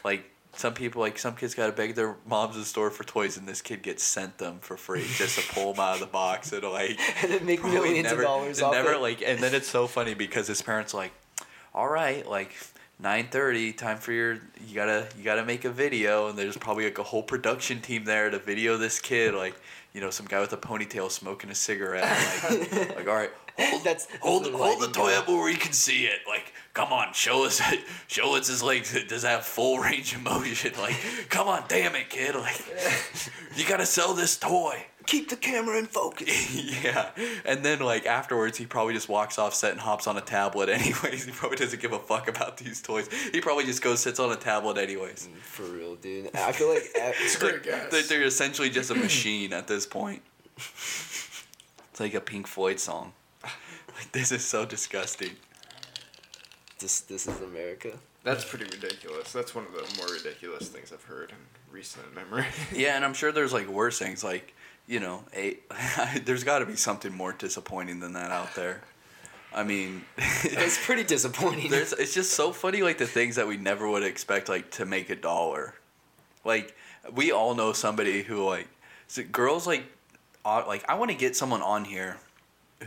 like 0.04 0.24
some 0.54 0.74
people, 0.74 1.00
like 1.00 1.18
some 1.18 1.34
kids, 1.34 1.54
gotta 1.54 1.72
beg 1.72 1.94
their 1.94 2.16
moms 2.26 2.54
in 2.54 2.60
the 2.60 2.66
store 2.66 2.90
for 2.90 3.04
toys, 3.04 3.36
and 3.36 3.48
this 3.48 3.62
kid 3.62 3.82
gets 3.82 4.02
sent 4.02 4.38
them 4.38 4.58
for 4.60 4.76
free 4.76 5.04
just 5.16 5.38
to 5.38 5.54
pull 5.54 5.72
them 5.72 5.80
out 5.80 5.94
of 5.94 6.00
the 6.00 6.06
box 6.06 6.52
and 6.52 6.62
like 6.64 6.98
and 7.22 7.32
then 7.32 7.46
make 7.46 7.64
millions 7.64 8.04
never, 8.04 8.22
of 8.22 8.26
dollars 8.26 8.62
off 8.62 8.72
never 8.72 8.92
it. 8.92 9.00
like, 9.00 9.22
and 9.22 9.40
then 9.40 9.54
it's 9.54 9.68
so 9.68 9.86
funny 9.86 10.14
because 10.14 10.46
his 10.46 10.60
parents 10.60 10.94
are 10.94 10.98
like, 10.98 11.12
all 11.74 11.88
right, 11.88 12.28
like 12.28 12.54
9:30, 13.02 13.76
time 13.76 13.96
for 13.96 14.12
your 14.12 14.34
you 14.66 14.74
gotta 14.74 15.08
you 15.16 15.24
gotta 15.24 15.44
make 15.44 15.64
a 15.64 15.70
video, 15.70 16.28
and 16.28 16.38
there's 16.38 16.56
probably 16.56 16.84
like 16.84 16.98
a 16.98 17.02
whole 17.02 17.22
production 17.22 17.80
team 17.80 18.04
there 18.04 18.28
to 18.28 18.38
video 18.38 18.76
this 18.76 19.00
kid, 19.00 19.34
like 19.34 19.54
you 19.94 20.00
know 20.00 20.10
some 20.10 20.26
guy 20.26 20.40
with 20.40 20.52
a 20.52 20.58
ponytail 20.58 21.10
smoking 21.10 21.50
a 21.50 21.54
cigarette, 21.54 22.04
like, 22.48 22.72
like 22.96 23.08
all 23.08 23.14
right. 23.14 23.30
Hold, 23.58 23.84
That's- 23.84 24.08
hold, 24.20 24.44
that's 24.44 24.52
the 24.52 24.58
hold 24.58 24.80
the 24.80 24.88
toy 24.88 25.12
up 25.12 25.28
where 25.28 25.50
you 25.50 25.58
can 25.58 25.72
see 25.72 26.04
it. 26.06 26.20
Like, 26.26 26.52
come 26.74 26.92
on, 26.92 27.12
show 27.12 27.44
us, 27.44 27.60
show 28.08 28.34
us 28.36 28.48
his 28.48 28.62
legs. 28.62 28.96
Does 29.08 29.24
it 29.24 29.28
have 29.28 29.44
full 29.44 29.78
range 29.78 30.14
of 30.14 30.22
motion? 30.22 30.72
Like, 30.78 30.96
come 31.28 31.48
on, 31.48 31.64
damn 31.68 31.94
it, 31.94 32.08
kid. 32.08 32.34
Like, 32.34 32.64
you 33.56 33.66
gotta 33.66 33.86
sell 33.86 34.14
this 34.14 34.36
toy. 34.38 34.86
Keep 35.04 35.30
the 35.30 35.36
camera 35.36 35.78
in 35.78 35.86
focus. 35.86 36.54
yeah, 36.84 37.10
and 37.44 37.64
then 37.64 37.80
like 37.80 38.06
afterwards, 38.06 38.56
he 38.56 38.66
probably 38.66 38.94
just 38.94 39.08
walks 39.08 39.36
off 39.36 39.52
set 39.52 39.72
and 39.72 39.80
hops 39.80 40.06
on 40.06 40.16
a 40.16 40.20
tablet. 40.20 40.68
Anyways, 40.68 41.24
he 41.24 41.32
probably 41.32 41.56
doesn't 41.58 41.82
give 41.82 41.92
a 41.92 41.98
fuck 41.98 42.28
about 42.28 42.56
these 42.56 42.80
toys. 42.80 43.08
He 43.32 43.40
probably 43.40 43.64
just 43.64 43.82
goes 43.82 43.98
sits 44.00 44.20
on 44.20 44.30
a 44.32 44.36
tablet 44.36 44.78
anyways. 44.78 45.28
Mm, 45.30 45.36
for 45.40 45.64
real, 45.64 45.96
dude. 45.96 46.30
I 46.36 46.52
feel 46.52 46.68
like 46.68 46.84
It's 46.94 47.34
a 47.36 47.38
great 47.40 47.62
guess. 47.64 47.90
They're, 47.90 48.02
they're 48.02 48.22
essentially 48.22 48.70
just 48.70 48.90
a 48.90 48.94
machine 49.08 49.52
at 49.52 49.66
this 49.66 49.86
point. 49.86 50.22
It's 50.56 51.98
like 51.98 52.14
a 52.14 52.20
Pink 52.20 52.46
Floyd 52.46 52.78
song. 52.78 53.12
Like 54.02 54.12
this 54.12 54.32
is 54.32 54.44
so 54.44 54.64
disgusting. 54.64 55.30
this 56.80 57.00
this 57.00 57.26
is 57.26 57.40
America. 57.40 57.92
That's 58.24 58.44
pretty 58.44 58.64
ridiculous. 58.64 59.32
That's 59.32 59.54
one 59.54 59.64
of 59.66 59.72
the 59.72 59.96
more 59.96 60.12
ridiculous 60.12 60.68
things 60.68 60.92
I've 60.92 61.04
heard 61.04 61.30
in 61.30 61.36
recent 61.72 62.14
memory. 62.14 62.46
Yeah, 62.72 62.96
and 62.96 63.04
I'm 63.04 63.14
sure 63.14 63.32
there's 63.32 63.52
like 63.52 63.68
worse 63.68 63.98
things. 63.98 64.24
Like 64.24 64.54
you 64.88 64.98
know, 64.98 65.22
a 65.34 65.58
there's 66.24 66.42
got 66.42 66.60
to 66.60 66.66
be 66.66 66.76
something 66.76 67.12
more 67.12 67.32
disappointing 67.32 68.00
than 68.00 68.14
that 68.14 68.30
out 68.30 68.54
there. 68.56 68.82
I 69.54 69.64
mean, 69.64 70.04
It's 70.16 70.84
pretty 70.84 71.04
disappointing. 71.04 71.70
There's 71.70 71.92
it's 71.92 72.14
just 72.14 72.32
so 72.32 72.52
funny 72.52 72.82
like 72.82 72.98
the 72.98 73.06
things 73.06 73.36
that 73.36 73.46
we 73.46 73.56
never 73.56 73.88
would 73.88 74.02
expect 74.02 74.48
like 74.48 74.70
to 74.72 74.84
make 74.86 75.10
a 75.10 75.16
dollar. 75.16 75.74
Like 76.44 76.74
we 77.12 77.30
all 77.30 77.54
know 77.54 77.72
somebody 77.72 78.22
who 78.22 78.44
like 78.44 78.68
so 79.06 79.22
girls 79.22 79.66
like 79.66 79.84
uh, 80.44 80.64
like 80.66 80.84
I 80.88 80.94
want 80.94 81.12
to 81.12 81.16
get 81.16 81.36
someone 81.36 81.62
on 81.62 81.84
here 81.84 82.18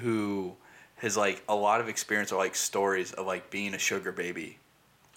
who 0.01 0.56
has 0.97 1.17
like 1.17 1.43
a 1.47 1.55
lot 1.55 1.81
of 1.81 1.89
experience 1.89 2.31
or 2.31 2.38
like 2.38 2.55
stories 2.55 3.12
of 3.13 3.25
like 3.25 3.49
being 3.49 3.73
a 3.73 3.79
sugar 3.79 4.12
baby 4.12 4.58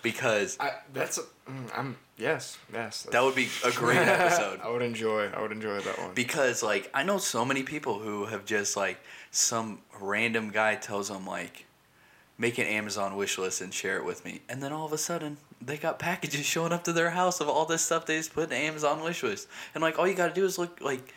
because 0.02 0.56
I, 0.60 0.72
that's 0.92 1.18
a, 1.18 1.22
mm, 1.50 1.70
I'm 1.74 1.96
yes 2.16 2.58
yes. 2.72 3.04
that 3.10 3.22
would 3.22 3.34
be 3.34 3.48
a 3.64 3.70
great 3.72 3.96
episode. 4.08 4.60
I 4.62 4.70
would 4.70 4.82
enjoy. 4.82 5.28
I 5.28 5.40
would 5.40 5.52
enjoy 5.52 5.80
that 5.80 5.98
one. 5.98 6.14
because 6.14 6.62
like 6.62 6.90
I 6.94 7.02
know 7.02 7.18
so 7.18 7.44
many 7.44 7.62
people 7.62 7.98
who 7.98 8.26
have 8.26 8.44
just 8.44 8.76
like 8.76 8.98
some 9.30 9.80
random 10.00 10.50
guy 10.50 10.76
tells 10.76 11.08
them 11.08 11.26
like 11.26 11.66
make 12.36 12.58
an 12.58 12.66
Amazon 12.66 13.16
wish 13.16 13.36
list 13.38 13.60
and 13.60 13.74
share 13.74 13.96
it 13.96 14.04
with 14.04 14.24
me, 14.24 14.42
and 14.48 14.62
then 14.62 14.72
all 14.72 14.86
of 14.86 14.92
a 14.92 14.98
sudden 14.98 15.38
they 15.60 15.76
got 15.76 15.98
packages 15.98 16.46
showing 16.46 16.72
up 16.72 16.84
to 16.84 16.92
their 16.92 17.10
house 17.10 17.40
of 17.40 17.48
all 17.48 17.66
this 17.66 17.82
stuff 17.82 18.06
they 18.06 18.16
just 18.16 18.32
put 18.32 18.44
in 18.44 18.50
the 18.50 18.56
Amazon 18.56 19.02
wish 19.02 19.22
list, 19.22 19.48
and 19.74 19.82
like 19.82 19.98
all 19.98 20.06
you 20.06 20.14
gotta 20.14 20.34
do 20.34 20.44
is 20.44 20.58
look 20.58 20.80
like. 20.80 21.14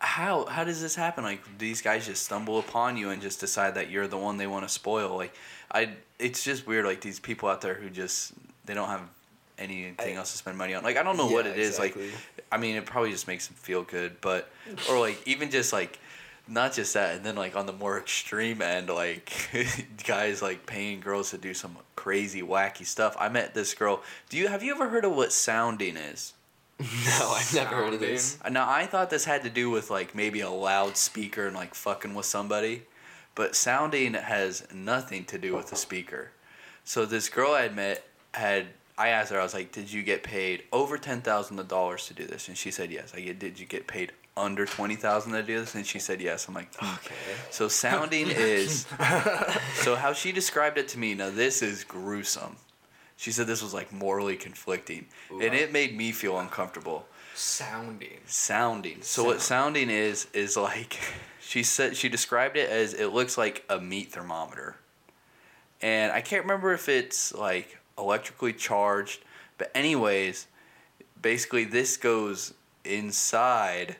How 0.00 0.46
how 0.46 0.64
does 0.64 0.80
this 0.82 0.94
happen? 0.94 1.24
Like 1.24 1.40
these 1.58 1.80
guys 1.82 2.06
just 2.06 2.24
stumble 2.24 2.58
upon 2.58 2.96
you 2.96 3.10
and 3.10 3.20
just 3.22 3.40
decide 3.40 3.74
that 3.76 3.90
you're 3.90 4.06
the 4.08 4.18
one 4.18 4.36
they 4.36 4.46
want 4.46 4.64
to 4.66 4.68
spoil. 4.68 5.16
Like 5.16 5.34
I, 5.72 5.90
it's 6.18 6.42
just 6.44 6.66
weird. 6.66 6.84
Like 6.84 7.00
these 7.00 7.18
people 7.20 7.48
out 7.48 7.60
there 7.60 7.74
who 7.74 7.88
just 7.90 8.32
they 8.66 8.74
don't 8.74 8.88
have 8.88 9.02
anything 9.58 10.16
I- 10.16 10.18
else 10.18 10.32
to 10.32 10.38
spend 10.38 10.58
money 10.58 10.74
on. 10.74 10.82
Like 10.84 10.96
I 10.96 11.02
don't 11.02 11.16
know 11.16 11.26
what 11.28 11.44
Yeah, 11.46 11.52
it 11.52 11.58
is. 11.58 11.78
Like. 11.78 11.96
I 12.52 12.58
mean, 12.58 12.76
it 12.76 12.86
probably 12.86 13.10
just 13.10 13.26
makes 13.26 13.48
them 13.48 13.56
feel 13.56 13.82
good, 13.82 14.20
but 14.20 14.48
or 14.88 15.00
like 15.00 15.20
even 15.26 15.50
just 15.50 15.72
like 15.72 15.98
not 16.46 16.72
just 16.72 16.94
that, 16.94 17.16
and 17.16 17.24
then 17.24 17.34
like 17.34 17.56
on 17.56 17.66
the 17.66 17.72
more 17.72 17.98
extreme 17.98 18.62
end, 18.62 18.88
like 18.88 19.32
guys 20.06 20.42
like 20.42 20.64
paying 20.64 21.00
girls 21.00 21.30
to 21.32 21.38
do 21.38 21.54
some 21.54 21.76
crazy 21.96 22.42
wacky 22.42 22.86
stuff. 22.86 23.16
I 23.18 23.28
met 23.30 23.52
this 23.54 23.74
girl. 23.74 24.02
Do 24.28 24.36
you 24.36 24.46
have 24.46 24.62
you 24.62 24.72
ever 24.74 24.88
heard 24.90 25.04
of 25.04 25.16
what 25.16 25.32
sounding 25.32 25.96
is? 25.96 26.34
no, 26.80 27.32
I've 27.34 27.54
never 27.54 27.74
heard 27.74 27.94
of 27.94 28.00
this. 28.00 28.38
Now 28.50 28.68
I 28.68 28.84
thought 28.86 29.08
this 29.08 29.24
had 29.24 29.42
to 29.44 29.50
do 29.50 29.70
with 29.70 29.90
like 29.90 30.14
maybe 30.14 30.40
a 30.40 30.50
loudspeaker 30.50 31.46
and 31.46 31.56
like 31.56 31.74
fucking 31.74 32.14
with 32.14 32.26
somebody, 32.26 32.82
but 33.34 33.56
sounding 33.56 34.12
has 34.14 34.66
nothing 34.74 35.24
to 35.26 35.38
do 35.38 35.54
with 35.56 35.70
the 35.70 35.76
speaker. 35.76 36.32
So 36.84 37.06
this 37.06 37.30
girl 37.30 37.52
I 37.52 37.62
had 37.62 37.74
met 37.74 38.04
had 38.32 38.66
I 38.98 39.08
asked 39.08 39.32
her 39.32 39.40
I 39.40 39.42
was 39.42 39.54
like, 39.54 39.72
"Did 39.72 39.90
you 39.90 40.02
get 40.02 40.22
paid 40.22 40.64
over 40.70 40.98
ten 40.98 41.22
thousand 41.22 41.66
dollars 41.68 42.06
to 42.08 42.14
do 42.14 42.26
this?" 42.26 42.48
And 42.48 42.56
she 42.56 42.70
said 42.70 42.90
yes. 42.90 43.12
I 43.14 43.20
get, 43.20 43.38
"Did 43.38 43.58
you 43.58 43.66
get 43.66 43.86
paid 43.86 44.12
under 44.36 44.66
twenty 44.66 44.96
thousand 44.96 45.32
to 45.32 45.42
do 45.42 45.58
this?" 45.58 45.74
And 45.74 45.86
she 45.86 45.98
said 45.98 46.20
yes. 46.20 46.46
I'm 46.46 46.54
like, 46.54 46.74
hmm. 46.76 46.94
Okay. 46.94 47.14
So 47.50 47.68
sounding 47.68 48.28
is 48.30 48.86
so 49.76 49.96
how 49.96 50.12
she 50.12 50.30
described 50.32 50.76
it 50.76 50.88
to 50.88 50.98
me. 50.98 51.14
Now 51.14 51.30
this 51.30 51.62
is 51.62 51.84
gruesome. 51.84 52.56
She 53.16 53.32
said 53.32 53.46
this 53.46 53.62
was 53.62 53.72
like 53.74 53.92
morally 53.92 54.36
conflicting, 54.36 55.06
and 55.30 55.54
it 55.54 55.72
made 55.72 55.96
me 55.96 56.12
feel 56.12 56.38
uncomfortable 56.38 57.06
Sounding. 57.34 58.20
sounding. 58.26 59.02
So 59.02 59.24
what 59.24 59.40
sounding 59.42 59.90
is 59.90 60.26
is 60.32 60.56
like 60.56 60.98
she 61.40 61.62
said 61.62 61.96
she 61.96 62.08
described 62.08 62.56
it 62.56 62.70
as 62.70 62.94
it 62.94 63.08
looks 63.08 63.36
like 63.36 63.64
a 63.68 63.78
meat 63.78 64.12
thermometer. 64.12 64.76
And 65.82 66.12
I 66.12 66.22
can't 66.22 66.44
remember 66.44 66.72
if 66.72 66.88
it's 66.88 67.34
like 67.34 67.78
electrically 67.98 68.52
charged, 68.54 69.22
but 69.58 69.70
anyways, 69.74 70.46
basically 71.20 71.64
this 71.64 71.96
goes 71.96 72.54
inside 72.84 73.96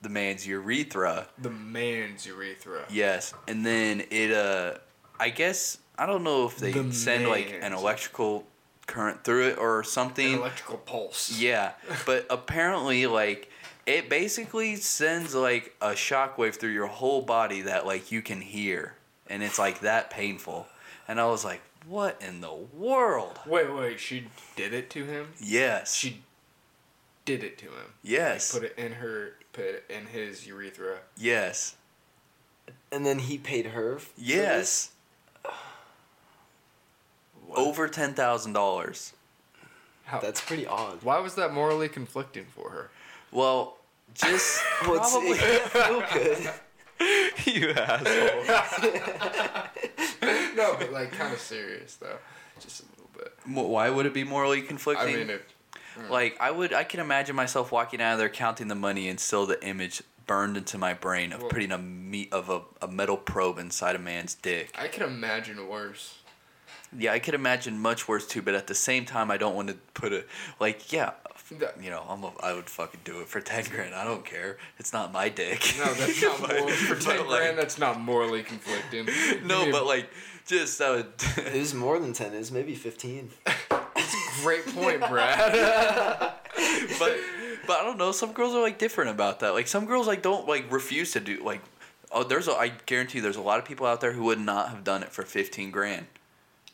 the 0.00 0.08
man's 0.08 0.46
urethra. 0.46 1.28
The 1.38 1.50
man's 1.50 2.26
urethra. 2.26 2.84
Yes, 2.90 3.34
and 3.48 3.64
then 3.64 4.04
it 4.10 4.32
uh 4.32 4.78
I 5.20 5.30
guess 5.30 5.78
I 5.98 6.06
don't 6.06 6.24
know 6.24 6.46
if 6.46 6.56
they 6.58 6.72
The 6.72 6.92
send 6.92 7.28
like 7.28 7.54
an 7.62 7.72
electrical 7.72 8.44
current 8.86 9.24
through 9.24 9.48
it 9.48 9.58
or 9.58 9.82
something. 9.84 10.24
An 10.26 10.30
something. 10.32 10.40
electrical 10.40 10.78
pulse. 10.78 11.38
Yeah, 11.38 11.72
but 12.06 12.26
apparently, 12.30 13.06
like, 13.06 13.50
it 13.86 14.08
basically 14.08 14.76
sends 14.76 15.34
like 15.34 15.74
a 15.80 15.90
shockwave 15.90 16.56
through 16.56 16.72
your 16.72 16.86
whole 16.88 17.22
body 17.22 17.60
that 17.62 17.86
like 17.86 18.10
you 18.12 18.22
can 18.22 18.40
hear, 18.40 18.94
and 19.28 19.42
it's 19.42 19.58
like 19.58 19.80
that 19.80 20.10
painful. 20.10 20.66
And 21.06 21.20
I 21.20 21.26
was 21.26 21.44
like, 21.44 21.60
"What 21.86 22.20
in 22.20 22.40
the 22.40 22.52
world?" 22.52 23.38
Wait, 23.46 23.72
wait. 23.72 24.00
She 24.00 24.28
did 24.56 24.72
it 24.74 24.90
to 24.90 25.04
him. 25.04 25.28
Yes, 25.40 25.94
She 25.94 26.22
did 27.24 27.42
it 27.44 27.56
to 27.58 27.66
him. 27.66 27.94
yes, 28.02 28.52
Put 28.52 28.64
it 28.64 28.74
in 28.76 28.92
her. 28.94 29.34
Put 29.52 29.64
it 29.66 29.84
in 29.88 30.06
his 30.06 30.46
urethra. 30.46 30.98
yes, 31.16 31.76
And 32.90 33.06
then 33.06 33.20
he 33.20 33.38
paid 33.38 33.66
her. 33.66 33.98
for 34.00 34.08
yes. 34.18 34.90
What? 37.54 37.66
Over 37.66 37.88
ten 37.88 38.14
thousand 38.14 38.52
dollars. 38.52 39.12
How? 40.04 40.20
That's 40.20 40.40
pretty 40.40 40.66
odd. 40.66 41.02
Why 41.02 41.18
was 41.20 41.34
that 41.36 41.52
morally 41.52 41.88
conflicting 41.88 42.44
for 42.54 42.70
her? 42.70 42.90
Well, 43.32 43.78
just 44.12 44.62
Well, 44.86 44.96
it's, 44.96 45.10
probably 45.10 45.30
it 45.38 45.62
can't 45.72 46.06
feel 46.06 46.22
good. 46.22 46.50
you 47.46 47.70
asshole. 47.70 48.44
no, 50.56 50.76
but 50.78 50.92
like 50.92 51.12
kind 51.12 51.32
of 51.32 51.40
serious 51.40 51.96
though, 51.96 52.18
just 52.60 52.82
a 52.82 52.84
little 52.90 53.10
bit. 53.16 53.32
Why 53.68 53.90
would 53.90 54.06
it 54.06 54.14
be 54.14 54.24
morally 54.24 54.62
conflicting? 54.62 55.06
I 55.08 55.12
conflicting? 55.18 55.26
mean, 55.28 55.36
it, 55.36 56.06
hmm. 56.06 56.12
Like 56.12 56.36
I 56.40 56.50
would, 56.50 56.72
I 56.72 56.84
can 56.84 57.00
imagine 57.00 57.34
myself 57.36 57.72
walking 57.72 58.00
out 58.00 58.12
of 58.14 58.18
there 58.18 58.28
counting 58.28 58.68
the 58.68 58.74
money 58.74 59.08
and 59.08 59.18
still 59.18 59.46
the 59.46 59.62
image 59.66 60.02
burned 60.26 60.56
into 60.56 60.78
my 60.78 60.94
brain 60.94 61.32
of 61.32 61.40
Well- 61.40 61.50
putting 61.50 61.72
a 61.72 61.78
meat 61.78 62.32
of 62.32 62.48
a, 62.50 62.62
a 62.82 62.88
metal 62.88 63.16
probe 63.16 63.58
inside 63.58 63.96
a 63.96 63.98
man's 63.98 64.34
dick. 64.34 64.74
I 64.78 64.88
can 64.88 65.02
imagine 65.02 65.66
worse. 65.68 66.18
Yeah, 66.98 67.12
I 67.12 67.18
could 67.18 67.34
imagine 67.34 67.78
much 67.78 68.06
worse 68.08 68.26
too, 68.26 68.42
but 68.42 68.54
at 68.54 68.66
the 68.66 68.74
same 68.74 69.04
time, 69.04 69.30
I 69.30 69.36
don't 69.36 69.54
want 69.54 69.68
to 69.68 69.74
put 69.94 70.12
a 70.12 70.24
like, 70.60 70.92
yeah, 70.92 71.12
you 71.80 71.90
know, 71.90 72.02
I'm 72.08 72.24
a, 72.24 72.32
I 72.40 72.52
would 72.54 72.70
fucking 72.70 73.00
do 73.04 73.20
it 73.20 73.28
for 73.28 73.40
ten 73.40 73.64
grand. 73.70 73.94
I 73.94 74.04
don't 74.04 74.24
care. 74.24 74.56
It's 74.78 74.92
not 74.92 75.12
my 75.12 75.28
dick. 75.28 75.74
No, 75.78 75.92
that's 75.94 76.22
not 76.22 76.40
But- 76.40 76.50
moral, 76.58 76.68
for 76.68 76.94
but, 76.94 77.02
ten 77.02 77.18
like- 77.28 77.38
grand. 77.40 77.58
That's 77.58 77.78
not 77.78 78.00
morally 78.00 78.42
conflicting. 78.42 79.08
No, 79.46 79.64
Give 79.64 79.72
but 79.72 79.86
like, 79.86 80.08
just 80.46 80.78
that 80.78 80.90
would. 80.90 81.12
It 81.54 81.58
was 81.58 81.74
more 81.74 81.98
than 81.98 82.12
ten. 82.12 82.32
It 82.34 82.38
was 82.38 82.50
maybe 82.52 82.74
fifteen. 82.74 83.30
great 84.42 84.66
point, 84.66 85.00
Brad. 85.08 85.52
but 86.98 87.16
but 87.66 87.78
I 87.80 87.82
don't 87.84 87.98
know. 87.98 88.12
Some 88.12 88.32
girls 88.32 88.54
are 88.54 88.62
like 88.62 88.78
different 88.78 89.10
about 89.10 89.40
that. 89.40 89.52
Like 89.54 89.66
some 89.66 89.86
girls 89.86 90.06
like 90.06 90.22
don't 90.22 90.46
like 90.48 90.70
refuse 90.72 91.12
to 91.12 91.20
do 91.20 91.42
like. 91.44 91.60
Oh, 92.12 92.22
there's 92.22 92.46
a. 92.48 92.52
I 92.52 92.68
guarantee 92.86 93.18
you, 93.18 93.22
there's 93.22 93.36
a 93.36 93.40
lot 93.42 93.58
of 93.58 93.64
people 93.64 93.86
out 93.86 94.00
there 94.00 94.12
who 94.12 94.24
would 94.24 94.38
not 94.40 94.68
have 94.70 94.84
done 94.84 95.02
it 95.02 95.10
for 95.12 95.22
fifteen 95.24 95.70
grand. 95.70 96.06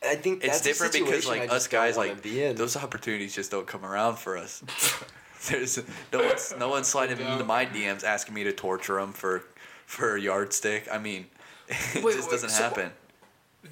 I 0.03 0.15
think 0.15 0.43
It's 0.43 0.61
that's 0.61 0.61
a 0.61 0.63
different 0.69 0.93
because 0.93 1.27
like 1.27 1.51
us 1.51 1.67
guys 1.67 1.95
like 1.97 2.21
be 2.23 2.43
in. 2.43 2.55
those 2.55 2.75
opportunities 2.75 3.35
just 3.35 3.51
don't 3.51 3.67
come 3.67 3.85
around 3.85 4.17
for 4.17 4.37
us. 4.37 4.63
There's 5.49 5.79
no 6.11 6.19
one's 6.25 6.53
no 6.57 6.69
one's 6.69 6.87
sliding 6.87 7.19
into 7.19 7.43
my 7.43 7.65
DMs 7.65 8.03
asking 8.03 8.33
me 8.35 8.43
to 8.45 8.51
torture 8.53 8.95
them 8.99 9.13
for 9.13 9.43
for 9.85 10.15
a 10.15 10.21
yardstick. 10.21 10.87
I 10.91 10.97
mean, 10.97 11.27
it 11.67 12.03
Wait, 12.03 12.15
just 12.15 12.29
wait, 12.29 12.31
doesn't 12.31 12.49
so- 12.49 12.63
happen. 12.63 12.91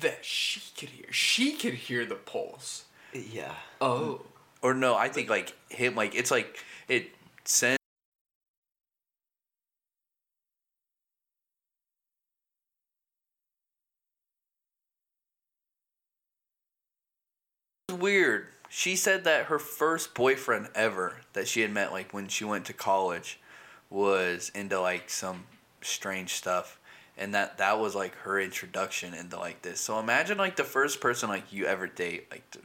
that 0.02 0.24
she 0.24 0.62
could 0.78 0.90
hear. 0.90 1.12
She 1.12 1.54
could 1.54 1.74
hear 1.74 2.06
the 2.06 2.16
pulse. 2.16 2.86
yeah. 3.14 3.54
Oh. 3.82 4.22
Or 4.62 4.74
no, 4.74 4.96
I 4.96 5.08
think 5.10 5.30
like 5.30 5.54
him 5.70 5.96
like 5.96 6.14
it's 6.16 6.32
like 6.32 6.64
it 6.88 7.10
sends 7.46 7.79
She 18.70 18.96
said 18.96 19.24
that 19.24 19.46
her 19.46 19.60
first 19.60 20.14
boyfriend 20.14 20.70
ever 20.76 21.18
that 21.34 21.48
she 21.48 21.62
had 21.62 21.72
met 21.72 21.92
like 21.92 22.14
when 22.14 22.28
she 22.28 22.46
went 22.46 22.66
to 22.66 22.74
college 22.74 23.40
was 23.90 24.52
into 24.54 24.80
like 24.80 25.10
some 25.10 25.46
strange 25.82 26.34
stuff 26.34 26.80
and 27.18 27.34
that 27.34 27.58
that 27.58 27.80
was 27.80 27.96
like 27.96 28.16
her 28.18 28.40
introduction 28.40 29.14
into 29.14 29.38
like 29.38 29.62
this. 29.62 29.80
So 29.80 30.00
imagine 30.00 30.38
like 30.38 30.56
the 30.56 30.64
first 30.64 31.02
person 31.02 31.30
like 31.30 31.52
you 31.52 31.66
ever 31.66 31.88
date 31.88 32.28
like 32.32 32.50
to, 32.52 32.60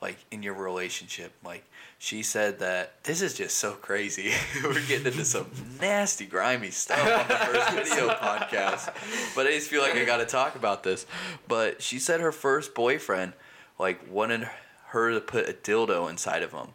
like 0.00 0.16
in 0.30 0.42
your 0.42 0.54
relationship 0.54 1.32
like 1.44 1.64
she 1.98 2.22
said 2.24 2.58
that 2.58 3.04
this 3.04 3.22
is 3.22 3.34
just 3.34 3.58
so 3.58 3.72
crazy. 3.72 4.32
We're 4.64 4.74
getting 4.86 5.06
into 5.06 5.24
some 5.24 5.48
nasty 5.80 6.26
grimy 6.26 6.70
stuff 6.70 6.98
on 6.98 7.28
the 7.28 7.34
first 7.34 7.70
video 7.92 8.08
podcast. 8.14 8.92
But 9.36 9.46
I 9.46 9.52
just 9.52 9.68
feel 9.68 9.82
like 9.82 9.94
I 9.94 10.04
got 10.04 10.16
to 10.16 10.26
talk 10.26 10.56
about 10.56 10.82
this. 10.82 11.06
But 11.46 11.80
she 11.80 12.00
said 12.00 12.20
her 12.20 12.32
first 12.32 12.74
boyfriend 12.74 13.34
like 13.78 14.00
wanted 14.10 14.48
her 14.92 15.12
to 15.12 15.20
put 15.20 15.48
a 15.48 15.52
dildo 15.52 16.08
inside 16.08 16.42
of 16.42 16.52
him. 16.52 16.68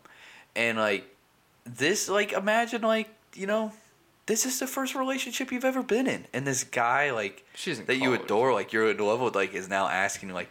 And 0.55 0.78
like 0.78 1.15
this 1.65 2.09
like 2.09 2.34
imagine 2.34 2.82
like, 2.82 3.09
you 3.36 3.47
know, 3.47 3.72
this 4.26 4.45
is 4.45 4.59
the 4.59 4.68
first 4.68 4.95
relationship 4.95 5.51
you've 5.51 5.65
ever 5.65 5.84
been 5.84 6.07
in. 6.07 6.26
And 6.34 6.45
this 6.45 6.63
guy 6.63 7.11
like 7.11 7.45
that 7.86 7.97
you 7.97 8.13
adore, 8.13 8.53
like 8.53 8.74
you're 8.74 8.89
in 8.89 8.97
love 8.97 9.22
with, 9.22 9.36
like 9.36 9.53
is 9.53 9.70
now 9.70 9.88
asking 9.88 10.34
like 10.34 10.49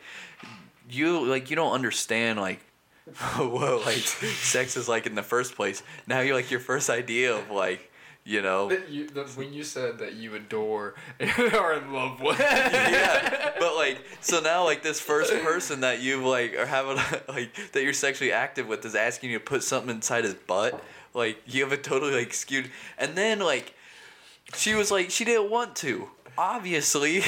you 0.88 1.24
like 1.26 1.50
you 1.50 1.56
don't 1.56 1.72
understand 1.72 2.38
like 2.38 2.60
what 3.36 3.84
like 3.84 3.96
sex 3.98 4.76
is 4.76 4.88
like 4.88 5.06
in 5.06 5.14
the 5.14 5.22
first 5.22 5.54
place. 5.56 5.82
Now 6.06 6.20
you're 6.20 6.36
like 6.36 6.50
your 6.50 6.60
first 6.60 6.88
idea 6.88 7.36
of 7.36 7.50
like 7.50 7.90
you 8.26 8.42
know 8.42 8.68
That 8.68 8.88
you, 8.90 9.08
the, 9.08 9.22
when 9.36 9.52
you 9.52 9.62
said 9.62 9.98
that 10.00 10.14
you 10.14 10.34
adore 10.34 10.94
and 11.20 11.30
are 11.54 11.74
in 11.74 11.92
love 11.92 12.20
with. 12.20 12.38
yeah, 12.40 13.52
but 13.58 13.76
like, 13.76 13.98
so 14.20 14.40
now 14.40 14.64
like 14.64 14.82
this 14.82 15.00
first 15.00 15.32
person 15.44 15.80
that 15.80 16.00
you 16.00 16.26
like 16.26 16.54
are 16.58 16.66
having 16.66 16.96
like 17.28 17.54
that 17.72 17.82
you're 17.82 17.92
sexually 17.92 18.32
active 18.32 18.66
with 18.66 18.84
is 18.84 18.94
asking 18.96 19.30
you 19.30 19.38
to 19.38 19.44
put 19.44 19.62
something 19.62 19.94
inside 19.94 20.24
his 20.24 20.34
butt. 20.34 20.82
Like 21.14 21.40
you 21.46 21.62
have 21.62 21.72
a 21.72 21.76
totally 21.78 22.12
like 22.14 22.34
skewed, 22.34 22.70
and 22.98 23.14
then 23.16 23.38
like 23.38 23.74
she 24.54 24.74
was 24.74 24.90
like 24.90 25.10
she 25.10 25.24
didn't 25.24 25.48
want 25.48 25.76
to, 25.76 26.08
obviously. 26.36 27.22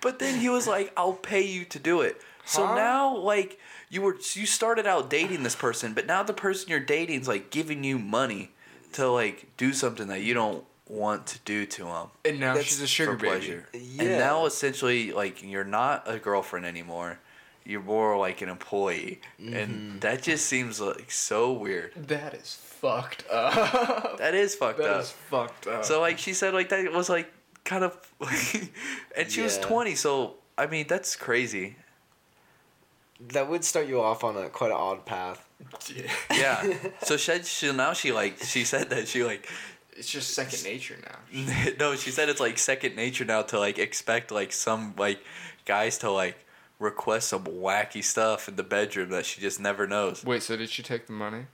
but 0.00 0.18
then 0.18 0.40
he 0.40 0.48
was 0.48 0.66
like, 0.66 0.92
"I'll 0.96 1.12
pay 1.12 1.42
you 1.42 1.64
to 1.66 1.78
do 1.78 2.00
it." 2.00 2.20
So 2.44 2.66
Huh? 2.66 2.74
now 2.74 3.16
like 3.16 3.58
you 3.90 4.02
were 4.02 4.16
you 4.34 4.46
started 4.46 4.86
out 4.86 5.10
dating 5.10 5.42
this 5.42 5.54
person, 5.54 5.92
but 5.94 6.06
now 6.06 6.22
the 6.22 6.32
person 6.32 6.70
you're 6.70 6.80
dating 6.80 7.20
is 7.20 7.28
like 7.28 7.50
giving 7.50 7.84
you 7.84 7.98
money 7.98 8.50
to 8.92 9.08
like 9.10 9.46
do 9.56 9.72
something 9.72 10.08
that 10.08 10.20
you 10.22 10.34
don't 10.34 10.64
want 10.88 11.26
to 11.26 11.38
do 11.44 11.66
to 11.66 11.86
him 11.86 12.06
And 12.24 12.40
now 12.40 12.54
That's 12.54 12.66
she's 12.66 12.80
a 12.80 12.86
sugar 12.86 13.12
baby. 13.14 13.26
pleasure. 13.28 13.68
And 13.74 14.18
now 14.18 14.46
essentially, 14.46 15.12
like 15.12 15.42
you're 15.42 15.64
not 15.64 16.04
a 16.06 16.18
girlfriend 16.18 16.64
anymore. 16.66 17.18
You're 17.64 17.82
more 17.82 18.16
like 18.16 18.40
an 18.40 18.48
employee, 18.48 19.20
Mm-hmm. 19.38 19.54
and 19.54 20.00
that 20.00 20.22
just 20.22 20.46
seems 20.46 20.80
like 20.80 21.10
so 21.10 21.52
weird. 21.52 21.92
That 22.08 22.32
is 22.32 22.54
fucked 22.54 23.24
up. 23.30 24.16
That 24.18 24.34
is 24.34 24.54
fucked 24.54 24.78
That 24.78 24.88
up. 24.90 25.00
is 25.02 25.10
fucked 25.10 25.66
up. 25.66 25.84
So 25.84 26.00
like 26.00 26.16
she 26.18 26.32
said, 26.32 26.54
like 26.54 26.70
that 26.70 26.90
was 26.92 27.10
like 27.10 27.30
kind 27.64 27.84
of, 27.84 27.98
and 29.16 29.30
she 29.30 29.42
was 29.42 29.58
20. 29.58 29.94
So 29.96 30.36
I 30.56 30.66
mean, 30.66 30.86
that's 30.88 31.14
crazy. 31.16 31.76
That 33.32 33.48
would 33.50 33.64
start 33.64 33.86
you 33.86 34.00
off 34.00 34.24
on 34.24 34.36
a 34.36 34.48
quite 34.48 34.70
an 34.70 34.76
odd 34.76 35.04
path. 35.04 35.46
Yeah. 35.94 36.02
Yeah. 36.32 36.74
so 37.02 37.16
she, 37.16 37.42
she 37.42 37.72
now 37.72 37.92
she 37.92 38.12
like 38.12 38.38
she 38.42 38.64
said 38.64 38.90
that 38.90 39.08
she 39.08 39.24
like 39.24 39.48
it's 39.96 40.08
just 40.08 40.32
second 40.34 40.62
nature 40.64 40.96
now. 41.04 41.72
no 41.80 41.96
she 41.96 42.10
said 42.10 42.28
it's 42.28 42.40
like 42.40 42.58
second 42.58 42.94
nature 42.96 43.24
now 43.24 43.42
to 43.42 43.58
like 43.58 43.78
expect 43.78 44.30
like 44.30 44.52
some 44.52 44.94
like 44.96 45.18
guys 45.64 45.98
to 45.98 46.10
like 46.10 46.44
request 46.78 47.28
some 47.28 47.44
wacky 47.44 48.04
stuff 48.04 48.48
in 48.48 48.54
the 48.56 48.62
bedroom 48.62 49.10
that 49.10 49.26
she 49.26 49.40
just 49.40 49.58
never 49.60 49.86
knows. 49.86 50.24
Wait, 50.24 50.42
so 50.42 50.56
did 50.56 50.70
she 50.70 50.82
take 50.82 51.06
the 51.08 51.12
money? 51.12 51.46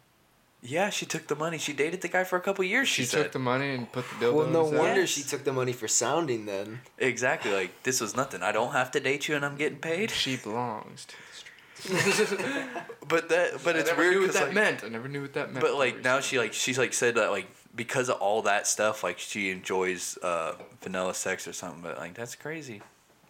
Yeah, 0.67 0.89
she 0.91 1.05
took 1.07 1.27
the 1.27 1.37
money. 1.37 1.59
She 1.59 1.73
dated 1.75 2.01
the 2.01 2.09
guy 2.09 2.25
for 2.25 2.37
a 2.37 2.41
couple 2.41 2.65
years. 2.65 2.89
She, 2.89 3.03
She, 3.03 3.07
said 3.09 3.23
took 3.25 3.33
the 3.33 3.39
money 3.39 3.75
and 3.75 3.91
put 3.93 4.05
the 4.09 4.15
dildo 4.27 4.35
Well, 4.35 4.47
no 4.49 4.65
his 4.65 4.73
ass? 4.73 4.79
wonder 4.79 5.07
she 5.07 5.23
took 5.23 5.45
the 5.45 5.53
money 5.53 5.73
for 5.75 5.89
sounding 5.89 6.47
then. 6.47 6.81
exactly 6.99 7.53
like 7.53 7.83
this 7.83 8.01
was 8.01 8.15
nothing. 8.17 8.43
I 8.43 8.51
don't 8.53 8.73
have 8.73 8.91
to 8.93 9.01
date 9.01 9.29
you, 9.29 9.37
and 9.37 9.45
I'm 9.45 9.57
getting 9.57 9.79
paid. 9.79 10.11
She 10.11 10.37
belongs 10.37 11.05
to 11.07 11.17
the 11.17 11.37
streets. 11.37 11.54
But 13.07 13.28
that, 13.28 13.62
but 13.62 13.76
it's 13.76 13.91
I 13.91 13.93
never 13.93 14.03
weird 14.03 14.14
knew 14.14 14.20
what 14.22 14.26
'cause, 14.28 14.35
that 14.37 14.47
like, 14.47 14.55
meant. 14.55 14.82
I 14.82 14.89
never 14.89 15.09
knew 15.09 15.20
what 15.20 15.35
that 15.35 15.53
meant. 15.53 15.61
But 15.61 15.74
like 15.74 16.03
now 16.03 16.20
she 16.20 16.39
like 16.39 16.55
she's 16.55 16.78
like 16.78 16.95
said 16.95 17.16
that 17.16 17.30
like 17.30 17.47
because 17.76 18.09
of 18.09 18.16
all 18.16 18.41
that 18.43 18.66
stuff 18.66 19.03
like 19.05 19.18
she 19.18 19.51
enjoys 19.51 20.16
uh, 20.22 20.55
vanilla 20.80 21.12
sex 21.14 21.47
or 21.47 21.53
something. 21.53 21.82
But 21.82 21.99
like 21.99 22.14
that's 22.14 22.35
crazy. 22.35 22.80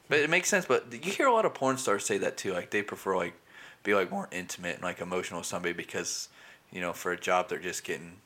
But 0.09 0.21
it 0.21 0.31
makes 0.31 0.49
sense. 0.49 0.65
But 0.65 0.93
you 0.93 1.11
hear 1.11 1.27
a 1.27 1.33
lot 1.33 1.45
of 1.45 1.55
porn 1.55 1.77
stars 1.77 2.05
say 2.07 2.19
that 2.19 2.37
too. 2.37 2.53
Like 2.53 2.71
they 2.71 2.83
prefer 2.83 3.17
like 3.17 3.35
be 3.83 3.95
like 3.95 4.13
more 4.13 4.29
intimate 4.31 4.77
and 4.77 4.85
like 4.85 5.01
emotional 5.01 5.41
with 5.41 5.47
somebody 5.49 5.73
because 5.75 6.29
you 6.71 6.81
know 6.81 6.93
for 6.93 7.11
a 7.11 7.19
job 7.19 7.49
they're 7.49 7.59
just 7.59 7.83
getting 7.83 8.19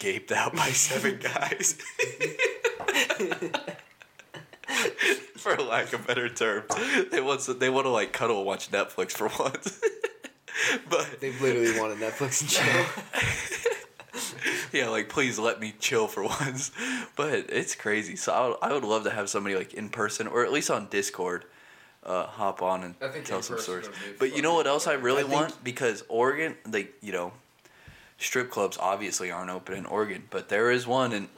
gaped 0.00 0.32
out 0.32 0.52
by 0.56 0.68
seven 0.70 1.20
guys. 1.20 1.78
for 5.36 5.56
lack 5.56 5.92
of 5.92 6.06
better 6.06 6.28
terms, 6.28 6.70
they 7.10 7.20
want 7.20 7.40
to, 7.42 7.54
they 7.54 7.70
want 7.70 7.86
to 7.86 7.90
like 7.90 8.12
cuddle 8.12 8.38
and 8.38 8.46
watch 8.46 8.70
Netflix 8.70 9.12
for 9.12 9.28
once. 9.42 9.80
but 10.90 11.20
They 11.20 11.32
literally 11.38 11.78
wanted 11.78 11.98
Netflix 11.98 12.40
and 12.42 12.50
chill. 12.50 13.72
yeah, 14.72 14.88
like 14.88 15.08
please 15.08 15.38
let 15.38 15.60
me 15.60 15.74
chill 15.80 16.06
for 16.06 16.22
once. 16.22 16.70
But 17.16 17.46
it's 17.50 17.74
crazy. 17.74 18.16
So 18.16 18.32
I 18.32 18.48
would, 18.48 18.56
I 18.62 18.72
would 18.72 18.84
love 18.84 19.04
to 19.04 19.10
have 19.10 19.28
somebody 19.28 19.54
like 19.56 19.74
in 19.74 19.88
person 19.88 20.26
or 20.26 20.44
at 20.44 20.52
least 20.52 20.70
on 20.70 20.88
Discord, 20.88 21.44
uh, 22.04 22.26
hop 22.26 22.62
on 22.62 22.82
and 23.00 23.24
tell 23.24 23.42
some 23.42 23.58
stories. 23.58 23.88
But 24.18 24.34
you 24.36 24.42
know 24.42 24.54
what 24.54 24.66
else 24.66 24.86
I 24.86 24.94
really 24.94 25.20
I 25.20 25.26
think- 25.26 25.34
want? 25.34 25.64
Because 25.64 26.04
Oregon, 26.08 26.56
like 26.70 26.94
you 27.00 27.12
know, 27.12 27.32
strip 28.18 28.50
clubs 28.50 28.76
obviously 28.78 29.30
aren't 29.30 29.50
open 29.50 29.74
in 29.76 29.86
Oregon, 29.86 30.24
but 30.30 30.48
there 30.48 30.70
is 30.70 30.86
one 30.86 31.12
in 31.12 31.28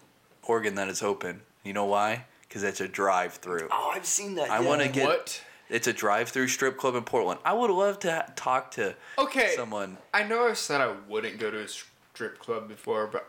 Oregon 0.42 0.74
that 0.74 0.88
is 0.88 1.02
open. 1.02 1.40
You 1.62 1.72
know 1.72 1.86
why? 1.86 2.24
Because 2.54 2.62
it's 2.62 2.80
a 2.80 2.86
drive-through. 2.86 3.66
Oh, 3.72 3.90
I've 3.92 4.06
seen 4.06 4.36
that. 4.36 4.48
I 4.48 4.60
yeah. 4.60 4.68
wanna 4.68 4.86
get- 4.86 5.08
What? 5.08 5.42
It's 5.68 5.88
a 5.88 5.92
drive-through 5.92 6.46
strip 6.46 6.78
club 6.78 6.94
in 6.94 7.02
Portland. 7.02 7.40
I 7.44 7.52
would 7.52 7.68
love 7.68 7.98
to 8.00 8.12
ha- 8.12 8.26
talk 8.36 8.70
to 8.72 8.94
Okay. 9.18 9.54
someone. 9.56 9.98
I 10.12 10.22
know 10.22 10.46
I've 10.46 10.56
said 10.56 10.80
I 10.80 10.92
wouldn't 11.08 11.40
go 11.40 11.50
to 11.50 11.58
a 11.58 11.66
strip 11.66 12.38
club 12.38 12.68
before, 12.68 13.08
but 13.08 13.28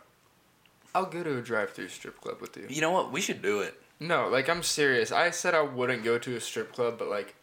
I'll 0.94 1.08
go 1.08 1.24
to 1.24 1.40
a 1.40 1.42
drive-through 1.42 1.88
strip 1.90 2.22
club 2.22 2.40
with 2.40 2.56
you. 2.56 2.68
You 2.70 2.82
know 2.82 2.92
what? 2.92 3.12
We 3.12 3.20
should 3.20 3.42
do 3.42 3.62
it. 3.62 3.82
No, 4.00 4.28
like 4.28 4.48
I'm 4.48 4.62
serious. 4.62 5.12
I 5.12 5.32
said 5.32 5.56
I 5.56 5.62
wouldn't 5.64 6.04
go 6.04 6.20
to 6.20 6.36
a 6.36 6.40
strip 6.40 6.72
club, 6.72 7.00
but 7.00 7.08
like 7.08 7.34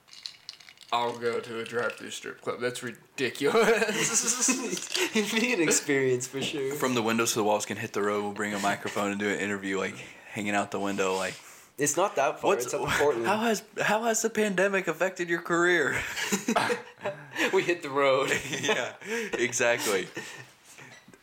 I'll 0.93 1.19
go 1.19 1.41
to 1.41 1.59
a 1.59 1.65
drive-through 1.65 2.11
strip 2.11 2.43
club. 2.43 2.61
That's 2.61 2.85
ridiculous. 2.85 4.49
It'd 5.17 5.41
be 5.41 5.53
an 5.53 5.61
experience 5.63 6.29
for 6.29 6.41
sure. 6.41 6.75
From 6.77 6.95
the 6.95 7.03
windows 7.03 7.33
to 7.33 7.41
the 7.41 7.45
walls 7.45 7.67
can 7.67 7.77
hit 7.77 7.93
the 7.93 8.03
road. 8.03 8.23
We'll 8.23 8.33
bring 8.35 8.55
a 8.55 8.61
microphone 8.61 9.11
and 9.11 9.19
do 9.19 9.29
an 9.29 9.41
interview, 9.41 9.79
like 9.81 9.97
hanging 10.31 10.55
out 10.55 10.71
the 10.71 10.79
window. 10.81 11.17
Like, 11.17 11.35
It's 11.79 11.97
not 11.97 12.17
that 12.17 12.39
far. 12.41 12.51
what's 12.51 12.67
it's 12.67 12.75
up 12.75 12.83
in 12.83 12.87
Portland. 12.89 13.27
how 13.27 13.39
has 13.39 13.63
how 13.81 14.03
has 14.05 14.23
the 14.23 14.31
pandemic 14.31 14.89
affected 14.89 15.29
your 15.29 15.41
career? 15.41 15.97
we 17.53 17.63
hit 17.63 17.83
the 17.83 17.91
road. 17.91 18.31
yeah, 18.63 18.93
exactly. 19.33 20.07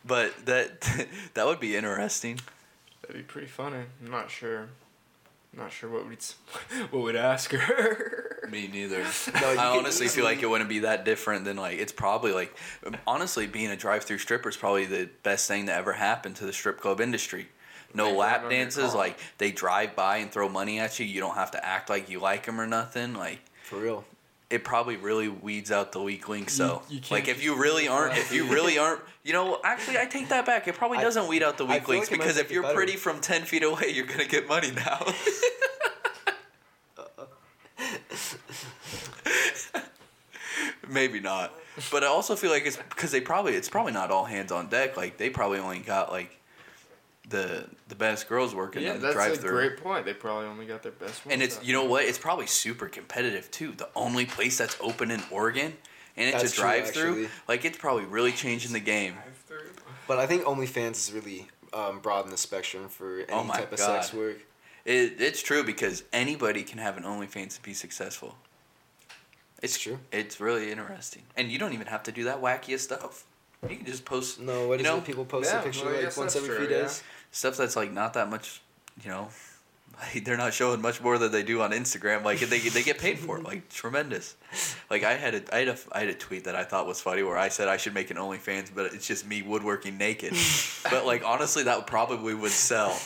But 0.04 0.46
that 0.46 0.80
that 1.34 1.46
would 1.46 1.60
be 1.60 1.76
interesting. 1.76 2.40
That'd 3.02 3.16
be 3.16 3.22
pretty 3.22 3.46
funny. 3.46 3.84
I'm 4.04 4.10
not 4.10 4.30
sure. 4.30 4.68
not 5.56 5.72
sure 5.72 5.88
what 5.90 6.08
we'd 6.08 6.18
s- 6.18 6.34
what 6.90 7.02
would 7.02 7.16
ask 7.16 7.52
her. 7.52 8.26
Me 8.50 8.66
neither. 8.66 9.02
No, 9.02 9.04
I 9.50 9.54
could 9.54 9.58
honestly 9.58 10.08
feel 10.08 10.24
like 10.24 10.42
it 10.42 10.50
wouldn't 10.50 10.68
be 10.68 10.80
that 10.80 11.04
different 11.04 11.44
than 11.44 11.56
like 11.56 11.78
it's 11.78 11.92
probably 11.92 12.32
like 12.32 12.54
honestly 13.06 13.46
being 13.46 13.70
a 13.70 13.76
drive-through 13.76 14.18
stripper 14.18 14.48
is 14.48 14.56
probably 14.56 14.86
the 14.86 15.08
best 15.22 15.46
thing 15.46 15.66
that 15.66 15.78
ever 15.78 15.92
happened 15.92 16.34
to 16.36 16.44
the 16.46 16.52
strip 16.52 16.80
club 16.80 17.00
industry. 17.00 17.48
No 17.94 18.12
lap 18.16 18.42
right 18.42 18.46
on 18.46 18.50
your 18.50 18.60
dances, 18.60 18.94
like 18.94 19.18
they 19.38 19.50
drive 19.50 19.96
by 19.96 20.18
and 20.18 20.30
throw 20.30 20.48
money 20.48 20.78
at 20.78 20.98
you. 20.98 21.06
You 21.06 21.20
don't 21.20 21.34
have 21.34 21.50
to 21.52 21.64
act 21.64 21.90
like 21.90 22.08
you 22.08 22.20
like 22.20 22.46
them 22.46 22.60
or 22.60 22.66
nothing. 22.66 23.14
Like 23.14 23.40
For 23.64 23.76
real. 23.78 24.04
it 24.48 24.64
probably 24.64 24.96
really 24.96 25.28
weeds 25.28 25.70
out 25.72 25.92
the 25.92 26.00
weak 26.00 26.28
links. 26.28 26.54
So, 26.54 26.82
you 26.88 27.00
can't 27.00 27.10
like, 27.10 27.28
if 27.28 27.42
you 27.42 27.56
really 27.56 27.88
aren't, 27.96 28.16
if 28.16 28.32
you 28.32 28.44
really 28.44 28.78
aren't, 28.78 29.00
you 29.24 29.32
know, 29.32 29.60
actually, 29.64 29.98
I 29.98 30.06
take 30.06 30.28
that 30.30 30.46
back. 30.46 30.66
It 30.68 30.74
probably 30.74 30.98
doesn't 30.98 31.28
weed 31.28 31.42
out 31.42 31.58
the 31.58 31.66
I 31.66 31.74
weak 31.74 31.88
links 31.88 32.10
like 32.10 32.20
because 32.20 32.38
if 32.38 32.50
you're 32.50 32.62
better. 32.62 32.74
pretty 32.74 32.96
from 32.96 33.20
ten 33.20 33.42
feet 33.42 33.62
away, 33.62 33.90
you're 33.92 34.06
gonna 34.06 34.24
get 34.24 34.48
money 34.48 34.70
now. 34.70 35.04
Maybe 40.88 41.20
not, 41.20 41.54
but 41.92 42.02
I 42.02 42.08
also 42.08 42.34
feel 42.34 42.50
like 42.50 42.66
it's 42.66 42.76
because 42.76 43.12
they 43.12 43.20
probably 43.20 43.54
it's 43.54 43.68
probably 43.68 43.92
not 43.92 44.10
all 44.10 44.24
hands 44.24 44.50
on 44.50 44.68
deck. 44.68 44.96
Like 44.96 45.18
they 45.18 45.30
probably 45.30 45.60
only 45.60 45.78
got 45.78 46.10
like 46.10 46.36
the 47.30 47.64
the 47.88 47.94
best 47.94 48.28
girls 48.28 48.54
working 48.54 48.82
yeah, 48.82 48.94
in 48.94 49.00
the 49.00 49.06
that's 49.06 49.14
drive 49.14 49.32
a 49.32 49.36
through. 49.36 49.50
great 49.50 49.76
point. 49.78 50.04
They 50.04 50.12
probably 50.12 50.46
only 50.46 50.66
got 50.66 50.82
their 50.82 50.92
best 50.92 51.24
ones. 51.24 51.32
And 51.32 51.42
it's 51.42 51.56
out 51.58 51.64
you 51.64 51.72
know 51.72 51.84
what? 51.84 52.04
It's 52.04 52.18
probably 52.18 52.46
super 52.46 52.88
competitive 52.88 53.50
too. 53.50 53.72
The 53.72 53.88
only 53.96 54.26
place 54.26 54.58
that's 54.58 54.76
open 54.80 55.10
in 55.10 55.22
Oregon, 55.30 55.72
and 56.16 56.28
it's 56.28 56.42
That's 56.42 56.52
a 56.52 56.60
drive 56.60 56.90
through. 56.90 57.28
Like 57.48 57.64
it's 57.64 57.78
probably 57.78 58.04
really 58.04 58.32
changing 58.32 58.72
the 58.72 58.80
game. 58.80 59.14
But 60.06 60.18
I 60.18 60.26
think 60.26 60.42
OnlyFans 60.44 60.92
is 60.96 61.12
really 61.12 61.48
um, 61.72 62.00
broaden 62.00 62.30
the 62.30 62.36
spectrum 62.36 62.88
for 62.88 63.20
any 63.20 63.26
Oh 63.32 63.44
my 63.44 63.54
type 63.56 63.72
of 63.72 63.78
God. 63.78 64.02
sex 64.02 64.12
work. 64.12 64.38
It, 64.84 65.20
it's 65.20 65.42
true 65.42 65.62
because 65.62 66.02
anybody 66.12 66.62
can 66.64 66.78
have 66.78 66.96
an 66.96 67.04
OnlyFans 67.04 67.56
and 67.56 67.62
be 67.62 67.74
successful. 67.74 68.36
It's 69.62 69.78
true. 69.78 69.98
It's 70.10 70.40
really 70.40 70.72
interesting, 70.72 71.22
and 71.36 71.50
you 71.52 71.58
don't 71.58 71.74
even 71.74 71.86
have 71.86 72.02
to 72.04 72.12
do 72.12 72.24
that 72.24 72.40
wackiest 72.40 72.80
stuff. 72.80 73.24
You 73.68 73.76
can 73.76 73.84
just 73.84 74.06
post 74.06 74.40
No, 74.40 74.68
what 74.68 74.80
you 74.80 74.86
is 74.86 74.90
know, 74.90 74.96
it? 74.98 75.04
People 75.04 75.26
post 75.26 75.50
Yeah, 75.52 75.60
a 75.60 75.62
picture 75.64 75.84
well, 75.84 76.02
like 76.02 76.16
once 76.16 76.34
every 76.34 76.48
true, 76.48 76.66
few 76.66 76.76
yeah. 76.76 76.90
Stuff 77.30 77.56
that's 77.56 77.76
like 77.76 77.92
not 77.92 78.14
that 78.14 78.28
much. 78.30 78.60
You 79.02 79.10
know, 79.10 79.28
like, 80.00 80.24
they're 80.24 80.36
not 80.36 80.54
showing 80.54 80.80
much 80.80 81.00
more 81.00 81.18
than 81.18 81.32
they 81.32 81.42
do 81.42 81.60
on 81.62 81.72
Instagram. 81.72 82.24
Like 82.24 82.40
they 82.40 82.58
they 82.58 82.82
get 82.82 82.98
paid 82.98 83.18
for 83.18 83.38
it. 83.38 83.44
Like 83.44 83.68
tremendous. 83.70 84.36
Like 84.88 85.04
I 85.04 85.14
had 85.14 85.34
a 85.34 85.54
I 85.54 85.58
had 85.60 85.68
a 85.68 85.76
I 85.92 86.00
had 86.00 86.08
a 86.08 86.14
tweet 86.14 86.44
that 86.44 86.54
I 86.56 86.64
thought 86.64 86.86
was 86.86 87.00
funny 87.00 87.22
where 87.22 87.36
I 87.36 87.48
said 87.48 87.68
I 87.68 87.76
should 87.76 87.94
make 87.94 88.10
an 88.10 88.16
OnlyFans, 88.16 88.70
but 88.74 88.92
it's 88.94 89.06
just 89.06 89.26
me 89.26 89.42
woodworking 89.42 89.98
naked. 89.98 90.34
but 90.90 91.06
like 91.06 91.24
honestly, 91.24 91.64
that 91.64 91.86
probably 91.86 92.34
would 92.34 92.52
sell. 92.52 92.98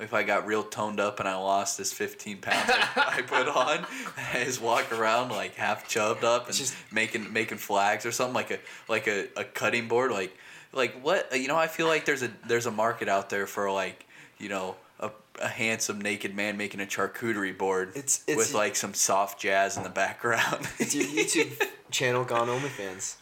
If 0.00 0.12
I 0.12 0.24
got 0.24 0.44
real 0.44 0.64
toned 0.64 0.98
up 0.98 1.20
and 1.20 1.28
I 1.28 1.36
lost 1.36 1.78
this 1.78 1.92
15 1.92 2.38
pounds 2.38 2.68
I, 2.68 3.18
I 3.18 3.22
put 3.22 3.46
on, 3.46 3.86
I 4.34 4.42
just 4.44 4.60
walk 4.60 4.92
around 4.92 5.30
like 5.30 5.54
half 5.54 5.86
chubbed 5.88 6.24
up 6.24 6.46
and 6.48 6.54
Just- 6.54 6.74
making 6.90 7.32
making 7.32 7.58
flags 7.58 8.04
or 8.04 8.10
something 8.10 8.34
like 8.34 8.50
a 8.50 8.58
like 8.88 9.06
a, 9.06 9.28
a 9.36 9.44
cutting 9.44 9.86
board 9.86 10.10
like 10.10 10.36
like 10.74 11.00
what 11.02 11.32
uh, 11.32 11.36
you 11.36 11.48
know 11.48 11.56
I 11.56 11.66
feel 11.66 11.86
like 11.86 12.04
there's 12.04 12.22
a 12.22 12.30
there's 12.46 12.66
a 12.66 12.70
market 12.70 13.08
out 13.08 13.30
there 13.30 13.46
for 13.46 13.70
like 13.70 14.06
you 14.38 14.48
know 14.48 14.76
a, 15.00 15.10
a 15.40 15.48
handsome 15.48 16.00
naked 16.00 16.34
man 16.34 16.56
making 16.56 16.80
a 16.80 16.86
charcuterie 16.86 17.56
board 17.56 17.90
It's- 17.90 18.22
it's- 18.26 18.36
with 18.36 18.54
like 18.54 18.76
some 18.76 18.94
soft 18.94 19.40
jazz 19.40 19.76
in 19.76 19.82
the 19.82 19.88
background. 19.88 20.66
It's 20.78 20.94
your 20.94 21.04
YouTube 21.06 21.62
channel 21.90 22.24
gone 22.24 22.48
OnlyFans. 22.48 23.16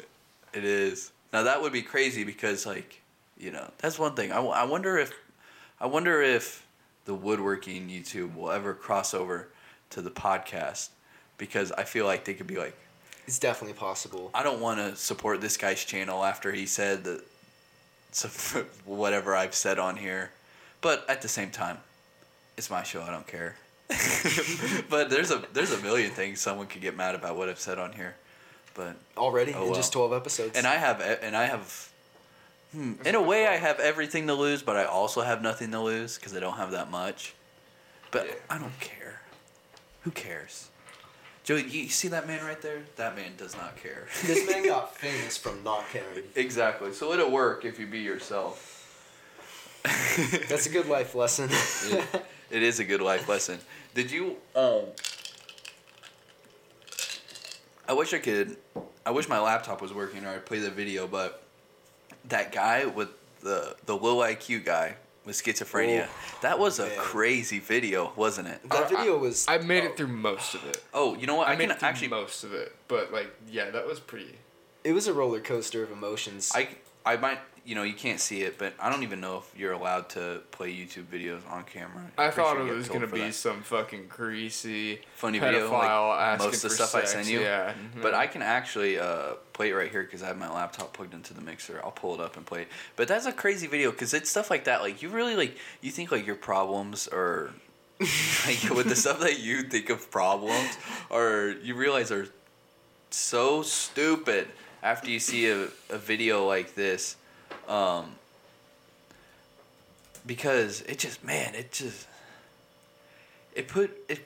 It 0.53 0.65
is. 0.65 1.13
Now 1.33 1.43
that 1.45 1.63
would 1.63 1.73
be 1.73 1.83
crazy 1.83 2.25
because 2.25 2.67
like, 2.67 3.01
you 3.39 3.51
know, 3.51 3.71
that's 3.79 3.99
one 3.99 4.15
thing. 4.15 4.33
I, 4.33 4.41
I 4.41 4.65
wonder 4.65 4.99
if 4.99 5.13
I 5.81 5.87
wonder 5.87 6.21
if 6.23 6.67
the 7.05 7.15
woodworking 7.15 7.89
YouTube 7.89 8.37
will 8.37 8.51
ever 8.51 8.75
cross 8.75 9.13
over 9.15 9.49
to 9.91 10.01
the 10.01 10.11
podcast 10.11 10.91
because 11.39 11.73
I 11.73 11.85
feel 11.85 12.07
like 12.07 12.25
they 12.25 12.35
could 12.35 12.47
be 12.47 12.57
like, 12.57 12.77
It's 13.27 13.39
definitely 13.39 13.75
possible. 13.77 14.31
I 14.35 14.43
don't 14.43 14.61
want 14.61 14.79
to 14.79 14.95
support 14.97 15.41
this 15.41 15.57
guy's 15.57 15.85
channel 15.85 16.25
after 16.25 16.53
he 16.53 16.67
said 16.67 17.03
that 17.05 17.25
some 18.15 18.65
whatever 18.85 19.35
I've 19.37 19.55
said 19.55 19.79
on 19.79 19.97
here. 19.97 20.31
But 20.81 21.09
at 21.09 21.23
the 21.23 21.29
same 21.29 21.51
time, 21.51 21.79
it's 22.57 22.71
my 22.71 22.83
show, 22.83 23.03
I 23.03 23.11
don't 23.11 23.27
care. 23.27 23.57
but 24.89 25.11
there's 25.11 25.31
a 25.31 25.43
there's 25.53 25.73
a 25.73 25.79
million 25.83 26.11
things 26.11 26.41
someone 26.41 26.67
could 26.67 26.81
get 26.83 26.97
mad 26.97 27.15
about 27.15 27.37
what 27.37 27.49
I've 27.49 27.61
said 27.61 27.79
on 27.79 27.93
here. 27.93 28.15
But 28.75 28.97
Already 29.17 29.53
Oh, 29.55 29.63
in 29.63 29.67
well. 29.67 29.75
just 29.75 29.93
twelve 29.93 30.13
episodes. 30.13 30.57
and 30.57 30.67
I 30.67 30.77
have 30.77 31.01
and 31.01 31.37
I 31.37 31.45
have 31.47 31.89
hmm, 32.73 32.95
in 33.05 33.15
a 33.15 33.21
way 33.23 33.47
I 33.47 33.57
have 33.57 33.81
everything 33.81 34.27
to 34.29 34.35
lose, 34.35 34.63
but 34.63 34.77
I 34.77 34.85
also 34.85 35.21
have 35.21 35.43
nothing 35.43 35.71
to 35.73 35.81
lose 35.81 36.17
because 36.17 36.35
I 36.35 36.41
don't 36.41 36.57
have 36.57 36.71
that 36.71 36.91
much. 36.91 37.35
But 38.11 38.27
Yeah. 38.27 38.33
I 38.51 38.59
don't 38.59 38.79
care. 38.81 39.21
Who 40.03 40.11
cares? 40.11 40.69
Joe, 41.45 41.57
you 41.57 41.89
see 41.89 42.09
that 42.09 42.27
man 42.27 42.45
right 42.45 42.61
there? 42.63 42.83
That 42.97 43.17
man 43.17 43.33
does 43.37 43.57
not 43.57 43.77
care. 43.77 44.07
this 44.27 44.49
man 44.49 44.65
got 44.65 44.97
famous 44.97 45.37
from 45.37 45.63
not 45.65 45.89
caring. 45.91 46.25
exactly. 46.37 46.93
So 46.93 47.13
it'll 47.13 47.31
work 47.31 47.65
if 47.65 47.79
you 47.81 47.87
be 47.87 47.99
yourself. 47.99 48.69
That's 50.49 50.67
a 50.67 50.71
good 50.71 50.87
life 50.87 51.17
lesson. 51.17 51.49
it, 51.51 52.27
it 52.51 52.63
is 52.63 52.79
a 52.79 52.85
good 52.85 53.01
life 53.01 53.29
lesson. 53.29 53.59
Did 53.95 54.13
you 54.13 54.37
um 54.55 54.83
I 57.89 57.93
wish 57.95 58.15
I 58.15 58.19
could 58.19 58.57
I 59.05 59.11
wish 59.11 59.29
my 59.29 59.41
laptop 59.41 59.83
was 59.83 59.93
working 59.93 60.25
or 60.25 60.29
I'd 60.29 60.47
play 60.47 60.61
the 60.61 60.71
video, 60.71 61.09
but 61.09 61.43
that 62.27 62.53
guy 62.53 62.87
with 62.87 63.09
the 63.41 63.75
the 63.87 63.97
low 63.97 64.19
IQ 64.19 64.65
guy 64.65 64.95
with 65.25 65.37
schizophrenia, 65.37 66.07
Oh, 66.09 66.39
that 66.43 66.59
was 66.59 66.79
a 66.79 66.87
man. 66.87 66.99
crazy 66.99 67.59
video, 67.59 68.13
wasn't 68.17 68.49
it? 68.49 68.69
that 68.69 68.91
video 68.91 69.19
was. 69.19 69.47
I 69.49 69.59
made 69.59 69.85
it 69.85 69.97
through 69.97 70.09
most 70.09 70.55
of 70.55 70.65
it. 70.67 70.83
Oh, 70.93 71.15
you 71.17 71.27
know 71.27 71.37
what? 71.37 71.49
I, 71.49 71.53
I, 71.53 71.57
made 71.57 71.65
can 71.65 71.71
it 71.73 71.79
through 71.79 71.89
actually 71.89 72.09
most 72.09 72.45
of 72.45 72.53
it, 72.53 72.75
but 72.89 73.13
like, 73.13 73.35
yeah, 73.49 73.71
that 73.71 73.87
was 73.87 74.01
pretty. 74.01 74.37
It 74.85 74.93
was 74.93 75.07
a 75.07 75.13
roller 75.13 75.41
coaster 75.41 75.83
of 75.83 75.93
emotions. 75.93 76.51
I 76.55 76.69
I 77.05 77.17
might 77.17 77.39
you 77.65 77.75
know 77.77 77.85
you 77.85 77.95
can't 77.95 78.19
see 78.19 78.43
it, 78.43 78.59
but 78.59 78.75
I 78.81 78.91
don't 78.91 79.03
even 79.03 79.21
know 79.21 79.39
if 79.39 79.59
you're 79.59 79.73
allowed 79.73 80.09
to 80.11 80.41
play 80.51 80.73
YouTube 80.73 81.05
videos 81.05 81.41
on 81.51 81.65
camera. 81.65 82.11
I 82.19 82.27
I'm 82.27 82.33
pretty 82.33 82.49
thought 82.49 82.57
sure 82.57 82.69
it 82.69 82.75
was 82.77 82.89
gonna 82.89 83.07
be 83.07 83.21
that. 83.21 83.35
some 83.35 83.63
fucking 83.63 84.07
greasy 84.09 85.01
funny 85.15 85.39
video, 85.39 85.71
like 85.71 86.39
most 86.41 86.65
of 86.65 86.71
the 86.71 86.71
stuff 86.71 86.95
I 86.95 87.01
sex, 87.01 87.13
send 87.13 87.29
you. 87.29 87.41
Yeah, 87.41 87.73
But 88.01 88.15
mhm. 88.15 88.19
I 88.19 88.27
can 88.27 88.43
actually 88.43 88.99
uh, 88.99 89.35
play 89.53 89.71
it 89.71 89.75
right 89.75 89.91
here 89.91 90.03
because 90.03 90.23
I 90.23 90.27
have 90.27 90.39
my 90.39 90.51
laptop 90.51 90.93
plugged 90.93 91.15
into 91.15 91.35
the 91.35 91.41
mixer. 91.41 91.81
I'll 91.85 91.93
pull 91.93 92.15
it 92.15 92.21
up 92.21 92.37
and 92.37 92.45
play 92.45 92.63
it. 92.63 92.69
But 92.97 93.07
that's 93.09 93.27
a 93.27 93.33
crazy 93.33 93.69
video 93.69 93.91
because 93.93 94.13
it's 94.13 94.29
stuff 94.29 94.51
like 94.51 94.65
that. 94.65 94.83
Like 94.83 95.03
you 95.03 95.09
really 95.09 95.37
like 95.37 95.57
you 95.81 95.91
think 95.93 96.11
like 96.11 96.27
your 96.27 96.37
problems 96.37 97.07
are 97.09 97.51
like 98.01 98.71
with 98.71 98.89
the 98.89 98.97
stuff 98.97 99.21
that 99.21 99.39
you 99.39 99.63
think 99.63 99.89
of 99.89 100.11
problems 100.11 100.77
or 101.11 101.55
you 101.63 101.77
realize 101.77 102.11
are 102.11 102.27
so 103.11 103.63
stupid 103.63 104.49
after 104.83 105.11
you 105.11 105.19
see 105.21 105.49
a, 105.49 105.69
a 105.91 105.99
video 105.99 106.47
like 106.47 106.75
this. 106.75 107.17
Um, 107.69 108.13
because 110.27 110.83
it 110.83 110.99
just 110.99 111.25
man, 111.25 111.55
it 111.55 111.73
just 111.73 112.07
it 113.55 113.69
put 113.69 113.91
it 114.09 114.21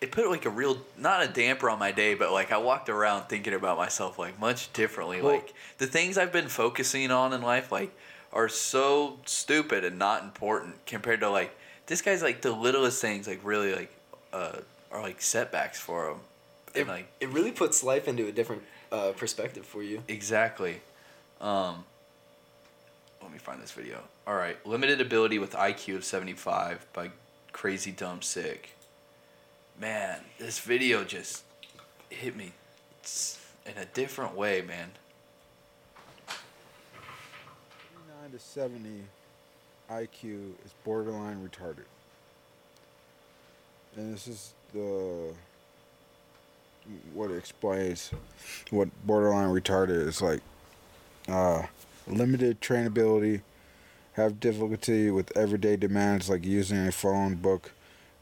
it 0.00 0.12
put 0.12 0.28
like 0.30 0.44
a 0.46 0.50
real 0.50 0.78
not 0.96 1.22
a 1.22 1.28
damper 1.28 1.68
on 1.68 1.78
my 1.78 1.92
day, 1.92 2.14
but 2.14 2.32
like 2.32 2.52
I 2.52 2.58
walked 2.58 2.88
around 2.88 3.24
thinking 3.24 3.52
about 3.54 3.76
myself 3.76 4.18
like 4.18 4.38
much 4.40 4.72
differently. 4.72 5.20
Well- 5.20 5.34
like 5.34 5.52
the 5.78 5.86
things 5.86 6.16
I've 6.18 6.32
been 6.32 6.48
focusing 6.48 7.10
on 7.10 7.32
in 7.32 7.42
life 7.42 7.72
like 7.72 7.94
are 8.32 8.48
so 8.48 9.18
stupid 9.26 9.84
and 9.84 9.98
not 9.98 10.22
important 10.22 10.86
compared 10.86 11.20
to 11.20 11.28
like 11.30 11.56
this 11.86 12.00
guy's 12.00 12.22
like 12.22 12.42
the 12.42 12.52
littlest 12.52 13.00
things 13.00 13.26
like 13.26 13.40
really 13.42 13.74
like 13.74 13.92
uh 14.32 14.58
are 14.92 15.02
like 15.02 15.20
setbacks 15.20 15.80
for 15.80 16.10
him. 16.10 16.16
it, 16.74 16.80
And 16.80 16.88
like 16.88 17.12
it 17.20 17.28
really 17.30 17.52
puts 17.52 17.82
life 17.82 18.06
into 18.08 18.26
a 18.28 18.32
different 18.32 18.62
uh, 18.92 19.12
perspective 19.12 19.64
for 19.64 19.82
you. 19.82 20.02
Exactly. 20.08 20.80
Um, 21.40 21.84
let 23.22 23.32
me 23.32 23.38
find 23.38 23.62
this 23.62 23.72
video. 23.72 24.02
All 24.26 24.34
right, 24.34 24.64
limited 24.66 25.00
ability 25.00 25.38
with 25.38 25.52
IQ 25.52 25.96
of 25.96 26.04
seventy 26.04 26.34
five 26.34 26.86
by 26.92 27.10
Crazy 27.52 27.92
Dumb 27.92 28.22
Sick. 28.22 28.70
Man, 29.80 30.20
this 30.38 30.58
video 30.58 31.04
just 31.04 31.44
hit 32.10 32.36
me 32.36 32.52
in 33.66 33.78
a 33.78 33.86
different 33.86 34.34
way, 34.34 34.62
man. 34.62 34.90
9 38.22 38.30
to 38.32 38.38
70 38.38 39.02
IQ 39.90 40.52
is 40.64 40.72
borderline 40.84 41.38
retarded. 41.46 41.86
And 43.96 44.14
this 44.14 44.28
is 44.28 44.52
the 44.72 45.32
what 47.14 47.30
explains 47.30 48.10
what 48.70 48.88
borderline 49.06 49.48
retarded 49.48 50.06
is 50.06 50.20
like 50.20 50.40
uh, 51.28 51.62
limited 52.06 52.60
trainability, 52.60 53.42
have 54.14 54.40
difficulty 54.40 55.10
with 55.10 55.36
everyday 55.36 55.76
demands 55.76 56.28
like 56.28 56.44
using 56.44 56.86
a 56.86 56.92
phone, 56.92 57.36
book, 57.36 57.72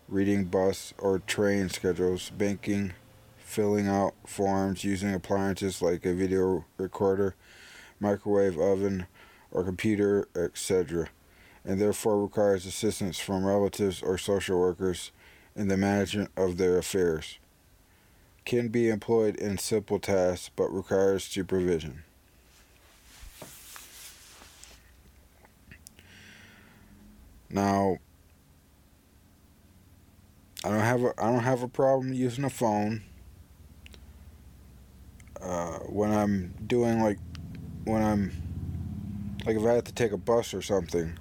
reading 0.09 0.45
bus 0.45 0.93
or 0.99 1.19
train 1.21 1.69
schedules, 1.69 2.31
banking, 2.31 2.93
filling 3.39 3.89
out 3.89 4.15
forms, 4.27 4.85
using 4.85 5.15
appliances 5.15 5.81
like 5.81 6.05
a 6.05 6.15
video 6.15 6.65
recorder, 6.77 7.35
microwave 8.01 8.59
oven, 8.59 9.07
or 9.51 9.65
computer, 9.65 10.29
etc., 10.37 11.09
and 11.65 11.81
therefore 11.81 12.23
requires 12.23 12.67
assistance 12.67 13.19
from 13.19 13.45
relatives 13.45 14.03
or 14.03 14.17
social 14.17 14.59
workers 14.59 15.11
in 15.57 15.69
the 15.69 15.77
management 15.77 16.31
of 16.37 16.57
their 16.57 16.79
affairs. 16.79 17.39
Can 18.49 18.69
be 18.69 18.89
employed 18.89 19.37
in 19.37 19.59
simple 19.59 19.99
tasks 19.99 20.51
but 20.57 20.71
requires 20.71 21.23
supervision. 21.23 22.03
Now, 27.51 27.99
I 30.65 30.71
don't 30.71 30.81
have 30.81 31.03
a 31.03 31.13
I 31.19 31.31
don't 31.31 31.43
have 31.43 31.63
a 31.63 31.69
problem 31.69 32.15
using 32.15 32.45
a 32.45 32.49
phone. 32.49 33.03
Uh, 35.43 35.81
when 35.81 36.11
I'm 36.11 36.55
doing 36.67 37.03
like 37.03 37.19
when 37.85 38.03
I'm 38.03 38.33
like 39.45 39.57
if 39.57 39.63
I 39.63 39.75
have 39.75 39.85
to 39.85 39.93
take 39.93 40.13
a 40.13 40.17
bus 40.17 40.55
or 40.55 40.63
something, 40.63 41.19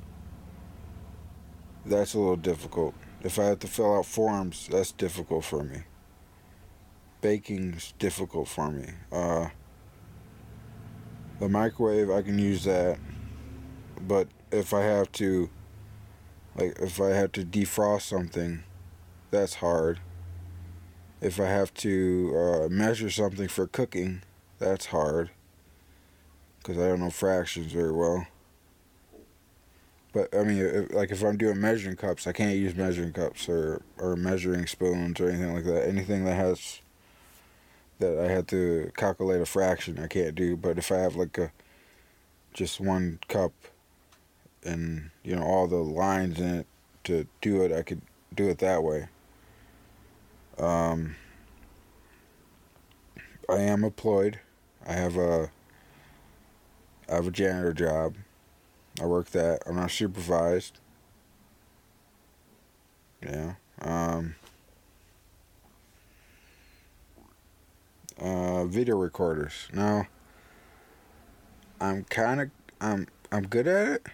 that's 1.85 2.13
a 2.13 2.19
little 2.19 2.37
difficult. 2.37 2.95
If 3.21 3.37
I 3.37 3.43
have 3.47 3.59
to 3.59 3.67
fill 3.67 3.97
out 3.97 4.05
forms, 4.05 4.69
that's 4.71 4.93
difficult 4.93 5.43
for 5.43 5.61
me. 5.61 5.81
Baking's 7.27 7.93
difficult 7.99 8.47
for 8.47 8.71
me. 8.71 8.85
Uh, 9.11 9.49
the 11.41 11.49
microwave, 11.49 12.09
I 12.09 12.21
can 12.21 12.39
use 12.39 12.63
that, 12.63 12.99
but 13.99 14.29
if 14.49 14.73
I 14.73 14.83
have 14.83 15.11
to, 15.13 15.49
like 16.55 16.79
if 16.79 17.01
I 17.01 17.09
have 17.09 17.33
to 17.33 17.43
defrost 17.43 18.03
something, 18.03 18.63
that's 19.29 19.55
hard. 19.55 19.99
If 21.19 21.37
I 21.37 21.47
have 21.47 21.73
to 21.73 22.33
uh, 22.33 22.69
measure 22.69 23.09
something 23.09 23.49
for 23.49 23.67
cooking, 23.67 24.21
that's 24.57 24.85
hard 24.85 25.31
because 26.59 26.77
I 26.77 26.87
don't 26.87 27.01
know 27.01 27.09
fractions 27.09 27.73
very 27.73 27.91
well. 27.91 28.25
But 30.13 30.33
I 30.33 30.43
mean, 30.45 30.59
if, 30.59 30.93
like 30.93 31.11
if 31.11 31.21
I'm 31.23 31.35
doing 31.35 31.59
measuring 31.59 31.97
cups, 31.97 32.25
I 32.25 32.31
can't 32.31 32.55
use 32.55 32.73
measuring 32.73 33.11
cups 33.11 33.49
or 33.49 33.81
or 33.97 34.15
measuring 34.15 34.65
spoons 34.65 35.19
or 35.19 35.27
anything 35.27 35.53
like 35.53 35.65
that. 35.65 35.89
Anything 35.89 36.23
that 36.23 36.35
has 36.35 36.79
that 37.99 38.17
I 38.19 38.27
had 38.27 38.47
to 38.49 38.91
calculate 38.95 39.41
a 39.41 39.45
fraction, 39.45 39.99
I 39.99 40.07
can't 40.07 40.35
do. 40.35 40.55
But 40.55 40.77
if 40.77 40.91
I 40.91 40.97
have 40.97 41.15
like 41.15 41.37
a 41.37 41.51
just 42.53 42.79
one 42.79 43.19
cup 43.27 43.53
and 44.63 45.11
you 45.23 45.35
know 45.35 45.43
all 45.43 45.67
the 45.67 45.77
lines 45.77 46.39
in 46.39 46.55
it 46.55 46.67
to 47.05 47.27
do 47.41 47.63
it, 47.63 47.71
I 47.71 47.81
could 47.81 48.01
do 48.33 48.49
it 48.49 48.59
that 48.59 48.83
way. 48.83 49.07
Um, 50.57 51.15
I 53.49 53.57
am 53.59 53.83
employed. 53.83 54.39
I 54.85 54.93
have 54.93 55.17
a 55.17 55.51
I 57.09 57.15
have 57.15 57.27
a 57.27 57.31
janitor 57.31 57.73
job. 57.73 58.15
I 59.01 59.05
work 59.05 59.29
that. 59.31 59.61
I'm 59.65 59.75
not 59.75 59.91
supervised. 59.91 60.79
Yeah. 63.23 63.53
Um, 63.81 64.35
uh, 68.19 68.56
video 68.67 68.97
recorders. 68.97 69.67
Now, 69.73 70.07
I'm 71.79 72.03
kind 72.05 72.41
of 72.41 72.49
I'm 72.81 73.07
I'm 73.31 73.47
good 73.47 73.67
at 73.67 73.87
it, 73.87 74.07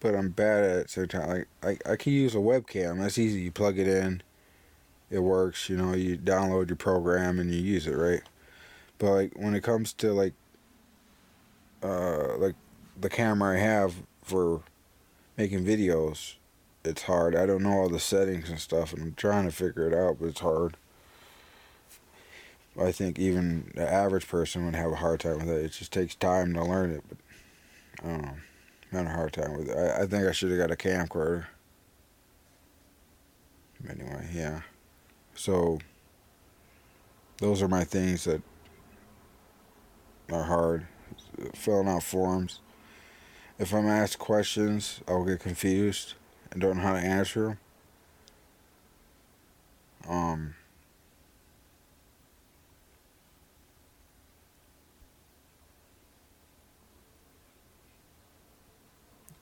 but 0.00 0.14
I'm 0.14 0.30
bad 0.30 0.64
at 0.64 0.76
it. 0.78 0.90
Sometimes, 0.90 1.46
like 1.62 1.86
I 1.86 1.92
I 1.92 1.96
can 1.96 2.12
use 2.12 2.34
a 2.34 2.38
webcam. 2.38 3.00
That's 3.00 3.18
easy. 3.18 3.40
You 3.40 3.50
plug 3.50 3.78
it 3.78 3.88
in, 3.88 4.22
it 5.10 5.20
works. 5.20 5.68
You 5.68 5.76
know, 5.76 5.94
you 5.94 6.16
download 6.16 6.68
your 6.68 6.76
program 6.76 7.38
and 7.38 7.52
you 7.52 7.60
use 7.60 7.86
it, 7.86 7.96
right? 7.96 8.22
But 8.98 9.12
like 9.12 9.32
when 9.36 9.54
it 9.54 9.62
comes 9.62 9.92
to 9.94 10.12
like 10.12 10.34
uh 11.82 12.36
like 12.36 12.54
the 13.00 13.08
camera 13.08 13.56
I 13.56 13.60
have 13.60 13.94
for 14.22 14.62
making 15.36 15.64
videos, 15.64 16.34
it's 16.84 17.02
hard. 17.02 17.34
I 17.34 17.46
don't 17.46 17.62
know 17.62 17.72
all 17.72 17.88
the 17.88 17.98
settings 17.98 18.50
and 18.50 18.60
stuff, 18.60 18.92
and 18.92 19.02
I'm 19.02 19.14
trying 19.14 19.44
to 19.46 19.52
figure 19.52 19.86
it 19.86 19.94
out, 19.94 20.18
but 20.20 20.28
it's 20.28 20.40
hard. 20.40 20.76
I 22.78 22.92
think 22.92 23.18
even 23.18 23.72
the 23.74 23.90
average 23.90 24.28
person 24.28 24.64
would 24.64 24.74
have 24.74 24.92
a 24.92 24.96
hard 24.96 25.20
time 25.20 25.38
with 25.38 25.48
it. 25.48 25.64
It 25.64 25.72
just 25.72 25.92
takes 25.92 26.14
time 26.14 26.54
to 26.54 26.64
learn 26.64 26.92
it, 26.92 27.02
but 27.08 27.18
I 28.02 28.08
don't 28.08 28.22
know. 28.22 28.28
I'm 28.92 28.96
having 28.98 29.06
a 29.06 29.14
hard 29.14 29.32
time 29.32 29.56
with 29.56 29.68
it. 29.68 29.76
I, 29.76 30.02
I 30.02 30.06
think 30.06 30.26
I 30.26 30.32
should 30.32 30.50
have 30.50 30.58
got 30.58 30.70
a 30.70 30.76
camcorder. 30.76 31.46
Anyway, 33.88 34.28
yeah. 34.32 34.60
So 35.34 35.78
those 37.38 37.62
are 37.62 37.68
my 37.68 37.84
things 37.84 38.24
that 38.24 38.42
are 40.30 40.44
hard. 40.44 40.86
Filling 41.54 41.88
out 41.88 42.02
forms. 42.02 42.60
If 43.58 43.72
I'm 43.72 43.86
asked 43.86 44.18
questions, 44.18 45.00
I'll 45.08 45.24
get 45.24 45.40
confused 45.40 46.14
and 46.50 46.60
don't 46.60 46.76
know 46.76 46.82
how 46.82 46.92
to 46.92 46.98
answer 46.98 47.42
them. 47.42 47.58
Um, 50.08 50.54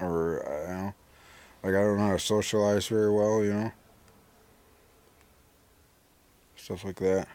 or 0.01 0.46
uh, 0.46 0.51
I 0.51 0.66
don't 0.66 0.82
know, 0.84 0.94
like 1.62 1.74
I 1.74 1.80
don't 1.80 1.96
know 1.99 2.07
how 2.07 2.12
to 2.12 2.18
socialize 2.18 2.86
very 2.86 3.12
well, 3.12 3.44
you 3.44 3.53
know, 3.53 3.72
stuff 6.57 6.84
like 6.84 6.96
that. 6.96 7.28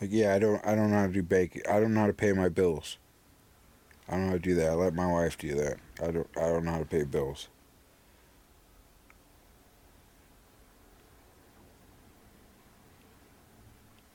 Like 0.00 0.10
yeah, 0.12 0.34
I 0.34 0.38
don't 0.38 0.64
I 0.64 0.74
don't 0.74 0.90
know 0.90 0.98
how 0.98 1.06
to 1.06 1.12
do 1.12 1.22
bake. 1.22 1.60
I 1.68 1.80
don't 1.80 1.92
know 1.94 2.00
how 2.00 2.06
to 2.06 2.12
pay 2.12 2.32
my 2.32 2.48
bills. 2.48 2.98
I 4.08 4.12
don't 4.12 4.22
know 4.22 4.26
how 4.28 4.32
to 4.34 4.38
do 4.38 4.54
that. 4.54 4.70
I 4.70 4.74
let 4.74 4.94
my 4.94 5.06
wife 5.06 5.36
do 5.36 5.54
that. 5.56 5.78
I 6.02 6.10
don't 6.10 6.28
I 6.36 6.48
don't 6.48 6.64
know 6.64 6.72
how 6.72 6.78
to 6.78 6.84
pay 6.84 7.04
bills. 7.04 7.48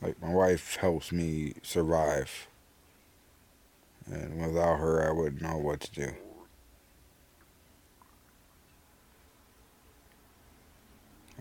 Like 0.01 0.21
my 0.21 0.33
wife 0.33 0.75
helps 0.77 1.11
me 1.11 1.53
survive. 1.61 2.47
And 4.05 4.45
without 4.45 4.79
her 4.79 5.07
I 5.07 5.11
wouldn't 5.11 5.41
know 5.41 5.57
what 5.57 5.81
to 5.81 5.91
do. 5.91 6.13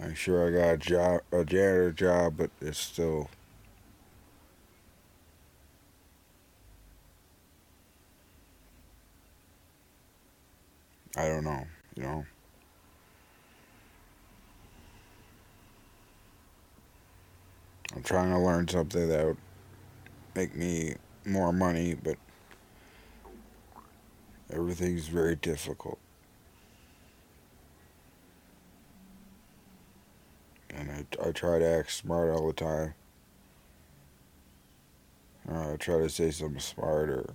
I'm 0.03 0.15
sure 0.15 0.49
I 0.49 0.51
got 0.51 0.75
a 0.75 0.77
job 0.79 1.21
a 1.33 1.45
janitor 1.45 1.93
job, 1.93 2.35
but 2.37 2.51
it's 2.61 2.79
still 2.79 3.31
I 11.17 11.29
don't 11.29 11.45
know, 11.45 11.67
you 11.97 12.03
know. 12.03 12.25
I'm 17.95 18.03
trying 18.03 18.31
to 18.31 18.39
learn 18.39 18.69
something 18.69 19.09
that 19.09 19.25
would 19.27 19.37
make 20.35 20.55
me 20.57 20.97
more 21.27 21.53
money, 21.53 21.95
but 21.95 22.17
everything's 24.51 25.09
very 25.09 25.37
difficult. 25.37 25.99
And 30.71 31.02
I, 31.25 31.33
try 31.33 31.59
to 31.59 31.67
act 31.67 31.91
smart 31.93 32.31
all 32.31 32.47
the 32.47 32.53
time. 32.53 32.95
Uh, 35.49 35.73
I 35.73 35.77
try 35.77 35.99
to 35.99 36.09
say 36.09 36.31
something 36.31 36.61
smart 36.61 37.11
or 37.11 37.35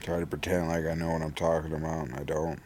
try 0.00 0.20
to 0.20 0.26
pretend 0.26 0.68
like 0.68 0.86
I 0.86 0.94
know 0.94 1.10
what 1.12 1.22
I'm 1.22 1.32
talking 1.32 1.72
about 1.72 2.08
and 2.08 2.14
I 2.16 2.22
don't. 2.24 2.60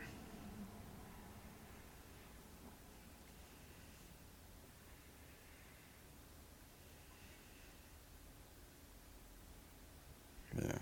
Yeah. 10.61 10.79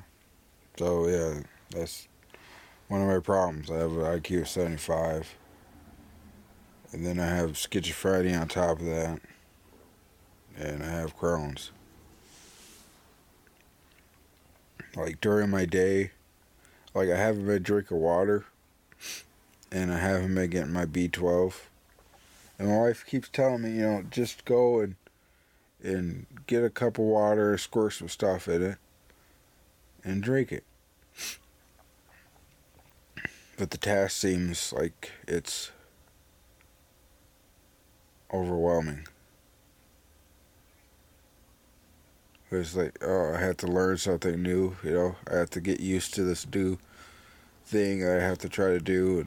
So 0.79 1.09
yeah, 1.09 1.43
that's 1.71 2.09
one 2.89 3.03
of 3.03 3.07
my 3.09 3.21
problems. 3.21 3.71
I 3.71 3.77
have 3.77 3.93
an 3.93 4.21
IQ 4.21 4.43
of 4.43 4.49
75. 4.49 5.37
And 6.93 7.05
then 7.05 7.21
I 7.21 7.27
have 7.27 7.53
schizophrenia 7.53 8.41
on 8.41 8.49
top 8.49 8.81
of 8.81 8.87
that. 8.87 9.21
And 10.57 10.83
I 10.83 10.91
have 10.91 11.17
Crohn's. 11.17 11.71
Like 14.97 15.21
during 15.21 15.51
my 15.51 15.65
day, 15.65 16.11
like 16.95 17.11
I 17.11 17.17
haven't 17.17 17.47
been 17.47 17.63
drinking 17.63 17.99
water. 17.99 18.47
And 19.71 19.93
I 19.93 19.99
haven't 19.99 20.35
been 20.35 20.51
getting 20.51 20.73
my 20.73 20.87
B12. 20.87 21.55
And 22.59 22.69
my 22.69 22.79
wife 22.79 23.05
keeps 23.07 23.29
telling 23.29 23.63
me, 23.63 23.73
you 23.73 23.83
know, 23.83 24.05
just 24.11 24.45
go 24.45 24.81
and 24.81 24.97
and 25.81 26.27
get 26.47 26.65
a 26.65 26.71
cup 26.71 26.99
of 26.99 27.05
water, 27.05 27.57
squirt 27.57 27.93
some 27.93 28.09
stuff 28.09 28.49
in 28.49 28.63
it, 28.63 28.79
and 30.03 30.23
drink 30.23 30.51
it. 30.51 30.65
But 33.59 33.73
the 33.73 33.77
task 33.77 34.17
seems 34.17 34.73
like 34.73 35.11
it's 35.27 35.73
overwhelming. 38.33 39.09
It's 42.53 42.77
like, 42.77 42.97
oh, 43.03 43.35
I 43.35 43.41
have 43.41 43.57
to 43.59 43.67
learn 43.67 43.97
something 43.97 44.41
new, 44.41 44.77
you 44.85 44.93
know, 44.93 45.17
I 45.31 45.39
have 45.39 45.51
to 45.51 45.61
get 45.61 45.81
used 45.81 46.15
to 46.15 46.23
this 46.23 46.47
new 46.55 46.79
thing 47.65 48.09
I 48.09 48.13
have 48.13 48.39
to 48.39 48.49
try 48.49 48.69
to 48.69 48.79
do. 48.79 49.27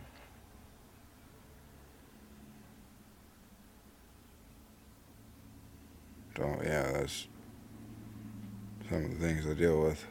So, 6.38 6.62
yeah, 6.64 6.90
that's 6.94 7.28
some 8.90 9.04
of 9.04 9.20
the 9.20 9.28
things 9.28 9.46
I 9.46 9.54
deal 9.56 9.82
with. 9.82 10.06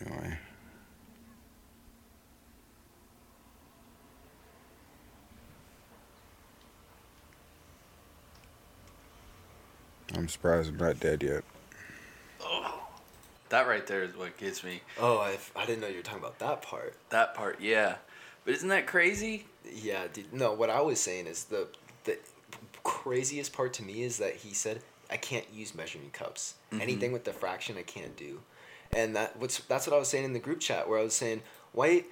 Anyway. 0.00 0.38
I'm 10.14 10.28
surprised 10.28 10.70
I'm 10.70 10.76
not 10.76 11.00
dead 11.00 11.22
yet. 11.22 11.44
Oh, 12.42 12.88
that 13.48 13.66
right 13.66 13.86
there 13.86 14.02
is 14.02 14.16
what 14.16 14.36
gets 14.36 14.62
me. 14.62 14.82
Oh, 15.00 15.18
I, 15.18 15.38
I 15.56 15.64
didn't 15.66 15.80
know 15.80 15.88
you 15.88 15.96
were 15.96 16.02
talking 16.02 16.20
about 16.20 16.38
that 16.40 16.62
part. 16.62 16.94
That 17.10 17.34
part, 17.34 17.60
yeah. 17.60 17.96
But 18.44 18.54
isn't 18.54 18.68
that 18.68 18.86
crazy? 18.86 19.46
Yeah, 19.72 20.04
dude. 20.12 20.32
No, 20.32 20.52
what 20.52 20.70
I 20.70 20.80
was 20.80 21.00
saying 21.00 21.26
is 21.26 21.44
the 21.44 21.68
the 22.04 22.18
craziest 22.82 23.52
part 23.52 23.72
to 23.74 23.82
me 23.82 24.02
is 24.02 24.18
that 24.18 24.36
he 24.36 24.52
said 24.52 24.82
I 25.10 25.16
can't 25.16 25.46
use 25.52 25.74
measuring 25.74 26.10
cups. 26.10 26.54
Mm-hmm. 26.70 26.82
Anything 26.82 27.12
with 27.12 27.24
the 27.24 27.32
fraction 27.32 27.76
I 27.78 27.82
can't 27.82 28.16
do, 28.16 28.40
and 28.94 29.16
that 29.16 29.38
what's 29.38 29.58
that's 29.60 29.86
what 29.86 29.96
I 29.96 29.98
was 29.98 30.08
saying 30.08 30.24
in 30.24 30.32
the 30.32 30.38
group 30.38 30.60
chat 30.60 30.88
where 30.88 30.98
I 30.98 31.02
was 31.02 31.14
saying 31.14 31.42
why. 31.72 32.04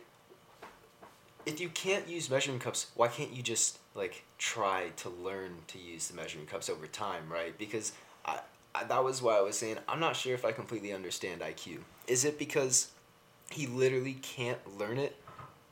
If 1.45 1.61
you 1.61 1.71
can't 1.71 2.07
use 2.09 2.31
measuring 2.31 2.61
cups, 2.61 2.93
why 2.95 3.09
can't 3.09 3.33
you 3.33 3.43
just 3.43 3.79
like 3.95 4.25
try 4.39 4.91
to 4.97 5.09
learn 5.09 5.57
to 5.69 5.79
use 5.79 6.09
the 6.09 6.15
measuring 6.15 6.47
cups 6.47 6.69
over 6.69 6.87
time, 6.87 7.25
right? 7.31 7.57
Because 7.59 7.93
I, 8.25 8.41
I 8.75 8.85
that 8.85 9.05
was 9.05 9.23
why 9.23 9.37
I 9.37 9.41
was 9.41 9.59
saying 9.59 9.79
I'm 9.89 10.01
not 10.01 10.17
sure 10.17 10.35
if 10.35 10.45
I 10.45 10.53
completely 10.53 10.93
understand 10.93 11.41
IQ. 11.41 11.79
Is 12.07 12.25
it 12.25 12.39
because 12.39 12.91
he 13.51 13.67
literally 13.67 14.15
can't 14.15 14.79
learn 14.79 14.99
it 14.99 15.17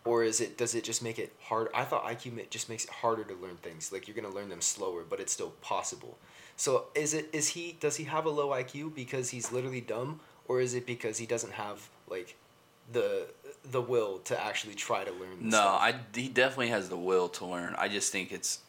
or 0.04 0.24
is 0.24 0.40
it 0.40 0.56
does 0.56 0.74
it 0.74 0.84
just 0.84 1.02
make 1.02 1.18
it 1.18 1.32
hard? 1.42 1.68
I 1.74 1.84
thought 1.84 2.04
IQ 2.04 2.48
just 2.50 2.68
makes 2.68 2.84
it 2.84 2.90
harder 2.90 3.24
to 3.24 3.34
learn 3.34 3.56
things. 3.56 3.92
Like 3.92 4.08
you're 4.08 4.16
gonna 4.16 4.34
learn 4.34 4.48
them 4.48 4.60
slower, 4.60 5.02
but 5.08 5.20
it's 5.20 5.32
still 5.32 5.52
possible. 5.60 6.18
So 6.56 6.86
is 6.94 7.14
it 7.14 7.28
is 7.32 7.48
he 7.48 7.76
does 7.80 7.96
he 7.96 8.04
have 8.04 8.26
a 8.26 8.30
low 8.30 8.48
IQ 8.50 8.94
because 8.94 9.30
he's 9.30 9.52
literally 9.52 9.80
dumb, 9.80 10.20
or 10.46 10.60
is 10.60 10.74
it 10.74 10.86
because 10.86 11.18
he 11.18 11.26
doesn't 11.26 11.52
have 11.52 11.88
like 12.08 12.36
the 12.92 13.26
the 13.70 13.80
will 13.80 14.18
to 14.20 14.40
actually 14.42 14.74
try 14.74 15.04
to 15.04 15.10
learn? 15.12 15.38
The 15.40 15.44
No, 15.44 15.50
stuff? 15.50 15.80
I 15.82 15.94
he 16.14 16.28
definitely 16.28 16.68
has 16.68 16.88
the 16.88 16.96
will 16.96 17.28
to 17.30 17.44
learn. 17.46 17.74
I 17.78 17.88
just 17.88 18.10
think 18.12 18.32
it's 18.32 18.60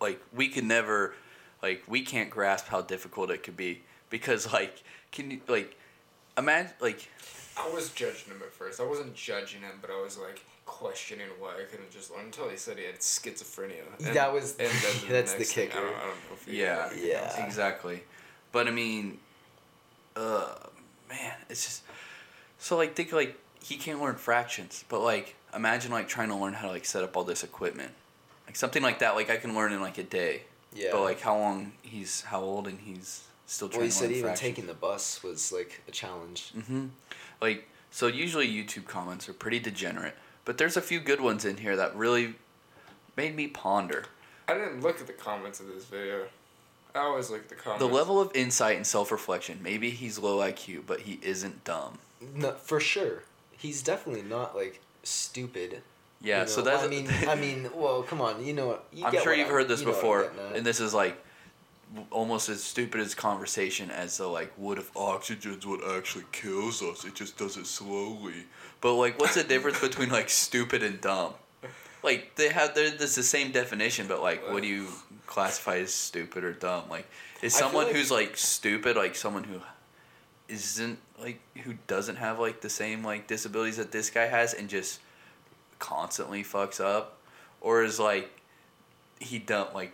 like 0.00 0.20
we 0.34 0.48
can 0.48 0.68
never 0.68 1.14
like 1.62 1.82
we 1.88 2.02
can't 2.02 2.30
grasp 2.30 2.66
how 2.68 2.82
difficult 2.82 3.30
it 3.30 3.42
could 3.42 3.56
be 3.56 3.82
because 4.10 4.52
like 4.52 4.82
can 5.12 5.30
you 5.30 5.40
like 5.48 5.76
imagine 6.36 6.72
like 6.80 7.08
I 7.56 7.68
was 7.70 7.90
judging 7.90 8.32
him 8.32 8.42
at 8.42 8.52
first. 8.52 8.80
I 8.80 8.84
wasn't 8.84 9.14
judging 9.14 9.62
him, 9.62 9.78
but 9.80 9.90
I 9.90 10.00
was 10.00 10.16
like 10.18 10.44
questioning 10.64 11.26
why 11.40 11.54
I 11.60 11.64
couldn't 11.64 11.90
just 11.90 12.10
learn 12.12 12.26
until 12.26 12.48
he 12.48 12.56
said 12.56 12.78
he 12.78 12.84
had 12.84 13.00
schizophrenia. 13.00 13.82
That 13.98 14.32
was- 14.32 14.52
then 14.52 14.68
that's 15.08 15.32
the 15.32 15.38
next 15.38 15.52
thing, 15.54 15.68
I 15.70 15.72
kicker. 15.72 15.80
don't, 15.80 15.96
I 15.96 16.00
don't 16.00 16.08
know 16.08 16.34
if 16.34 16.46
Yeah. 16.46 16.90
Yeah. 16.94 17.22
else. 17.24 17.38
exactly, 17.38 18.02
but 18.52 18.68
I 18.68 18.70
mean, 18.70 19.18
uh, 20.14 20.54
man, 21.08 21.34
it's 21.48 21.64
just 21.64 21.82
so 22.58 22.76
like 22.76 22.94
think 22.94 23.12
like 23.12 23.36
he 23.68 23.76
can't 23.76 24.00
learn 24.00 24.16
fractions, 24.16 24.84
but 24.88 25.00
like 25.00 25.36
imagine 25.54 25.92
like 25.92 26.08
trying 26.08 26.28
to 26.28 26.34
learn 26.34 26.54
how 26.54 26.66
to 26.66 26.72
like 26.72 26.84
set 26.84 27.04
up 27.04 27.16
all 27.16 27.24
this 27.24 27.44
equipment, 27.44 27.92
like 28.46 28.56
something 28.56 28.82
like 28.82 29.00
that. 29.00 29.14
Like 29.14 29.28
I 29.30 29.36
can 29.36 29.54
learn 29.54 29.72
in 29.72 29.80
like 29.80 29.98
a 29.98 30.02
day. 30.02 30.42
Yeah. 30.74 30.90
But 30.92 31.02
like 31.02 31.20
how 31.20 31.36
long 31.36 31.72
he's 31.82 32.22
how 32.22 32.40
old 32.40 32.66
and 32.66 32.78
he's 32.80 33.24
still 33.46 33.68
trying 33.68 33.80
well, 33.80 33.84
he 33.86 33.90
to 33.90 33.96
said 33.96 34.04
learn 34.04 34.12
even 34.12 34.22
fractions. 34.24 34.48
taking 34.48 34.66
the 34.66 34.74
bus 34.74 35.22
was 35.22 35.52
like 35.52 35.82
a 35.86 35.90
challenge. 35.90 36.52
Mm-hmm. 36.56 36.86
Like 37.42 37.68
so, 37.90 38.06
usually 38.06 38.48
YouTube 38.48 38.86
comments 38.86 39.28
are 39.28 39.32
pretty 39.32 39.58
degenerate, 39.58 40.14
but 40.44 40.58
there's 40.58 40.76
a 40.76 40.82
few 40.82 41.00
good 41.00 41.20
ones 41.20 41.44
in 41.44 41.58
here 41.58 41.76
that 41.76 41.94
really 41.94 42.34
made 43.16 43.34
me 43.34 43.48
ponder 43.48 44.04
I 44.48 44.54
didn't 44.54 44.80
look 44.80 45.00
at 45.00 45.06
the 45.06 45.12
comments 45.12 45.60
of 45.60 45.66
this 45.66 45.84
video. 45.84 46.26
I 46.94 47.00
always 47.00 47.28
look 47.30 47.40
at 47.42 47.48
the 47.50 47.54
comments. 47.54 47.84
the 47.84 47.92
level 47.92 48.18
of 48.18 48.34
insight 48.34 48.76
and 48.76 48.86
self-reflection. 48.86 49.60
Maybe 49.62 49.90
he's 49.90 50.18
low 50.18 50.38
IQ, 50.38 50.84
but 50.86 51.00
he 51.00 51.20
isn't 51.22 51.64
dumb. 51.64 51.98
No, 52.34 52.52
for 52.54 52.80
sure, 52.80 53.24
he's 53.58 53.82
definitely 53.82 54.22
not 54.22 54.56
like 54.56 54.80
stupid. 55.02 55.82
Yeah, 56.20 56.42
you 56.42 56.48
so 56.48 56.62
that's. 56.62 56.82
I 56.82 56.88
mean, 56.88 57.08
I 57.28 57.34
mean, 57.34 57.68
well, 57.74 58.02
come 58.02 58.20
on, 58.20 58.44
you 58.44 58.52
know. 58.54 58.78
You 58.92 59.04
I'm 59.06 59.22
sure 59.22 59.34
you've 59.34 59.48
I- 59.48 59.50
heard 59.50 59.68
this 59.68 59.80
you 59.80 59.86
know 59.86 59.92
before, 59.92 60.32
and 60.54 60.64
this 60.64 60.80
is 60.80 60.94
like 60.94 61.16
almost 62.10 62.48
as 62.48 62.62
stupid 62.62 63.00
as 63.00 63.14
conversation 63.14 63.90
as 63.90 64.18
the 64.18 64.26
like, 64.26 64.52
what 64.56 64.78
if 64.78 64.94
oxygen's 64.96 65.66
what 65.66 65.80
actually 65.96 66.24
kills 66.32 66.82
us? 66.82 67.04
It 67.04 67.14
just 67.14 67.36
does 67.38 67.56
it 67.56 67.66
slowly. 67.66 68.44
But 68.80 68.94
like, 68.94 69.18
what's 69.18 69.34
the 69.34 69.44
difference 69.44 69.80
between 69.80 70.10
like 70.10 70.28
stupid 70.28 70.82
and 70.82 71.00
dumb? 71.00 71.34
Like 72.02 72.34
they 72.36 72.50
have, 72.50 72.74
they're, 72.74 72.90
there's 72.90 73.14
the 73.14 73.22
same 73.22 73.50
definition, 73.52 74.06
but 74.06 74.20
like, 74.22 74.48
what 74.50 74.62
do 74.62 74.68
you 74.68 74.86
classify 75.26 75.78
as 75.78 75.92
stupid 75.92 76.44
or 76.44 76.52
dumb? 76.52 76.84
Like, 76.90 77.06
is 77.42 77.54
someone 77.54 77.86
like- 77.86 77.94
who's 77.96 78.10
like 78.10 78.36
stupid 78.36 78.96
like 78.96 79.14
someone 79.16 79.44
who 79.44 79.60
isn't 80.48 80.98
like 81.20 81.40
who 81.64 81.74
doesn't 81.86 82.16
have 82.16 82.38
like 82.38 82.60
the 82.60 82.70
same 82.70 83.04
like 83.04 83.26
disabilities 83.26 83.76
that 83.76 83.92
this 83.92 84.10
guy 84.10 84.26
has 84.26 84.54
and 84.54 84.68
just 84.68 85.00
constantly 85.78 86.42
fucks 86.42 86.80
up, 86.80 87.18
or 87.60 87.82
is 87.82 87.98
like 88.00 88.40
he 89.20 89.38
dumb 89.38 89.68
like 89.74 89.92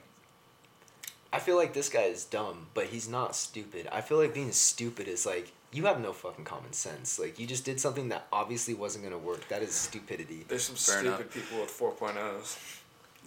I 1.33 1.41
feel 1.41 1.57
like 1.57 1.73
this 1.75 1.89
guy 1.89 2.03
is 2.03 2.25
dumb, 2.25 2.69
but 2.75 2.87
he's 2.87 3.09
not 3.09 3.35
stupid. 3.35 3.89
I 3.91 4.03
feel 4.03 4.19
like 4.19 4.33
being 4.33 4.53
stupid 4.53 5.09
is 5.09 5.27
like 5.27 5.51
you 5.73 5.87
have 5.87 6.01
no 6.01 6.13
fucking 6.13 6.45
common 6.45 6.73
sense. 6.73 7.19
Like 7.19 7.41
you 7.41 7.47
just 7.47 7.65
did 7.65 7.81
something 7.81 8.09
that 8.11 8.29
obviously 8.33 8.75
wasn't 8.75 9.03
gonna 9.05 9.19
work. 9.19 9.49
That 9.49 9.61
is 9.63 9.75
stupidity. 9.75 10.45
There's 10.47 10.63
some 10.63 10.77
Fair 10.77 11.01
stupid 11.01 11.21
enough. 11.21 11.35
people 11.35 11.61
with 11.61 11.77
4.0s. 11.77 12.81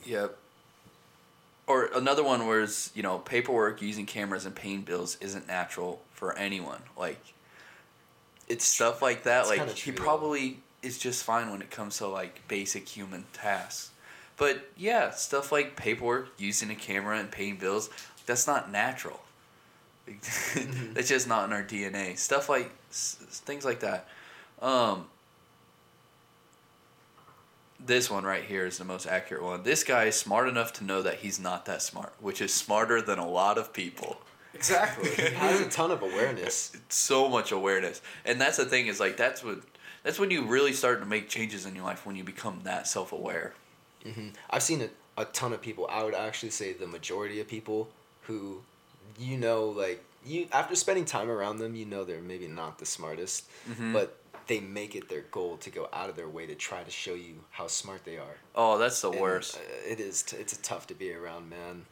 Yep. 0.06 0.38
Or 1.68 1.90
another 1.94 2.24
one 2.24 2.48
was, 2.48 2.92
you 2.96 3.04
know, 3.04 3.20
paperwork 3.20 3.82
using 3.82 4.06
cameras 4.06 4.46
and 4.46 4.56
paying 4.56 4.82
bills 4.82 5.18
isn't 5.20 5.48
natural 5.48 6.02
for 6.14 6.34
anyone. 6.38 6.82
Like 6.98 7.34
It's 8.48 8.64
stuff 8.66 9.02
like 9.02 9.24
that. 9.24 9.42
It's 9.42 9.50
like 9.50 9.70
he 9.72 9.92
probably 9.92 10.60
is 10.82 10.98
just 10.98 11.24
fine 11.26 11.52
when 11.52 11.62
it 11.62 11.70
comes 11.70 11.98
to 11.98 12.08
like 12.08 12.48
basic 12.48 12.88
human 12.88 13.26
tasks. 13.34 13.92
But 14.38 14.70
yeah, 14.78 15.10
stuff 15.12 15.52
like 15.52 15.76
paperwork, 15.76 16.30
using 16.38 16.70
a 16.72 16.76
camera 16.76 17.20
and 17.20 17.30
paying 17.30 17.58
bills, 17.58 17.90
that's 18.26 18.48
not 18.48 18.72
natural. 18.72 19.20
Mm-hmm. 20.08 20.94
that's 20.94 21.10
just 21.10 21.28
not 21.28 21.44
in 21.46 21.52
our 21.54 21.64
DNA. 21.64 22.18
Stuff 22.18 22.48
like 22.48 22.72
s- 22.90 23.18
things 23.46 23.66
like 23.66 23.82
that. 23.82 24.08
Um, 24.62 25.08
this 27.80 28.10
one 28.10 28.24
right 28.24 28.44
here 28.44 28.66
is 28.66 28.78
the 28.78 28.84
most 28.86 29.06
accurate 29.06 29.44
one. 29.44 29.64
This 29.64 29.84
guy 29.84 30.06
is 30.06 30.16
smart 30.16 30.50
enough 30.50 30.74
to 30.74 30.84
know 30.84 31.02
that 31.02 31.16
he's 31.16 31.40
not 31.40 31.66
that 31.66 31.82
smart, 31.82 32.14
which 32.20 32.42
is 32.42 32.54
smarter 32.54 33.02
than 33.02 33.20
a 33.20 33.28
lot 33.28 33.58
of 33.58 33.72
people. 33.74 34.18
Exactly. 34.54 35.10
He 35.16 35.34
has 35.36 35.62
a 35.62 35.70
ton 35.70 35.92
of 35.92 36.02
awareness. 36.02 36.72
so 36.90 37.30
much 37.30 37.52
awareness 37.52 38.02
and 38.26 38.42
that's 38.42 38.58
the 38.58 38.66
thing 38.66 38.88
is 38.88 39.00
like 39.00 39.16
that's 39.16 39.44
what 39.44 39.60
that's 40.04 40.20
when 40.20 40.32
you 40.32 40.46
really 40.46 40.74
start 40.74 41.00
to 41.02 41.06
make 41.06 41.30
changes 41.30 41.66
in 41.66 41.76
your 41.76 41.84
life 41.84 42.06
when 42.06 42.16
you 42.16 42.24
become 42.24 42.62
that 42.64 42.88
self-aware 42.88 43.54
hmm 44.04 44.30
I've 44.50 44.64
seen 44.64 44.82
a, 44.82 44.90
a 45.22 45.26
ton 45.26 45.54
of 45.54 45.62
people. 45.62 45.88
I 45.92 46.04
would 46.04 46.16
actually 46.16 46.52
say 46.52 46.74
the 46.74 46.88
majority 46.88 47.40
of 47.42 47.48
people 47.48 47.90
who, 48.24 48.62
you 49.20 49.38
know, 49.38 49.66
like 49.70 50.04
you 50.26 50.48
after 50.52 50.76
spending 50.76 51.06
time 51.06 51.30
around 51.30 51.58
them, 51.58 51.76
you 51.76 51.86
know 51.86 52.04
they're 52.04 52.22
maybe 52.22 52.48
not 52.48 52.80
the 52.80 52.86
smartest, 52.86 53.46
Mm-hmm. 53.70 53.94
but 53.94 54.18
they 54.48 54.60
make 54.60 54.96
it 54.96 55.10
their 55.10 55.22
goal 55.32 55.58
to 55.58 55.70
go 55.70 55.90
out 55.94 56.10
of 56.10 56.16
their 56.16 56.30
way 56.30 56.46
to 56.46 56.56
try 56.56 56.82
to 56.84 56.92
show 56.92 57.14
you 57.14 57.36
how 57.52 57.68
smart 57.68 58.04
they 58.06 58.18
are. 58.18 58.38
oh 58.56 58.78
that's 58.78 59.02
the 59.02 59.12
And, 59.12 59.22
worst 59.22 59.58
uh, 59.58 59.92
it 59.92 60.00
is. 60.00 60.24
T- 60.24 60.38
it's 60.38 60.58
tough 60.58 60.88
to 60.88 60.94
be 60.94 61.12
around, 61.14 61.50
man. 61.50 61.86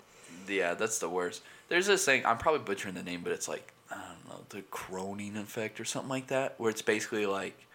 yeah 0.47 0.73
that's 0.73 0.99
the 0.99 1.09
worst 1.09 1.41
there's 1.69 1.87
this 1.87 2.05
thing 2.05 2.25
i'm 2.25 2.37
probably 2.37 2.61
butchering 2.61 2.93
the 2.95 3.03
name 3.03 3.21
but 3.23 3.31
it's 3.31 3.47
like 3.47 3.73
i 3.91 3.95
don't 3.95 4.27
know 4.29 4.43
the 4.49 4.61
croning 4.71 5.35
effect 5.37 5.79
or 5.79 5.85
something 5.85 6.09
like 6.09 6.27
that 6.27 6.53
where 6.59 6.69
it's 6.69 6.81
basically 6.83 7.25
like 7.25 7.65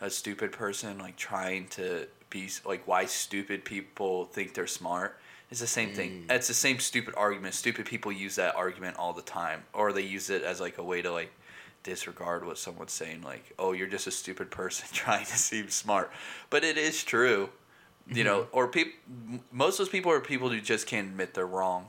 a 0.00 0.10
stupid 0.10 0.52
person 0.52 0.98
like 0.98 1.16
trying 1.16 1.66
to 1.68 2.06
be 2.30 2.48
like 2.66 2.86
why 2.86 3.04
stupid 3.06 3.64
people 3.64 4.26
think 4.26 4.52
they're 4.54 4.66
smart 4.66 5.18
it's 5.50 5.60
the 5.60 5.66
same 5.66 5.90
thing 5.94 6.26
Mm. 6.28 6.32
it's 6.36 6.48
the 6.48 6.54
same 6.54 6.78
stupid 6.78 7.14
argument 7.16 7.54
stupid 7.54 7.86
people 7.86 8.12
use 8.12 8.36
that 8.36 8.54
argument 8.56 8.96
all 8.98 9.14
the 9.14 9.22
time 9.22 9.62
or 9.72 9.92
they 9.94 10.02
use 10.02 10.28
it 10.28 10.42
as 10.42 10.60
like 10.60 10.76
a 10.78 10.82
way 10.84 11.00
to 11.00 11.10
like 11.10 11.32
disregard 11.88 12.44
what 12.46 12.58
someone's 12.58 12.92
saying 12.92 13.22
like 13.22 13.44
oh 13.58 13.72
you're 13.72 13.86
just 13.96 14.06
a 14.06 14.10
stupid 14.10 14.50
person 14.50 14.86
trying 14.92 15.24
to 15.24 15.36
seem 15.38 15.68
smart 15.68 16.10
but 16.50 16.62
it 16.64 16.76
is 16.76 17.02
true 17.04 17.48
you 18.18 18.24
know 18.24 18.40
Mm-hmm. 18.42 18.56
or 18.56 18.68
people 18.68 18.92
most 19.52 19.74
of 19.74 19.78
those 19.86 19.88
people 19.96 20.10
are 20.12 20.20
people 20.20 20.48
who 20.50 20.60
just 20.60 20.86
can't 20.86 21.08
admit 21.08 21.34
they're 21.34 21.46
wrong 21.46 21.86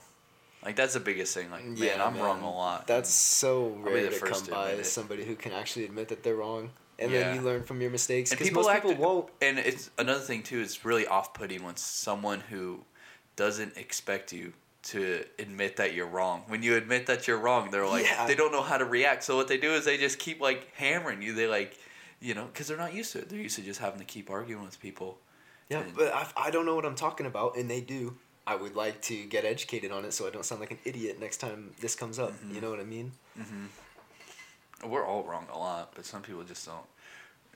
like 0.66 0.76
that's 0.76 0.94
the 0.94 1.00
biggest 1.00 1.34
thing 1.36 1.50
like 1.52 1.64
man 1.66 2.02
i'm 2.02 2.18
wrong 2.18 2.42
a 2.42 2.52
lot 2.52 2.88
That's 2.88 3.10
so 3.10 3.70
rare 3.82 4.10
to 4.10 4.20
come 4.20 4.42
to 4.44 4.52
by. 4.52 4.70
it. 4.72 4.86
Somebody 4.86 5.24
who 5.26 5.36
can 5.36 5.52
actually 5.54 5.86
admit 5.86 6.08
that 6.10 6.22
they're 6.24 6.36
wrong, 6.36 6.72
and 6.98 7.12
Yeah. 7.12 7.20
then 7.20 7.36
you 7.36 7.42
learn 7.42 7.64
from 7.64 7.80
your 7.82 7.92
mistakes. 7.92 8.32
and 8.32 8.38
Because 8.38 8.50
people 8.50 8.64
most 8.64 8.72
act, 8.76 8.86
people 8.88 9.04
won't. 9.06 9.30
and 9.42 9.60
it's 9.60 9.90
another 9.98 10.20
thing 10.30 10.44
too 10.44 10.60
it's 10.60 10.84
really 10.84 11.06
off-putting 11.08 11.64
when 11.64 11.78
someone 11.78 12.42
who 12.52 12.84
doesn't 13.38 13.78
expect 13.78 14.34
you 14.34 14.52
to 14.82 15.24
admit 15.38 15.76
that 15.76 15.94
you're 15.94 16.08
wrong 16.08 16.44
when 16.48 16.64
you 16.64 16.76
admit 16.78 17.06
that 17.08 17.28
you're 17.28 17.38
wrong 17.38 17.70
they're 17.70 17.86
like 17.86 18.06
Yeah. 18.06 18.26
they 18.28 18.36
don't 18.36 18.52
know 18.52 18.62
how 18.62 18.78
to 18.78 18.86
react 18.86 19.24
so 19.24 19.36
what 19.36 19.48
they 19.50 19.58
do 19.58 19.72
is 19.74 19.84
they 19.86 19.98
just 19.98 20.20
keep 20.20 20.40
like 20.40 20.74
hammering 20.76 21.22
you 21.22 21.34
they 21.34 21.48
like 21.48 21.78
you 22.22 22.34
know 22.34 22.46
because 22.46 22.68
they're 22.68 22.78
not 22.78 22.94
used 22.94 23.12
to 23.12 23.20
it 23.20 23.30
they're 23.30 23.40
used 23.40 23.58
to 23.58 23.62
just 23.62 23.80
having 23.82 24.00
to 24.00 24.06
keep 24.06 24.30
arguing 24.30 24.64
with 24.64 24.80
people 24.80 25.18
Yeah, 25.70 25.80
And- 25.82 25.96
but 25.96 26.14
I, 26.14 26.28
I 26.48 26.50
don't 26.50 26.66
know 26.66 26.76
what 26.76 26.86
I'm 26.86 26.96
talking 26.96 27.26
about, 27.28 27.56
and 27.58 27.70
they 27.70 27.82
do. 27.82 28.16
I 28.48 28.56
would 28.56 28.76
like 28.76 29.02
to 29.04 29.26
get 29.26 29.46
educated 29.46 29.92
on 29.92 30.04
it 30.06 30.14
so 30.14 30.26
I 30.26 30.32
don't 30.32 30.44
sound 30.46 30.62
like 30.62 30.72
an 30.72 30.80
idiot 30.86 31.20
next 31.20 31.38
time 31.38 31.72
this 31.82 31.94
comes 31.96 32.18
up. 32.18 32.32
Mm-hmm. 32.32 32.56
You 32.56 32.62
know 32.62 32.72
what 32.72 32.80
I 32.80 32.86
mean? 32.86 33.12
Mm-hmm. 33.40 34.90
we're 34.90 35.06
all 35.06 35.24
wrong 35.24 35.46
a 35.54 35.58
lot 35.58 35.92
but 35.94 36.06
some 36.06 36.22
people 36.22 36.44
just 36.44 36.66
don't 36.66 36.88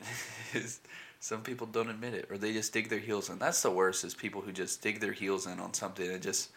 some 1.19 1.41
people 1.41 1.67
don't 1.67 1.89
admit 1.89 2.13
it 2.13 2.27
or 2.29 2.37
they 2.37 2.51
just 2.53 2.73
dig 2.73 2.89
their 2.89 2.99
heels 2.99 3.29
in 3.29 3.39
that's 3.39 3.61
the 3.61 3.71
worst 3.71 4.03
is 4.03 4.13
people 4.13 4.41
who 4.41 4.51
just 4.51 4.81
dig 4.81 4.99
their 4.99 5.13
heels 5.13 5.47
in 5.47 5.59
on 5.59 5.73
something 5.73 6.09
and 6.11 6.21
just 6.21 6.49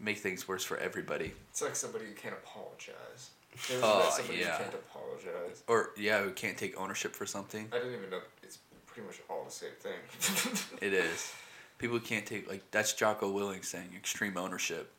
make 0.00 0.18
things 0.18 0.48
worse 0.48 0.64
for 0.64 0.76
everybody 0.78 1.32
It's 1.50 1.62
like 1.62 1.76
somebody 1.76 2.06
who 2.06 2.14
can't 2.14 2.34
apologize. 2.34 3.30
You 3.68 3.76
Oh, 3.82 3.98
met 4.00 4.12
somebody 4.12 4.38
yeah. 4.38 4.56
who 4.56 4.62
can't 4.64 4.74
apologize? 4.74 5.62
or 5.68 5.90
yeah 5.96 6.22
who 6.22 6.30
can't 6.32 6.56
take 6.56 6.78
ownership 6.80 7.14
for 7.14 7.26
something 7.26 7.68
I 7.72 7.78
didn't 7.78 7.94
even 7.94 8.10
know 8.10 8.20
it's 8.42 8.58
pretty 8.86 9.06
much 9.06 9.20
all 9.28 9.44
the 9.44 9.50
same 9.50 9.70
thing. 9.80 10.78
It 10.82 10.92
is. 10.94 11.32
People 11.78 11.98
who 11.98 12.04
can't 12.04 12.26
take 12.26 12.48
like 12.48 12.62
that's 12.70 12.92
Jocko 12.94 13.32
Willink 13.32 13.64
saying 13.64 13.90
extreme 13.96 14.36
ownership. 14.36 14.90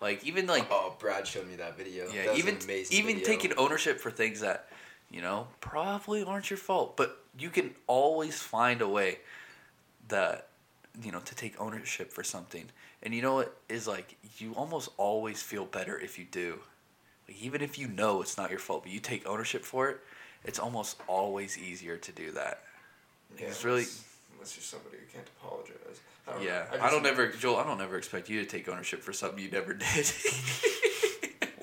Like 0.00 0.24
even 0.24 0.46
like 0.46 0.66
Oh, 0.70 0.94
Brad 0.98 1.26
showed 1.26 1.48
me 1.48 1.56
that 1.56 1.76
video. 1.76 2.06
yeah, 2.12 2.26
That 2.26 2.38
even 2.38 2.56
an 2.56 2.62
amazing 2.64 2.96
even 2.98 3.14
video. 3.16 3.26
taking 3.26 3.52
ownership 3.58 3.98
for 4.00 4.10
things 4.10 4.40
that 4.40 4.68
you 5.10 5.20
know 5.22 5.48
probably 5.60 6.22
aren't 6.22 6.50
your 6.50 6.56
fault, 6.58 6.96
but 6.96 7.22
you 7.38 7.50
can 7.50 7.74
always 7.86 8.40
find 8.40 8.80
a 8.82 8.88
way 8.88 9.18
that 10.08 10.48
you 11.02 11.12
know 11.12 11.20
to 11.20 11.34
take 11.34 11.60
ownership 11.60 12.12
for 12.12 12.22
something. 12.22 12.66
And 13.02 13.14
you 13.14 13.22
know 13.22 13.34
what 13.34 13.56
is 13.68 13.86
like 13.86 14.16
you 14.38 14.52
almost 14.54 14.88
always 14.96 15.42
feel 15.42 15.64
better 15.64 15.98
if 15.98 16.18
you 16.18 16.24
do. 16.30 16.58
Like 17.28 17.42
even 17.42 17.62
if 17.62 17.78
you 17.78 17.88
know 17.88 18.22
it's 18.22 18.36
not 18.36 18.50
your 18.50 18.58
fault, 18.58 18.82
but 18.84 18.92
you 18.92 19.00
take 19.00 19.26
ownership 19.26 19.64
for 19.64 19.88
it, 19.88 19.98
it's 20.44 20.58
almost 20.58 20.96
always 21.06 21.58
easier 21.58 21.96
to 21.96 22.12
do 22.12 22.32
that. 22.32 22.62
It's 23.36 23.64
really 23.64 23.84
Unless, 24.34 24.56
you're 24.56 24.62
somebody 24.62 24.96
who 24.98 25.12
can't 25.12 25.26
apologize. 25.40 26.00
I 26.26 26.32
don't 26.32 26.42
Yeah, 26.42 26.64
know. 26.72 26.84
I, 26.84 26.90
don't 26.90 27.06
ever, 27.06 27.28
Joel. 27.28 27.56
I 27.56 27.64
don't 27.64 27.80
ever 27.80 27.96
expect 27.98 28.28
you 28.28 28.40
to 28.40 28.46
take 28.46 28.68
ownership 28.68 29.02
for 29.02 29.12
something 29.12 29.42
you 29.42 29.50
never 29.50 29.74
did. 29.74 30.06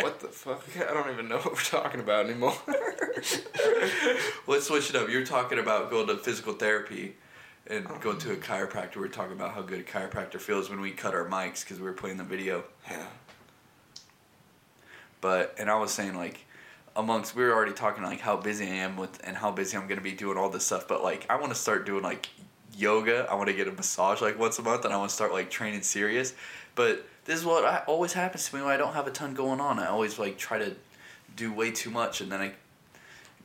What 0.01 0.19
the 0.19 0.27
fuck? 0.27 0.63
I 0.89 0.93
don't 0.93 1.09
even 1.11 1.27
know 1.29 1.37
what 1.37 1.53
we're 1.53 1.61
talking 1.61 1.99
about 1.99 2.25
anymore. 2.25 2.53
Let's 4.47 4.67
switch 4.67 4.89
it 4.89 4.95
up. 4.95 5.09
You're 5.09 5.25
talking 5.25 5.57
about 5.57 5.89
going 5.89 6.07
to 6.07 6.17
physical 6.17 6.53
therapy 6.53 7.15
and 7.67 7.85
oh. 7.89 7.97
going 7.99 8.17
to 8.19 8.33
a 8.33 8.35
chiropractor. 8.35 8.97
We're 8.97 9.07
talking 9.07 9.33
about 9.33 9.53
how 9.53 9.61
good 9.61 9.79
a 9.79 9.83
chiropractor 9.83 10.39
feels 10.39 10.69
when 10.69 10.81
we 10.81 10.91
cut 10.91 11.13
our 11.13 11.27
mics 11.27 11.63
because 11.63 11.79
we 11.79 11.85
were 11.85 11.93
playing 11.93 12.17
the 12.17 12.23
video. 12.23 12.63
yeah. 12.89 13.05
But 15.21 15.55
and 15.57 15.69
I 15.69 15.75
was 15.79 15.91
saying 15.91 16.15
like 16.15 16.45
amongst 16.95 17.35
we 17.35 17.43
were 17.43 17.53
already 17.53 17.73
talking 17.73 18.03
like 18.03 18.19
how 18.19 18.37
busy 18.37 18.65
I 18.65 18.75
am 18.75 18.95
with 18.95 19.19
and 19.23 19.35
how 19.35 19.51
busy 19.51 19.77
I'm 19.77 19.87
gonna 19.87 20.01
be 20.01 20.11
doing 20.11 20.37
all 20.37 20.49
this 20.49 20.65
stuff. 20.65 20.87
But 20.87 21.03
like 21.03 21.25
I 21.29 21.35
want 21.37 21.51
to 21.51 21.59
start 21.59 21.85
doing 21.85 22.03
like 22.03 22.29
yoga. 22.77 23.27
I 23.29 23.35
want 23.35 23.47
to 23.47 23.55
get 23.55 23.67
a 23.67 23.71
massage 23.71 24.21
like 24.21 24.37
once 24.37 24.59
a 24.59 24.61
month, 24.61 24.85
and 24.85 24.93
I 24.93 24.97
want 24.97 25.09
to 25.09 25.15
start 25.15 25.31
like 25.31 25.49
training 25.49 25.81
serious. 25.81 26.33
But 26.75 27.05
this 27.25 27.39
is 27.39 27.45
what 27.45 27.65
I, 27.65 27.83
always 27.87 28.13
happens 28.13 28.49
to 28.49 28.55
me 28.55 28.61
when 28.61 28.71
I 28.71 28.77
don't 28.77 28.93
have 28.93 29.07
a 29.07 29.11
ton 29.11 29.33
going 29.33 29.59
on. 29.59 29.79
I 29.79 29.87
always 29.87 30.19
like 30.19 30.37
try 30.37 30.59
to 30.59 30.75
do 31.35 31.51
way 31.51 31.71
too 31.71 31.89
much, 31.89 32.21
and 32.21 32.31
then 32.31 32.41
I 32.41 32.53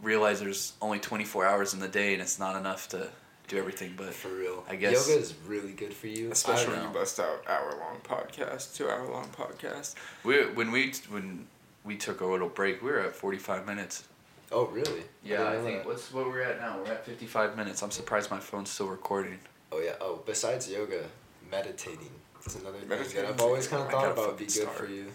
realize 0.03 0.41
there's 0.41 0.75
only 0.83 0.99
24 0.99 1.47
hours 1.47 1.75
in 1.75 1.81
the 1.81 1.89
day, 1.89 2.12
and 2.12 2.23
it's 2.23 2.39
not 2.39 2.57
enough 2.57 2.89
to 2.91 3.09
do 3.51 3.59
everything. 3.59 3.94
But 3.96 4.14
For 4.14 4.28
real. 4.28 4.64
I 4.68 4.76
guess- 4.76 5.09
yoga 5.09 5.20
is 5.20 5.34
really 5.46 5.72
good 5.72 5.92
for 5.92 6.07
you. 6.07 6.30
Especially 6.30 6.74
I 6.74 6.78
when 6.78 6.88
you 6.88 6.94
bust 6.94 7.18
out 7.20 7.44
hour 7.48 7.74
long 7.78 7.98
podcast, 8.03 8.74
two 8.76 8.88
hour 8.88 9.07
long 9.11 9.28
podcast. 9.28 9.94
we 10.24 10.46
when 10.46 10.70
we 10.70 10.92
when 11.11 11.46
we 11.84 11.96
took 11.96 12.20
a 12.20 12.26
little 12.26 12.48
break, 12.48 12.82
we 12.82 12.90
were 12.90 13.01
at 13.01 13.14
45 13.14 13.66
minutes. 13.66 14.05
Oh 14.53 14.66
really? 14.66 15.03
Yeah, 15.22 15.38
didn't 15.38 15.46
I 15.53 15.62
think 15.64 15.76
that. 15.78 15.86
what's 15.86 16.12
what 16.12 16.26
we're 16.26 16.42
at 16.42 16.61
now. 16.61 16.78
We're 16.78 16.92
at 16.92 17.05
55 17.05 17.57
minutes. 17.57 17.82
I'm 17.82 17.90
surprised 17.90 18.30
my 18.30 18.40
phone's 18.40 18.70
still 18.70 18.88
recording. 18.88 19.38
Oh 19.72 19.80
yeah. 19.80 19.94
Oh, 20.01 20.22
besides 20.24 20.68
yoga, 20.70 21.05
meditating 21.51 22.11
is 22.46 22.57
another 22.57 22.78
thing 22.78 22.88
that 22.88 23.26
I've 23.26 23.40
always 23.40 23.68
kind 23.68 23.82
of 23.82 23.88
good 23.90 23.94
one. 23.96 24.05
I 24.05 24.09
thought 24.09 24.12
about 24.12 24.28
would 24.28 24.36
be 24.38 24.46
fucking 24.46 24.64
good 24.68 24.74
for 24.76 24.86
you. 24.86 25.07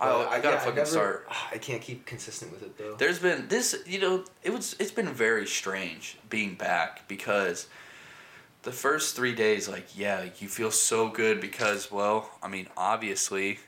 I, 0.00 0.06
But 0.08 0.28
I 0.28 0.40
gotta 0.40 0.56
yeah, 0.56 0.58
fucking 0.60 0.74
never- 0.76 0.86
start. 0.90 1.28
I 1.52 1.58
can't 1.58 1.80
keep 1.82 2.06
consistent 2.06 2.52
with 2.52 2.62
it 2.62 2.76
though. 2.78 2.94
There's 2.96 3.18
been 3.18 3.48
this, 3.48 3.76
you 3.86 4.00
know, 4.00 4.24
it 4.42 4.52
was 4.52 4.74
it's 4.78 4.90
been 4.90 5.08
very 5.08 5.46
strange 5.46 6.18
being 6.28 6.54
back 6.54 7.06
because 7.08 7.68
the 8.62 8.72
first 8.72 9.14
three 9.14 9.34
days, 9.34 9.68
like, 9.68 9.96
yeah, 9.96 10.24
you 10.38 10.48
feel 10.48 10.70
so 10.70 11.08
good 11.08 11.38
because, 11.40 11.92
well, 11.92 12.30
I 12.42 12.48
mean, 12.48 12.66
obviously, 12.78 13.58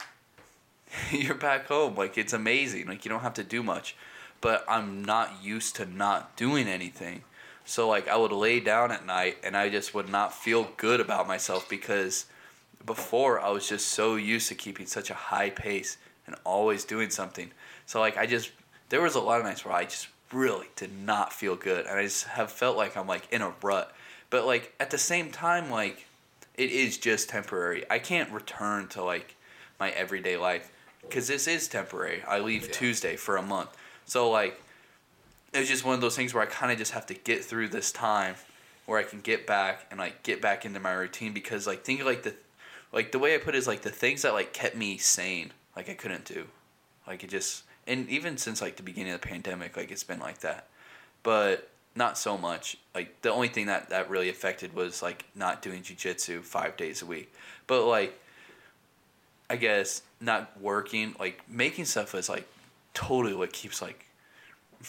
you're 1.11 1.35
back 1.35 1.67
home. 1.67 1.95
Like, 1.97 2.17
it's 2.17 2.33
amazing. 2.33 2.87
Like, 2.87 3.05
you 3.05 3.11
don't 3.11 3.21
have 3.21 3.35
to 3.35 3.45
do 3.45 3.63
much. 3.63 3.95
But 4.41 4.65
I'm 4.69 5.05
not 5.05 5.43
used 5.45 5.77
to 5.77 5.87
not 5.87 6.35
doing 6.37 6.67
anything. 6.67 7.25
So, 7.67 7.89
like, 7.89 8.09
I 8.09 8.17
would 8.17 8.33
lay 8.33 8.59
down 8.61 8.91
at 8.91 9.05
night 9.05 9.37
and 9.45 9.55
I 9.57 9.69
just 9.69 9.93
would 9.95 10.09
not 10.09 10.33
feel 10.33 10.69
good 10.79 11.01
about 11.01 11.27
myself 11.29 11.69
because 11.69 12.25
before 12.85 13.39
I 13.41 13.51
was 13.51 13.69
just 13.69 13.89
so 13.89 14.15
used 14.15 14.49
to 14.49 14.55
keeping 14.55 14.87
such 14.87 15.11
a 15.11 15.15
high 15.15 15.51
pace 15.51 15.99
and 16.27 16.37
always 16.45 16.85
doing 16.85 17.11
something. 17.11 17.51
So, 17.87 18.01
like, 18.01 18.17
I 18.17 18.27
just, 18.27 18.51
there 18.89 19.01
was 19.01 19.15
a 19.15 19.21
lot 19.21 19.39
of 19.39 19.47
nights 19.47 19.65
where 19.65 19.75
I 19.75 19.85
just 19.85 20.09
really 20.33 20.67
did 20.77 20.91
not 20.99 21.33
feel 21.33 21.57
good. 21.57 21.87
And 21.87 21.99
I 21.99 22.03
just 22.03 22.25
have 22.25 22.51
felt 22.51 22.77
like 22.77 22.97
I'm, 22.97 23.07
like, 23.07 23.33
in 23.33 23.43
a 23.43 23.53
rut. 23.63 23.95
But, 24.31 24.47
like, 24.47 24.75
at 24.81 24.91
the 24.91 24.99
same 24.99 25.31
time, 25.31 25.71
like, 25.71 26.07
it 26.57 26.71
is 26.71 26.99
just 26.99 27.29
temporary. 27.29 27.85
I 27.91 27.99
can't 27.99 28.31
return 28.31 28.89
to, 28.89 29.03
like, 29.03 29.37
my 29.79 29.91
everyday 29.91 30.37
life 30.37 30.73
because 31.03 31.29
this 31.29 31.47
is 31.47 31.69
temporary. 31.69 32.23
I 32.27 32.41
leave 32.41 32.67
Yeah. 32.67 32.73
Tuesday 32.73 33.17
for 33.17 33.37
a 33.37 33.43
month. 33.43 33.71
So, 34.07 34.31
like, 34.31 34.61
it's 35.53 35.69
just 35.69 35.85
one 35.85 35.95
of 35.95 36.01
those 36.01 36.17
things 36.17 36.35
where 36.35 36.43
I 36.43 36.47
kind 36.47 36.73
of 36.73 36.79
just 36.79 36.93
have 36.93 37.07
to 37.07 37.15
get 37.15 37.45
through 37.45 37.69
this 37.69 37.93
time 37.93 38.35
where 38.85 38.99
I 38.99 39.03
can 39.03 39.21
get 39.21 39.47
back 39.47 39.87
and 39.91 39.99
like 39.99 40.23
get 40.23 40.41
back 40.41 40.65
into 40.65 40.81
my 40.81 40.93
routine 40.93 41.33
because 41.33 41.67
like 41.67 41.83
think 41.83 42.05
like 42.05 42.23
the 42.23 42.35
like 42.93 43.13
the 43.13 43.19
way 43.19 43.35
I 43.35 43.39
put 43.39 43.55
it 43.55 43.59
is 43.59 43.67
like 43.67 43.83
the 43.83 43.91
things 43.91 44.23
that 44.23 44.33
like 44.33 44.53
kept 44.53 44.77
me 44.77 44.97
sane 44.97 45.53
like 45.77 45.89
I 45.89 45.95
couldn't 45.95 46.25
do 46.25 46.47
like 47.07 47.23
it 47.23 47.31
just 47.31 47.65
and 47.87 48.09
even 48.09 48.37
since 48.37 48.61
like 48.61 48.77
the 48.77 48.83
beginning 48.83 49.13
of 49.13 49.21
the 49.21 49.29
pandemic 49.29 49.77
like 49.77 49.91
it's 49.91 50.05
been 50.05 50.19
like 50.19 50.41
that 50.41 50.67
but 51.23 51.69
not 51.95 52.19
so 52.19 52.37
much 52.37 52.77
like 52.95 53.21
the 53.23 53.31
only 53.31 53.49
thing 53.49 53.67
that 53.67 53.91
that 53.91 54.11
really 54.11 54.29
affected 54.29 54.75
was 54.75 55.03
like 55.03 55.25
not 55.35 55.63
doing 55.63 55.83
jujitsu 55.83 56.43
five 56.43 56.77
days 56.77 57.03
a 57.03 57.07
week 57.07 57.33
but 57.67 57.85
like 57.87 58.19
I 59.49 59.57
guess 59.57 60.03
not 60.21 60.61
working 60.61 61.15
like 61.19 61.43
making 61.49 61.85
stuff 61.85 62.15
is 62.15 62.29
like 62.29 62.47
totally 62.95 63.35
what 63.35 63.53
keeps 63.53 63.81
like 63.81 64.07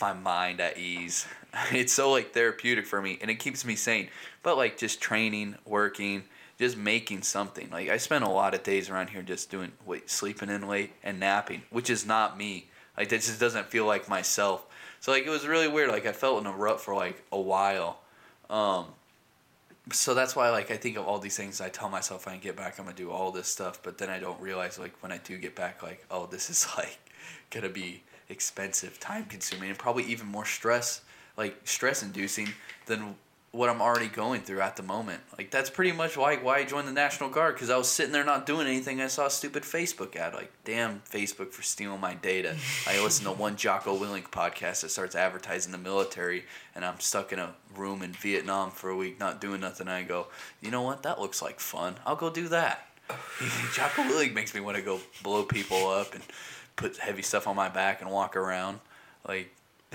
my 0.01 0.13
mind 0.13 0.59
at 0.59 0.77
ease. 0.77 1.27
It's 1.71 1.93
so 1.93 2.11
like 2.11 2.33
therapeutic 2.33 2.85
for 2.85 3.01
me 3.01 3.17
and 3.19 3.31
it 3.31 3.35
keeps 3.35 3.65
me 3.65 3.75
sane. 3.75 4.09
But 4.43 4.57
like 4.57 4.77
just 4.77 5.01
training, 5.01 5.55
working, 5.65 6.23
just 6.57 6.77
making 6.77 7.21
something. 7.21 7.69
Like 7.69 7.89
I 7.89 7.97
spend 7.97 8.23
a 8.23 8.29
lot 8.29 8.53
of 8.53 8.63
days 8.63 8.89
around 8.89 9.09
here 9.09 9.21
just 9.21 9.49
doing 9.49 9.71
wait, 9.85 10.09
sleeping 10.09 10.49
in 10.49 10.67
late 10.67 10.93
and 11.03 11.19
napping, 11.19 11.63
which 11.69 11.89
is 11.89 12.05
not 12.05 12.37
me. 12.37 12.69
Like 12.97 13.09
that 13.09 13.17
just 13.17 13.39
doesn't 13.39 13.67
feel 13.67 13.85
like 13.85 14.09
myself. 14.09 14.65
So 14.99 15.11
like 15.11 15.25
it 15.25 15.29
was 15.29 15.47
really 15.47 15.67
weird. 15.67 15.89
Like 15.89 16.05
I 16.05 16.11
felt 16.11 16.41
in 16.41 16.47
a 16.47 16.51
rut 16.51 16.81
for 16.81 16.95
like 16.95 17.23
a 17.31 17.39
while. 17.39 17.99
Um 18.49 18.85
so 19.91 20.13
that's 20.13 20.35
why 20.35 20.49
like 20.49 20.71
I 20.71 20.77
think 20.77 20.97
of 20.97 21.05
all 21.05 21.19
these 21.19 21.37
things 21.37 21.61
I 21.61 21.69
tell 21.69 21.89
myself 21.89 22.25
when 22.25 22.35
I 22.35 22.39
get 22.39 22.55
back 22.55 22.79
I'm 22.79 22.85
gonna 22.85 22.97
do 22.97 23.11
all 23.11 23.31
this 23.31 23.47
stuff, 23.47 23.81
but 23.83 23.97
then 23.97 24.09
I 24.09 24.19
don't 24.19 24.39
realize 24.41 24.79
like 24.79 25.01
when 25.01 25.11
I 25.11 25.19
do 25.19 25.37
get 25.37 25.55
back 25.55 25.83
like, 25.83 26.05
oh 26.09 26.25
this 26.25 26.49
is 26.49 26.67
like 26.77 26.99
gonna 27.51 27.69
be 27.69 28.03
expensive, 28.29 28.99
time 28.99 29.25
consuming, 29.25 29.69
and 29.69 29.79
probably 29.79 30.03
even 30.05 30.27
more 30.27 30.45
stress, 30.45 31.01
like 31.37 31.55
stress 31.65 32.03
inducing 32.03 32.49
than 32.87 33.15
what 33.57 33.69
I'm 33.69 33.81
already 33.81 34.07
going 34.07 34.41
through 34.41 34.61
at 34.61 34.75
the 34.75 34.83
moment. 34.83 35.19
Like 35.35 35.49
that's 35.49 35.71
pretty 35.71 35.91
much 35.91 36.15
why 36.15 36.35
why 36.37 36.59
I 36.59 36.63
joined 36.63 36.87
the 36.87 36.91
National 36.91 37.29
Guard 37.29 37.55
because 37.55 37.71
I 37.71 37.77
was 37.77 37.89
sitting 37.89 38.11
there 38.11 38.23
not 38.23 38.45
doing 38.45 38.67
anything. 38.67 39.01
I 39.01 39.07
saw 39.07 39.25
a 39.25 39.31
stupid 39.31 39.63
Facebook 39.63 40.15
ad. 40.15 40.35
Like 40.35 40.51
damn 40.63 41.01
Facebook 41.01 41.51
for 41.51 41.63
stealing 41.63 41.99
my 41.99 42.13
data. 42.13 42.55
I 42.85 43.01
listen 43.03 43.25
to 43.25 43.31
one 43.31 43.55
Jocko 43.55 43.97
Willink 43.97 44.29
podcast 44.29 44.81
that 44.81 44.91
starts 44.91 45.15
advertising 45.15 45.71
the 45.71 45.79
military, 45.79 46.45
and 46.75 46.85
I'm 46.85 46.99
stuck 46.99 47.33
in 47.33 47.39
a 47.39 47.55
room 47.75 48.03
in 48.03 48.13
Vietnam 48.13 48.69
for 48.69 48.91
a 48.91 48.95
week 48.95 49.19
not 49.19 49.41
doing 49.41 49.61
nothing. 49.61 49.87
I 49.87 50.03
go, 50.03 50.27
you 50.61 50.69
know 50.69 50.83
what? 50.83 51.01
That 51.01 51.19
looks 51.19 51.41
like 51.41 51.59
fun. 51.59 51.95
I'll 52.05 52.15
go 52.15 52.29
do 52.29 52.47
that. 52.49 52.87
Jocko 53.73 54.03
Willink 54.03 54.35
makes 54.35 54.53
me 54.53 54.59
want 54.59 54.77
to 54.77 54.83
go 54.83 54.99
blow 55.23 55.43
people 55.43 55.87
up 55.87 56.13
and 56.13 56.23
put 56.75 56.97
heavy 56.97 57.23
stuff 57.23 57.47
on 57.47 57.55
my 57.55 57.69
back 57.69 58.01
and 58.01 58.11
walk 58.11 58.35
around. 58.35 58.79
Like 59.27 59.51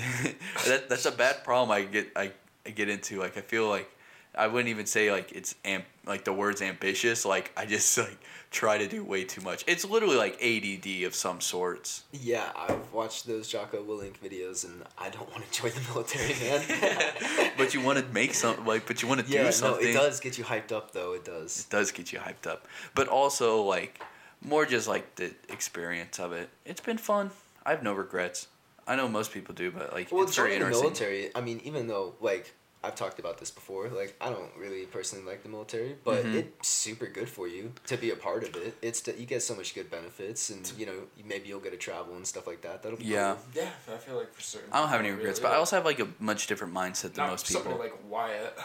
that, 0.67 0.89
that's 0.89 1.07
a 1.07 1.13
bad 1.13 1.45
problem 1.45 1.71
I 1.71 1.83
get 1.83 2.11
I, 2.17 2.23
I 2.25 2.33
get 2.71 2.89
into. 2.89 3.21
Like 3.21 3.37
I 3.37 3.41
feel 3.41 3.69
like 3.69 3.91
I 4.35 4.47
wouldn't 4.47 4.69
even 4.69 4.87
say 4.87 5.11
like 5.11 5.33
it's 5.33 5.55
am 5.65 5.83
like 6.07 6.25
the 6.25 6.33
words 6.33 6.63
ambitious. 6.63 7.25
Like 7.25 7.53
I 7.57 7.67
just 7.67 7.97
like 7.99 8.19
try 8.51 8.79
to 8.79 8.87
do 8.87 9.03
way 9.05 9.25
too 9.25 9.41
much. 9.41 9.65
It's 9.67 9.85
literally 9.85 10.17
like 10.17 10.43
ADD 10.43 11.05
of 11.05 11.15
some 11.15 11.41
sorts. 11.41 12.05
Yeah, 12.13 12.51
I've 12.57 12.93
watched 12.93 13.27
those 13.27 13.49
Jocko 13.49 13.83
Willink 13.83 14.19
videos, 14.19 14.65
and 14.65 14.83
I 14.99 15.11
don't 15.11 15.31
want 15.33 15.51
to 15.51 15.61
join 15.61 15.73
the 15.73 15.81
military, 15.93 16.35
man. 16.41 17.51
But 17.57 17.75
you 17.75 17.81
want 17.81 17.99
to 17.99 18.05
make 18.13 18.35
some 18.35 18.65
like, 18.67 18.87
but 18.87 19.03
you 19.03 19.09
want 19.09 19.25
to 19.25 19.31
yeah, 19.31 19.41
do 19.41 19.45
no, 19.45 19.51
something. 19.51 19.89
it 19.89 19.93
does 19.93 20.21
get 20.21 20.39
you 20.39 20.45
hyped 20.45 20.73
up, 20.73 20.93
though. 20.93 21.15
It 21.15 21.25
does. 21.25 21.61
It 21.61 21.71
does 21.71 21.91
get 21.91 22.13
you 22.13 22.19
hyped 22.19 22.47
up, 22.47 22.67
but 22.95 23.09
also 23.09 23.63
like 23.63 24.01
more 24.41 24.67
just 24.67 24.89
like 24.89 25.15
the 25.17 25.35
experience 25.49 26.19
of 26.19 26.33
it. 26.33 26.49
It's 26.65 26.81
been 26.81 26.99
fun. 26.99 27.31
I 27.65 27.71
have 27.71 27.83
no 27.83 27.93
regrets. 27.93 28.49
I 28.93 28.97
know 28.97 29.09
most 29.09 29.33
people 29.33 29.55
do, 29.55 29.71
but 29.71 29.95
like 29.95 30.13
Well, 30.13 30.25
it's 30.25 30.37
very 30.37 30.51
joining 30.59 30.71
the 30.71 30.79
military. 30.79 31.31
I 31.35 31.41
mean, 31.41 31.63
even 31.65 31.87
though 31.87 32.15
like 32.21 32.53
I've 32.85 32.95
talked 32.95 33.19
about 33.19 33.39
this 33.39 33.51
before, 33.51 33.89
like 33.89 34.15
I 34.21 34.29
don't 34.29 34.51
really 34.59 34.85
personally 34.85 35.25
like 35.25 35.43
the 35.43 35.49
military, 35.49 35.97
but 36.05 36.25
Mhm. 36.25 36.35
it's 36.35 36.69
super 36.69 37.07
good 37.07 37.31
for 37.31 37.49
you 37.49 37.73
to 37.87 37.97
be 37.97 38.11
a 38.11 38.17
part 38.17 38.43
of 38.45 38.55
it. 38.57 38.75
It's 38.83 39.01
that 39.03 39.17
you 39.17 39.25
get 39.25 39.43
so 39.43 39.55
much 39.55 39.75
good 39.75 39.91
benefits, 39.91 40.51
and 40.51 40.71
you 40.77 40.85
know 40.85 41.07
maybe 41.25 41.49
you'll 41.49 41.61
get 41.61 41.71
to 41.73 41.79
travel 41.79 42.17
and 42.17 42.27
stuff 42.27 42.47
like 42.47 42.61
that. 42.63 42.83
That'll 42.83 42.99
be 42.99 43.07
Yeah. 43.07 43.37
cool. 43.55 43.63
Yeah, 43.63 43.71
I 43.95 43.97
feel 43.97 44.17
like 44.17 44.35
for 44.35 44.43
certain. 44.43 44.69
I 44.71 44.81
don't 44.81 44.91
have 44.91 45.01
any 45.01 45.11
regrets, 45.11 45.39
really, 45.41 45.49
but 45.51 45.57
I 45.57 45.59
also 45.59 45.77
have 45.77 45.87
like 45.87 46.01
a 46.01 46.09
much 46.19 46.47
different 46.47 46.75
mindset 46.75 47.15
than 47.15 47.25
not 47.25 47.31
most 47.31 47.47
people. 47.47 47.63
Somebody 47.63 47.89
like 47.91 47.99
Wyatt. 48.11 48.59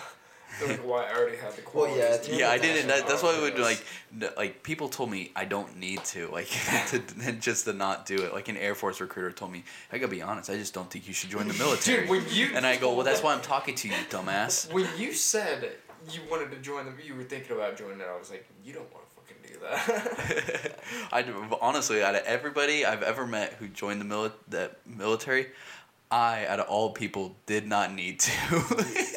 I 0.50 0.54
feel 0.60 0.68
like 0.70 0.88
Wyatt 0.88 1.16
already 1.16 1.38
had 1.38 1.54
the 1.54 1.62
Well, 1.74 1.96
yeah, 1.96 2.18
Yeah, 2.28 2.36
yeah, 2.38 2.50
I 2.50 2.58
didn't. 2.58 2.88
That, 2.88 3.08
that's 3.08 3.22
why 3.22 3.36
I 3.36 3.42
would 3.42 3.60
like, 3.60 3.84
like 4.38 4.64
people 4.64 4.90
told 4.90 5.12
me 5.12 5.32
I 5.36 5.46
don't 5.46 5.78
need 5.78 6.04
to, 6.06 6.30
like, 6.30 6.48
to 6.88 7.00
just 7.34 7.66
to 7.66 7.74
not 7.74 8.06
do 8.06 8.16
it. 8.16 8.34
Like 8.34 8.48
an 8.48 8.58
Air 8.58 8.74
Force 8.74 9.00
recruiter 9.02 9.32
told 9.32 9.52
me, 9.52 9.64
I 9.92 9.98
gotta 9.98 10.10
be 10.12 10.22
honest, 10.22 10.50
I 10.50 10.56
just 10.56 10.74
don't 10.74 10.90
think 10.90 11.08
you 11.08 11.14
should 11.14 11.30
join 11.30 11.48
the 11.48 11.54
military. 11.56 12.02
Dude, 12.02 12.10
when 12.10 12.24
you 12.32 12.50
and 12.56 12.66
I 12.66 12.78
go, 12.78 12.94
well, 12.94 13.04
that's 13.06 13.22
why 13.22 13.34
I'm 13.34 13.42
talking 13.42 13.76
to 13.76 13.88
you, 13.88 13.94
dumbass. 14.10 14.72
When 14.78 14.88
you 14.98 15.14
said 15.14 15.70
you 16.12 16.22
wanted 16.30 16.52
to 16.52 16.58
join 16.58 16.86
the, 16.86 16.92
you 17.06 17.16
were 17.16 17.24
thinking 17.24 17.56
about 17.56 17.78
joining 17.78 18.00
it. 18.00 18.08
I 18.10 18.18
was 18.18 18.30
like, 18.30 18.48
you 18.64 18.74
don't 18.74 18.88
want 18.94 19.06
to 19.10 19.16
fucking 19.16 19.38
do 19.52 19.60
that. 19.60 20.80
I 21.12 21.22
do- 21.22 21.58
honestly, 21.62 22.02
out 22.04 22.16
of 22.16 22.24
everybody 22.26 22.86
I've 22.86 23.04
ever 23.04 23.28
met 23.28 23.54
who 23.54 23.68
joined 23.68 24.02
the 24.02 24.06
mili- 24.06 24.32
the 24.48 24.72
military, 24.86 25.48
I, 26.10 26.46
out 26.46 26.60
of 26.60 26.68
all 26.68 26.92
people, 26.92 27.36
did 27.46 27.68
not 27.68 27.94
need 27.94 28.22
to. 28.22 28.32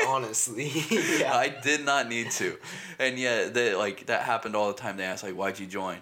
Honestly, 0.09 0.71
yeah. 0.91 1.35
I 1.35 1.49
did 1.49 1.85
not 1.85 2.09
need 2.09 2.31
to, 2.33 2.57
and 2.99 3.19
yet 3.19 3.55
they 3.55 3.75
like 3.75 4.07
that 4.07 4.23
happened 4.23 4.57
all 4.57 4.69
the 4.69 4.75
time. 4.75 4.97
They 4.97 5.05
ask 5.05 5.23
like, 5.23 5.35
"Why'd 5.35 5.59
you 5.59 5.67
join?" 5.67 5.99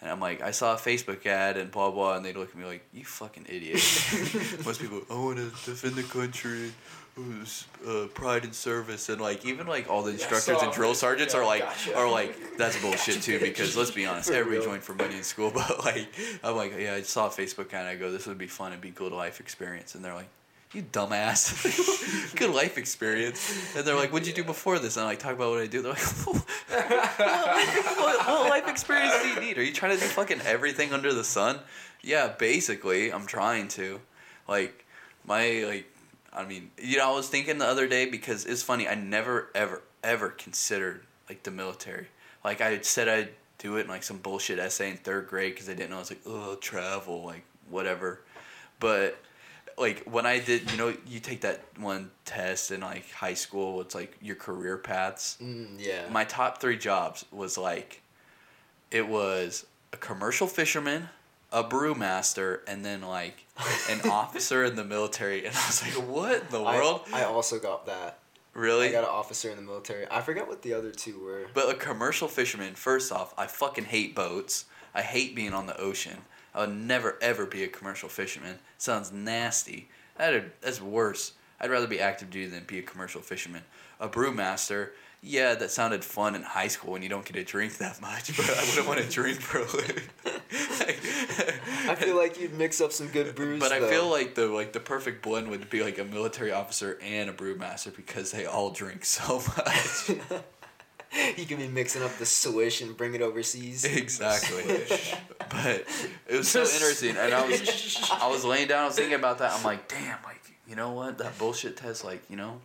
And 0.00 0.10
I'm 0.10 0.20
like, 0.20 0.42
"I 0.42 0.52
saw 0.52 0.74
a 0.74 0.76
Facebook 0.76 1.26
ad 1.26 1.56
and 1.56 1.70
blah 1.70 1.90
blah," 1.90 2.16
and 2.16 2.24
they'd 2.24 2.36
look 2.36 2.50
at 2.50 2.56
me 2.56 2.64
like, 2.64 2.84
"You 2.92 3.04
fucking 3.04 3.46
idiot." 3.48 3.74
Most 4.64 4.80
people, 4.80 5.02
I 5.10 5.14
want 5.14 5.38
to 5.38 5.46
defend 5.70 5.94
the 5.96 6.02
country. 6.04 6.72
who's 7.16 7.66
uh, 7.84 8.06
pride 8.14 8.44
and 8.44 8.54
service 8.54 9.08
and 9.08 9.20
like 9.20 9.44
even 9.44 9.66
like 9.66 9.90
all 9.90 10.02
the 10.04 10.12
instructors 10.12 10.44
saw 10.56 10.64
and 10.64 10.72
drill 10.72 10.94
sergeants 10.94 11.34
Yeah, 11.34 11.40
are 11.40 11.44
like 11.44 11.62
gotcha. 11.62 11.96
are 11.96 12.08
like 12.08 12.56
that's 12.56 12.80
bullshit 12.80 13.20
too 13.22 13.40
because 13.48 13.76
let's 13.76 13.90
be 13.90 14.06
honest 14.06 14.30
everybody 14.30 14.64
joined 14.64 14.84
for 14.84 14.94
money 14.94 15.16
in 15.16 15.24
school 15.24 15.50
but 15.54 15.84
like 15.84 16.06
I'm 16.44 16.54
like 16.54 16.74
yeah 16.78 16.94
I 16.94 17.02
saw 17.02 17.26
a 17.26 17.30
Facebook 17.30 17.72
ad, 17.74 17.80
and 17.80 17.88
I 17.88 17.96
go 17.96 18.12
this 18.12 18.28
would 18.28 18.38
be 18.38 18.46
fun 18.46 18.70
it'd 18.70 18.80
be 18.80 18.90
good 18.90 19.10
life 19.10 19.40
experience 19.40 19.96
and 19.96 20.04
they're 20.04 20.14
like 20.14 20.28
you 20.72 20.82
dumbass 20.82 22.34
good 22.36 22.50
life 22.50 22.76
experience 22.76 23.74
and 23.76 23.86
they're 23.86 23.96
like 23.96 24.12
what'd 24.12 24.28
you 24.28 24.34
do 24.34 24.44
before 24.44 24.78
this 24.78 24.96
and 24.96 25.04
I 25.04 25.08
like 25.08 25.18
talk 25.18 25.34
about 25.34 25.50
what 25.50 25.60
I 25.60 25.66
do 25.66 25.82
they're 25.82 25.92
like 25.92 26.02
what, 26.26 26.36
what, 26.68 28.26
what 28.26 28.50
life 28.50 28.68
experience 28.68 29.14
do 29.22 29.28
you 29.28 29.40
need 29.40 29.58
are 29.58 29.62
you 29.62 29.72
trying 29.72 29.96
to 29.96 30.00
do 30.02 30.06
fucking 30.06 30.40
everything 30.42 30.92
under 30.92 31.12
the 31.12 31.24
sun 31.24 31.60
yeah 32.02 32.28
basically 32.28 33.12
I'm 33.12 33.26
trying 33.26 33.68
to 33.68 34.00
like 34.46 34.84
my 35.24 35.64
like 35.66 35.86
I 36.32 36.44
mean, 36.44 36.70
you 36.80 36.98
know, 36.98 37.12
I 37.12 37.14
was 37.14 37.28
thinking 37.28 37.58
the 37.58 37.66
other 37.66 37.88
day 37.88 38.06
because 38.06 38.44
it's 38.44 38.62
funny. 38.62 38.86
I 38.86 38.94
never, 38.94 39.50
ever, 39.54 39.82
ever 40.04 40.28
considered 40.28 41.02
like 41.28 41.42
the 41.42 41.50
military. 41.50 42.08
Like 42.44 42.60
I 42.60 42.80
said, 42.82 43.08
I'd 43.08 43.30
do 43.58 43.76
it 43.76 43.82
in 43.82 43.88
like 43.88 44.02
some 44.02 44.18
bullshit 44.18 44.58
essay 44.58 44.90
in 44.90 44.96
third 44.98 45.26
grade 45.26 45.54
because 45.54 45.68
I 45.68 45.74
didn't 45.74 45.90
know. 45.90 45.96
I 45.96 46.00
was 46.00 46.10
like, 46.10 46.20
oh, 46.26 46.54
travel, 46.56 47.24
like 47.24 47.44
whatever. 47.68 48.20
But 48.78 49.20
like 49.80 50.04
when 50.04 50.26
I 50.26 50.38
did, 50.38 50.70
you 50.70 50.76
know, 50.76 50.94
you 51.06 51.20
take 51.20 51.42
that 51.42 51.62
one 51.78 52.10
test 52.24 52.70
in 52.70 52.80
like 52.80 53.10
high 53.10 53.34
school. 53.34 53.80
It's 53.80 53.94
like 53.94 54.16
your 54.20 54.36
career 54.36 54.76
paths. 54.78 55.36
Mm, 55.42 55.76
yeah. 55.78 56.08
My 56.10 56.24
top 56.24 56.60
three 56.60 56.76
jobs 56.78 57.24
was 57.30 57.56
like, 57.58 58.02
it 58.90 59.06
was 59.08 59.66
a 59.92 59.96
commercial 59.96 60.46
fisherman, 60.46 61.08
a 61.52 61.62
brewmaster, 61.64 62.60
and 62.66 62.84
then 62.84 63.02
like 63.02 63.46
an 63.90 64.00
officer 64.10 64.64
in 64.64 64.76
the 64.76 64.84
military. 64.84 65.44
And 65.46 65.54
I 65.54 65.66
was 65.66 65.82
like, 65.82 66.08
what 66.08 66.42
in 66.42 66.48
the 66.50 66.62
I- 66.62 66.76
world? 66.76 67.02
I, 67.12 67.24
also 67.24 67.58
got 67.58 67.86
that. 67.86 68.18
really? 68.54 68.88
I 68.88 68.92
got 68.92 69.04
an 69.04 69.10
officer 69.10 69.50
in 69.50 69.56
the 69.56 69.62
military. 69.62 70.06
I 70.10 70.20
forget 70.20 70.46
what 70.48 70.62
the 70.62 70.72
other 70.74 70.90
two 70.90 71.18
were. 71.22 71.46
But 71.54 71.68
a 71.70 71.74
commercial 71.74 72.28
fisherman, 72.28 72.74
first 72.74 73.12
off, 73.12 73.34
I 73.38 73.46
fucking 73.46 73.84
hate 73.84 74.14
boats. 74.14 74.64
I 74.94 75.02
hate 75.02 75.34
being 75.36 75.52
on 75.52 75.66
the 75.66 75.78
ocean. 75.78 76.18
I 76.54 76.60
would 76.60 76.74
never 76.74 77.18
ever 77.20 77.46
be 77.46 77.62
a 77.62 77.68
commercial 77.68 78.08
fisherman. 78.08 78.58
Sounds 78.78 79.12
nasty. 79.12 79.88
That 80.16 80.60
that's 80.60 80.80
worse. 80.80 81.32
I'd 81.60 81.70
rather 81.70 81.88
be 81.88 82.00
active 82.00 82.30
duty 82.30 82.46
than 82.46 82.64
be 82.64 82.78
a 82.78 82.82
commercial 82.82 83.20
fisherman. 83.20 83.62
A 84.00 84.08
brewmaster, 84.08 84.90
yeah, 85.20 85.56
that 85.56 85.72
sounded 85.72 86.04
fun 86.04 86.36
in 86.36 86.42
high 86.42 86.68
school 86.68 86.92
when 86.92 87.02
you 87.02 87.08
don't 87.08 87.24
get 87.24 87.32
to 87.34 87.42
drink 87.42 87.78
that 87.78 88.00
much, 88.00 88.36
but 88.36 88.48
I 88.48 88.64
wouldn't 88.68 88.86
want 88.86 89.00
to 89.00 89.08
drink 89.08 89.40
for 89.40 89.58
a 89.58 89.64
living. 89.76 90.04
I 90.52 91.94
feel 91.96 92.16
like 92.16 92.40
you'd 92.40 92.54
mix 92.54 92.80
up 92.80 92.92
some 92.92 93.08
good 93.08 93.34
brews. 93.34 93.58
But 93.58 93.72
I 93.72 93.80
though. 93.80 93.88
feel 93.88 94.08
like 94.08 94.36
the 94.36 94.46
like 94.46 94.72
the 94.72 94.80
perfect 94.80 95.22
blend 95.22 95.48
would 95.48 95.68
be 95.68 95.82
like 95.82 95.98
a 95.98 96.04
military 96.04 96.52
officer 96.52 96.98
and 97.02 97.28
a 97.28 97.32
brewmaster 97.32 97.94
because 97.94 98.30
they 98.30 98.46
all 98.46 98.70
drink 98.70 99.04
so 99.04 99.38
much. 99.56 100.10
you 101.36 101.46
could 101.46 101.58
be 101.58 101.68
mixing 101.68 102.02
up 102.02 102.16
the 102.18 102.26
swish 102.26 102.80
and 102.80 102.96
bring 102.96 103.14
it 103.14 103.22
overseas. 103.22 103.84
Exactly. 103.84 104.62
but 105.50 105.84
it 106.28 106.36
was 106.36 106.48
so 106.48 106.60
interesting, 106.62 107.16
and 107.16 107.32
I 107.34 107.46
was 107.46 108.08
I 108.12 108.28
was 108.28 108.44
laying 108.44 108.68
down, 108.68 108.84
I 108.84 108.86
was 108.86 108.96
thinking 108.96 109.14
about 109.14 109.38
that. 109.38 109.52
I'm 109.52 109.64
like, 109.64 109.88
damn, 109.88 110.18
like 110.24 110.40
you 110.66 110.76
know 110.76 110.92
what? 110.92 111.18
That 111.18 111.38
bullshit 111.38 111.76
test, 111.76 112.04
like 112.04 112.22
you 112.28 112.36
know, 112.36 112.60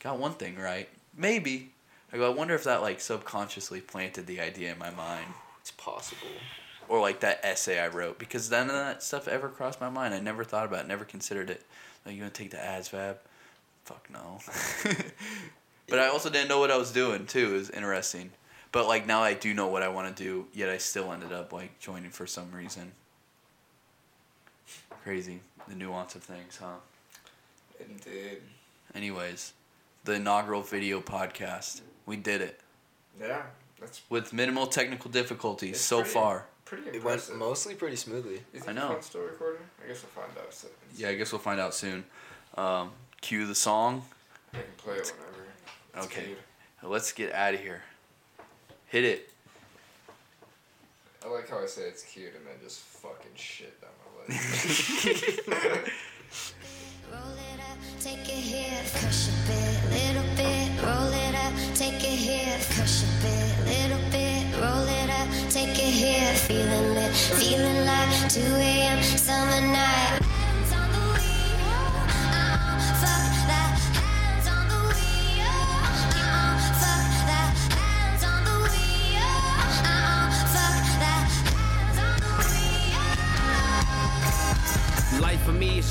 got 0.00 0.18
one 0.18 0.32
thing 0.32 0.56
right. 0.56 0.88
Maybe. 1.16 1.70
I 2.12 2.16
go. 2.16 2.30
I 2.30 2.34
wonder 2.34 2.54
if 2.54 2.64
that 2.64 2.82
like 2.82 3.00
subconsciously 3.00 3.80
planted 3.80 4.26
the 4.26 4.40
idea 4.40 4.72
in 4.72 4.78
my 4.78 4.90
mind, 4.90 5.26
It's 5.60 5.70
possible. 5.72 6.28
or 6.88 7.00
like 7.00 7.20
that 7.20 7.40
essay 7.42 7.78
I 7.78 7.88
wrote, 7.88 8.18
because 8.18 8.50
none 8.50 8.68
of 8.68 8.74
that 8.76 9.02
stuff 9.02 9.28
ever 9.28 9.48
crossed 9.48 9.80
my 9.80 9.90
mind. 9.90 10.14
I 10.14 10.20
never 10.20 10.42
thought 10.44 10.64
about 10.66 10.84
it, 10.84 10.88
never 10.88 11.04
considered 11.04 11.50
it. 11.50 11.62
Like 12.06 12.14
you 12.14 12.20
gonna 12.20 12.30
take 12.30 12.50
the 12.50 12.56
ASVAB? 12.56 13.16
Fuck 13.84 14.08
no. 14.10 14.40
But 15.88 15.98
I 15.98 16.08
also 16.08 16.30
didn't 16.30 16.48
know 16.48 16.58
what 16.58 16.70
I 16.70 16.76
was 16.76 16.90
doing 16.92 17.26
too. 17.26 17.50
It 17.54 17.58
was 17.58 17.70
interesting. 17.70 18.30
But 18.72 18.86
like 18.86 19.06
now 19.06 19.22
I 19.22 19.34
do 19.34 19.54
know 19.54 19.66
what 19.68 19.82
I 19.82 19.88
want 19.88 20.14
to 20.14 20.22
do, 20.22 20.46
yet 20.52 20.68
I 20.68 20.78
still 20.78 21.12
ended 21.12 21.32
up 21.32 21.52
like 21.52 21.78
joining 21.80 22.10
for 22.10 22.26
some 22.26 22.50
reason. 22.52 22.92
Crazy, 25.04 25.40
the 25.68 25.74
nuance 25.74 26.14
of 26.14 26.22
things, 26.22 26.58
huh? 26.60 26.76
Indeed. 27.80 28.38
Anyways, 28.94 29.52
the 30.04 30.14
inaugural 30.14 30.62
video 30.62 31.00
podcast. 31.00 31.80
We 32.06 32.16
did 32.16 32.40
it 32.40 32.60
Yeah, 33.20 33.42
that's 33.80 34.00
with 34.08 34.32
minimal 34.32 34.66
technical 34.66 35.10
difficulties 35.10 35.80
so 35.80 35.98
pretty- 36.00 36.10
far. 36.14 36.46
pretty 36.64 36.88
It 36.90 37.04
went 37.04 37.34
mostly 37.36 37.74
pretty 37.74 37.96
smoothly. 37.96 38.42
Is 38.52 38.66
I 38.68 38.72
know. 38.72 38.98
still 39.00 39.22
recording? 39.22 39.62
I 39.82 39.88
guess 39.88 40.02
we'll 40.02 40.24
find 40.24 40.36
out 40.38 40.52
soon. 40.52 40.70
Yeah, 40.96 41.08
I 41.10 41.14
guess 41.14 41.32
we'll 41.32 41.38
find 41.40 41.60
out 41.60 41.74
soon. 41.74 42.04
Um, 42.56 42.92
cue 43.20 43.46
the 43.46 43.54
song. 43.54 44.04
I 44.52 44.56
can 44.58 44.64
play 44.78 44.94
it 44.96 45.12
whenever. 45.16 45.37
It's 45.98 46.06
Okay. 46.06 46.24
cute. 46.26 46.38
Let's 46.82 47.10
get 47.12 47.32
out 47.34 47.54
of 47.54 47.60
here. 47.60 47.82
Hit 48.86 49.04
it. 49.04 49.30
I 51.24 51.28
like 51.28 51.48
how 51.50 51.58
I 51.60 51.66
say 51.66 51.82
it's 51.82 52.04
cute 52.04 52.32
and 52.36 52.46
then 52.46 52.54
just 52.62 52.78
fucking 52.80 53.34
shit 53.34 53.80
down 53.80 53.90
my 53.98 54.34
leg. 54.34 54.40
Roll 57.10 57.34
it 57.50 57.60
up, 57.68 57.78
take 58.00 58.20
it 58.20 58.42
here, 58.52 58.80
crush 58.94 59.28
a 59.28 59.32
bit, 59.48 59.74
little 59.90 60.28
bit. 60.36 60.68
Roll 60.84 61.12
it 61.12 61.34
up, 61.34 61.52
take 61.74 61.94
it 62.04 62.18
here, 62.28 62.56
crush 62.70 63.02
a 63.02 63.06
bit, 63.22 63.50
little 63.66 64.04
bit. 64.10 64.44
Roll 64.62 64.86
it 64.86 65.10
up, 65.10 65.28
take 65.50 65.70
it 65.70 65.92
here, 65.92 66.32
feeling 66.34 66.94
lit, 66.94 67.12
feeling 67.12 67.84
like 67.84 68.30
2 68.30 68.40
a.m. 68.40 69.02
summer 69.02 69.60
night. 69.72 70.07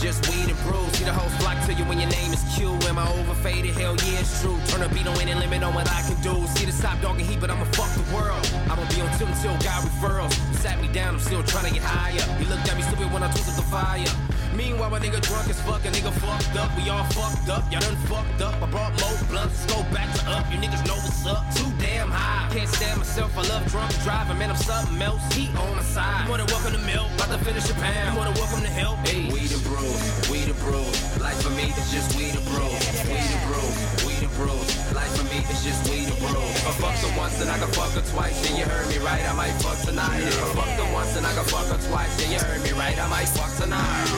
Just 0.01 0.29
weed 0.29 0.47
and 0.47 0.59
brew. 0.61 0.85
See 0.93 1.05
the 1.05 1.13
whole 1.13 1.29
flock 1.41 1.57
to 1.65 1.73
you 1.73 1.83
when 1.85 1.97
your 1.97 2.09
name 2.09 2.31
is 2.31 2.43
Q. 2.55 2.69
Am 2.85 2.99
I 2.99 3.09
overfaded? 3.17 3.73
Hell 3.73 3.95
yeah, 4.05 4.19
it's 4.19 4.41
true. 4.41 4.57
Turn 4.67 4.83
a 4.83 4.89
beat 4.93 5.07
on 5.07 5.19
any 5.19 5.33
limit 5.33 5.63
on 5.63 5.73
what 5.73 5.89
I 5.89 6.01
can 6.05 6.21
do. 6.21 6.45
See 6.53 6.65
the 6.65 6.81
top 6.81 7.01
dog 7.01 7.17
and 7.17 7.25
heat, 7.25 7.39
but 7.39 7.49
I'ma 7.49 7.65
fuck 7.73 7.89
the 7.97 8.05
world. 8.13 8.45
I'ma 8.69 8.87
be 8.93 9.01
on 9.01 9.09
tilt 9.17 9.31
until 9.31 9.57
God 9.57 9.81
referrals. 9.89 10.33
Sat 10.61 10.79
me 10.81 10.87
down, 10.89 11.15
I'm 11.15 11.19
still 11.19 11.41
trying 11.41 11.65
to 11.67 11.73
get 11.73 11.83
higher. 11.83 12.21
You 12.39 12.47
looked 12.47 12.69
at 12.69 12.77
me 12.77 12.83
stupid 12.83 13.11
when 13.11 13.23
I 13.23 13.31
took 13.31 13.47
up 13.47 13.55
the 13.55 13.65
fire. 13.73 14.36
Meanwhile, 14.57 14.89
my 14.89 14.99
nigga 14.99 15.21
drunk 15.21 15.49
as 15.49 15.61
fuck, 15.61 15.85
a 15.85 15.89
nigga 15.89 16.11
fucked 16.17 16.57
up. 16.57 16.75
We 16.75 16.89
all 16.89 17.05
fucked 17.13 17.47
up, 17.47 17.71
y'all 17.71 17.79
done 17.79 17.95
fucked 18.09 18.41
up. 18.41 18.55
I 18.57 18.65
brought 18.65 18.89
more 18.99 19.13
blunts, 19.29 19.61
let's 19.61 19.65
go 19.69 19.83
back 19.93 20.09
to 20.17 20.21
up. 20.33 20.49
You 20.51 20.57
niggas 20.57 20.81
know 20.89 20.97
what's 20.97 21.25
up. 21.29 21.45
Too 21.53 21.69
damn 21.77 22.09
high. 22.09 22.49
Can't 22.51 22.67
stand 22.67 22.97
myself, 22.97 23.37
I 23.37 23.43
love 23.53 23.69
drunk 23.69 23.93
driving. 24.01 24.39
Man, 24.39 24.49
I'm 24.49 24.57
something 24.57 24.99
else. 24.99 25.21
Heat 25.35 25.53
on 25.53 25.77
the 25.77 25.83
side. 25.83 26.25
You 26.27 26.37
than 26.37 26.47
welcome 26.47 26.73
to 26.73 26.81
milk, 26.89 27.05
about 27.13 27.37
to 27.37 27.45
finish 27.45 27.69
a 27.69 27.75
pound. 27.75 28.17
You 28.17 28.23
than 28.25 28.33
welcome 28.33 28.61
to 28.65 28.73
help. 28.73 28.97
Hey, 29.05 29.29
weed 29.29 29.53
and 29.53 29.61
brew, 29.61 29.93
weed 30.33 30.49
and 30.49 30.59
brew. 30.65 30.89
Life 31.21 31.37
for 31.45 31.53
me 31.53 31.69
is 31.77 31.93
just 31.93 32.17
weed 32.17 32.33
and 32.33 32.45
brew, 32.49 32.65
weed 33.13 33.29
and 33.29 33.43
brew, 33.45 33.69
weed 34.09 34.21
and 34.25 34.33
brew. 34.41 34.57
Life 34.97 35.13
for 35.21 35.25
me 35.29 35.37
is 35.53 35.61
just 35.61 35.85
and 35.85 36.17
brew. 36.17 36.41
If 36.65 36.67
I 36.67 36.73
fucked 36.81 37.05
her 37.05 37.13
once, 37.17 37.37
then 37.37 37.47
I 37.47 37.57
can 37.59 37.69
fuck 37.77 37.91
her 37.93 38.01
twice. 38.09 38.41
Then 38.41 38.57
you 38.57 38.65
heard 38.65 38.87
me 38.89 38.97
right, 39.05 39.21
I 39.21 39.33
might 39.33 39.53
fuck 39.61 39.77
tonight. 39.85 40.23
If 40.23 40.33
I 40.33 40.49
fucked 40.57 40.81
her 40.81 40.93
once, 40.93 41.13
then 41.13 41.25
I 41.25 41.33
can 41.33 41.45
fuck 41.45 41.67
her 41.67 41.79
twice. 41.89 42.09
Then 42.17 42.31
you 42.31 42.39
heard 42.39 42.63
me 42.63 42.71
right, 42.73 42.97
I 42.97 43.07
might 43.07 43.29
fuck 43.29 43.53
tonight. 43.61 44.16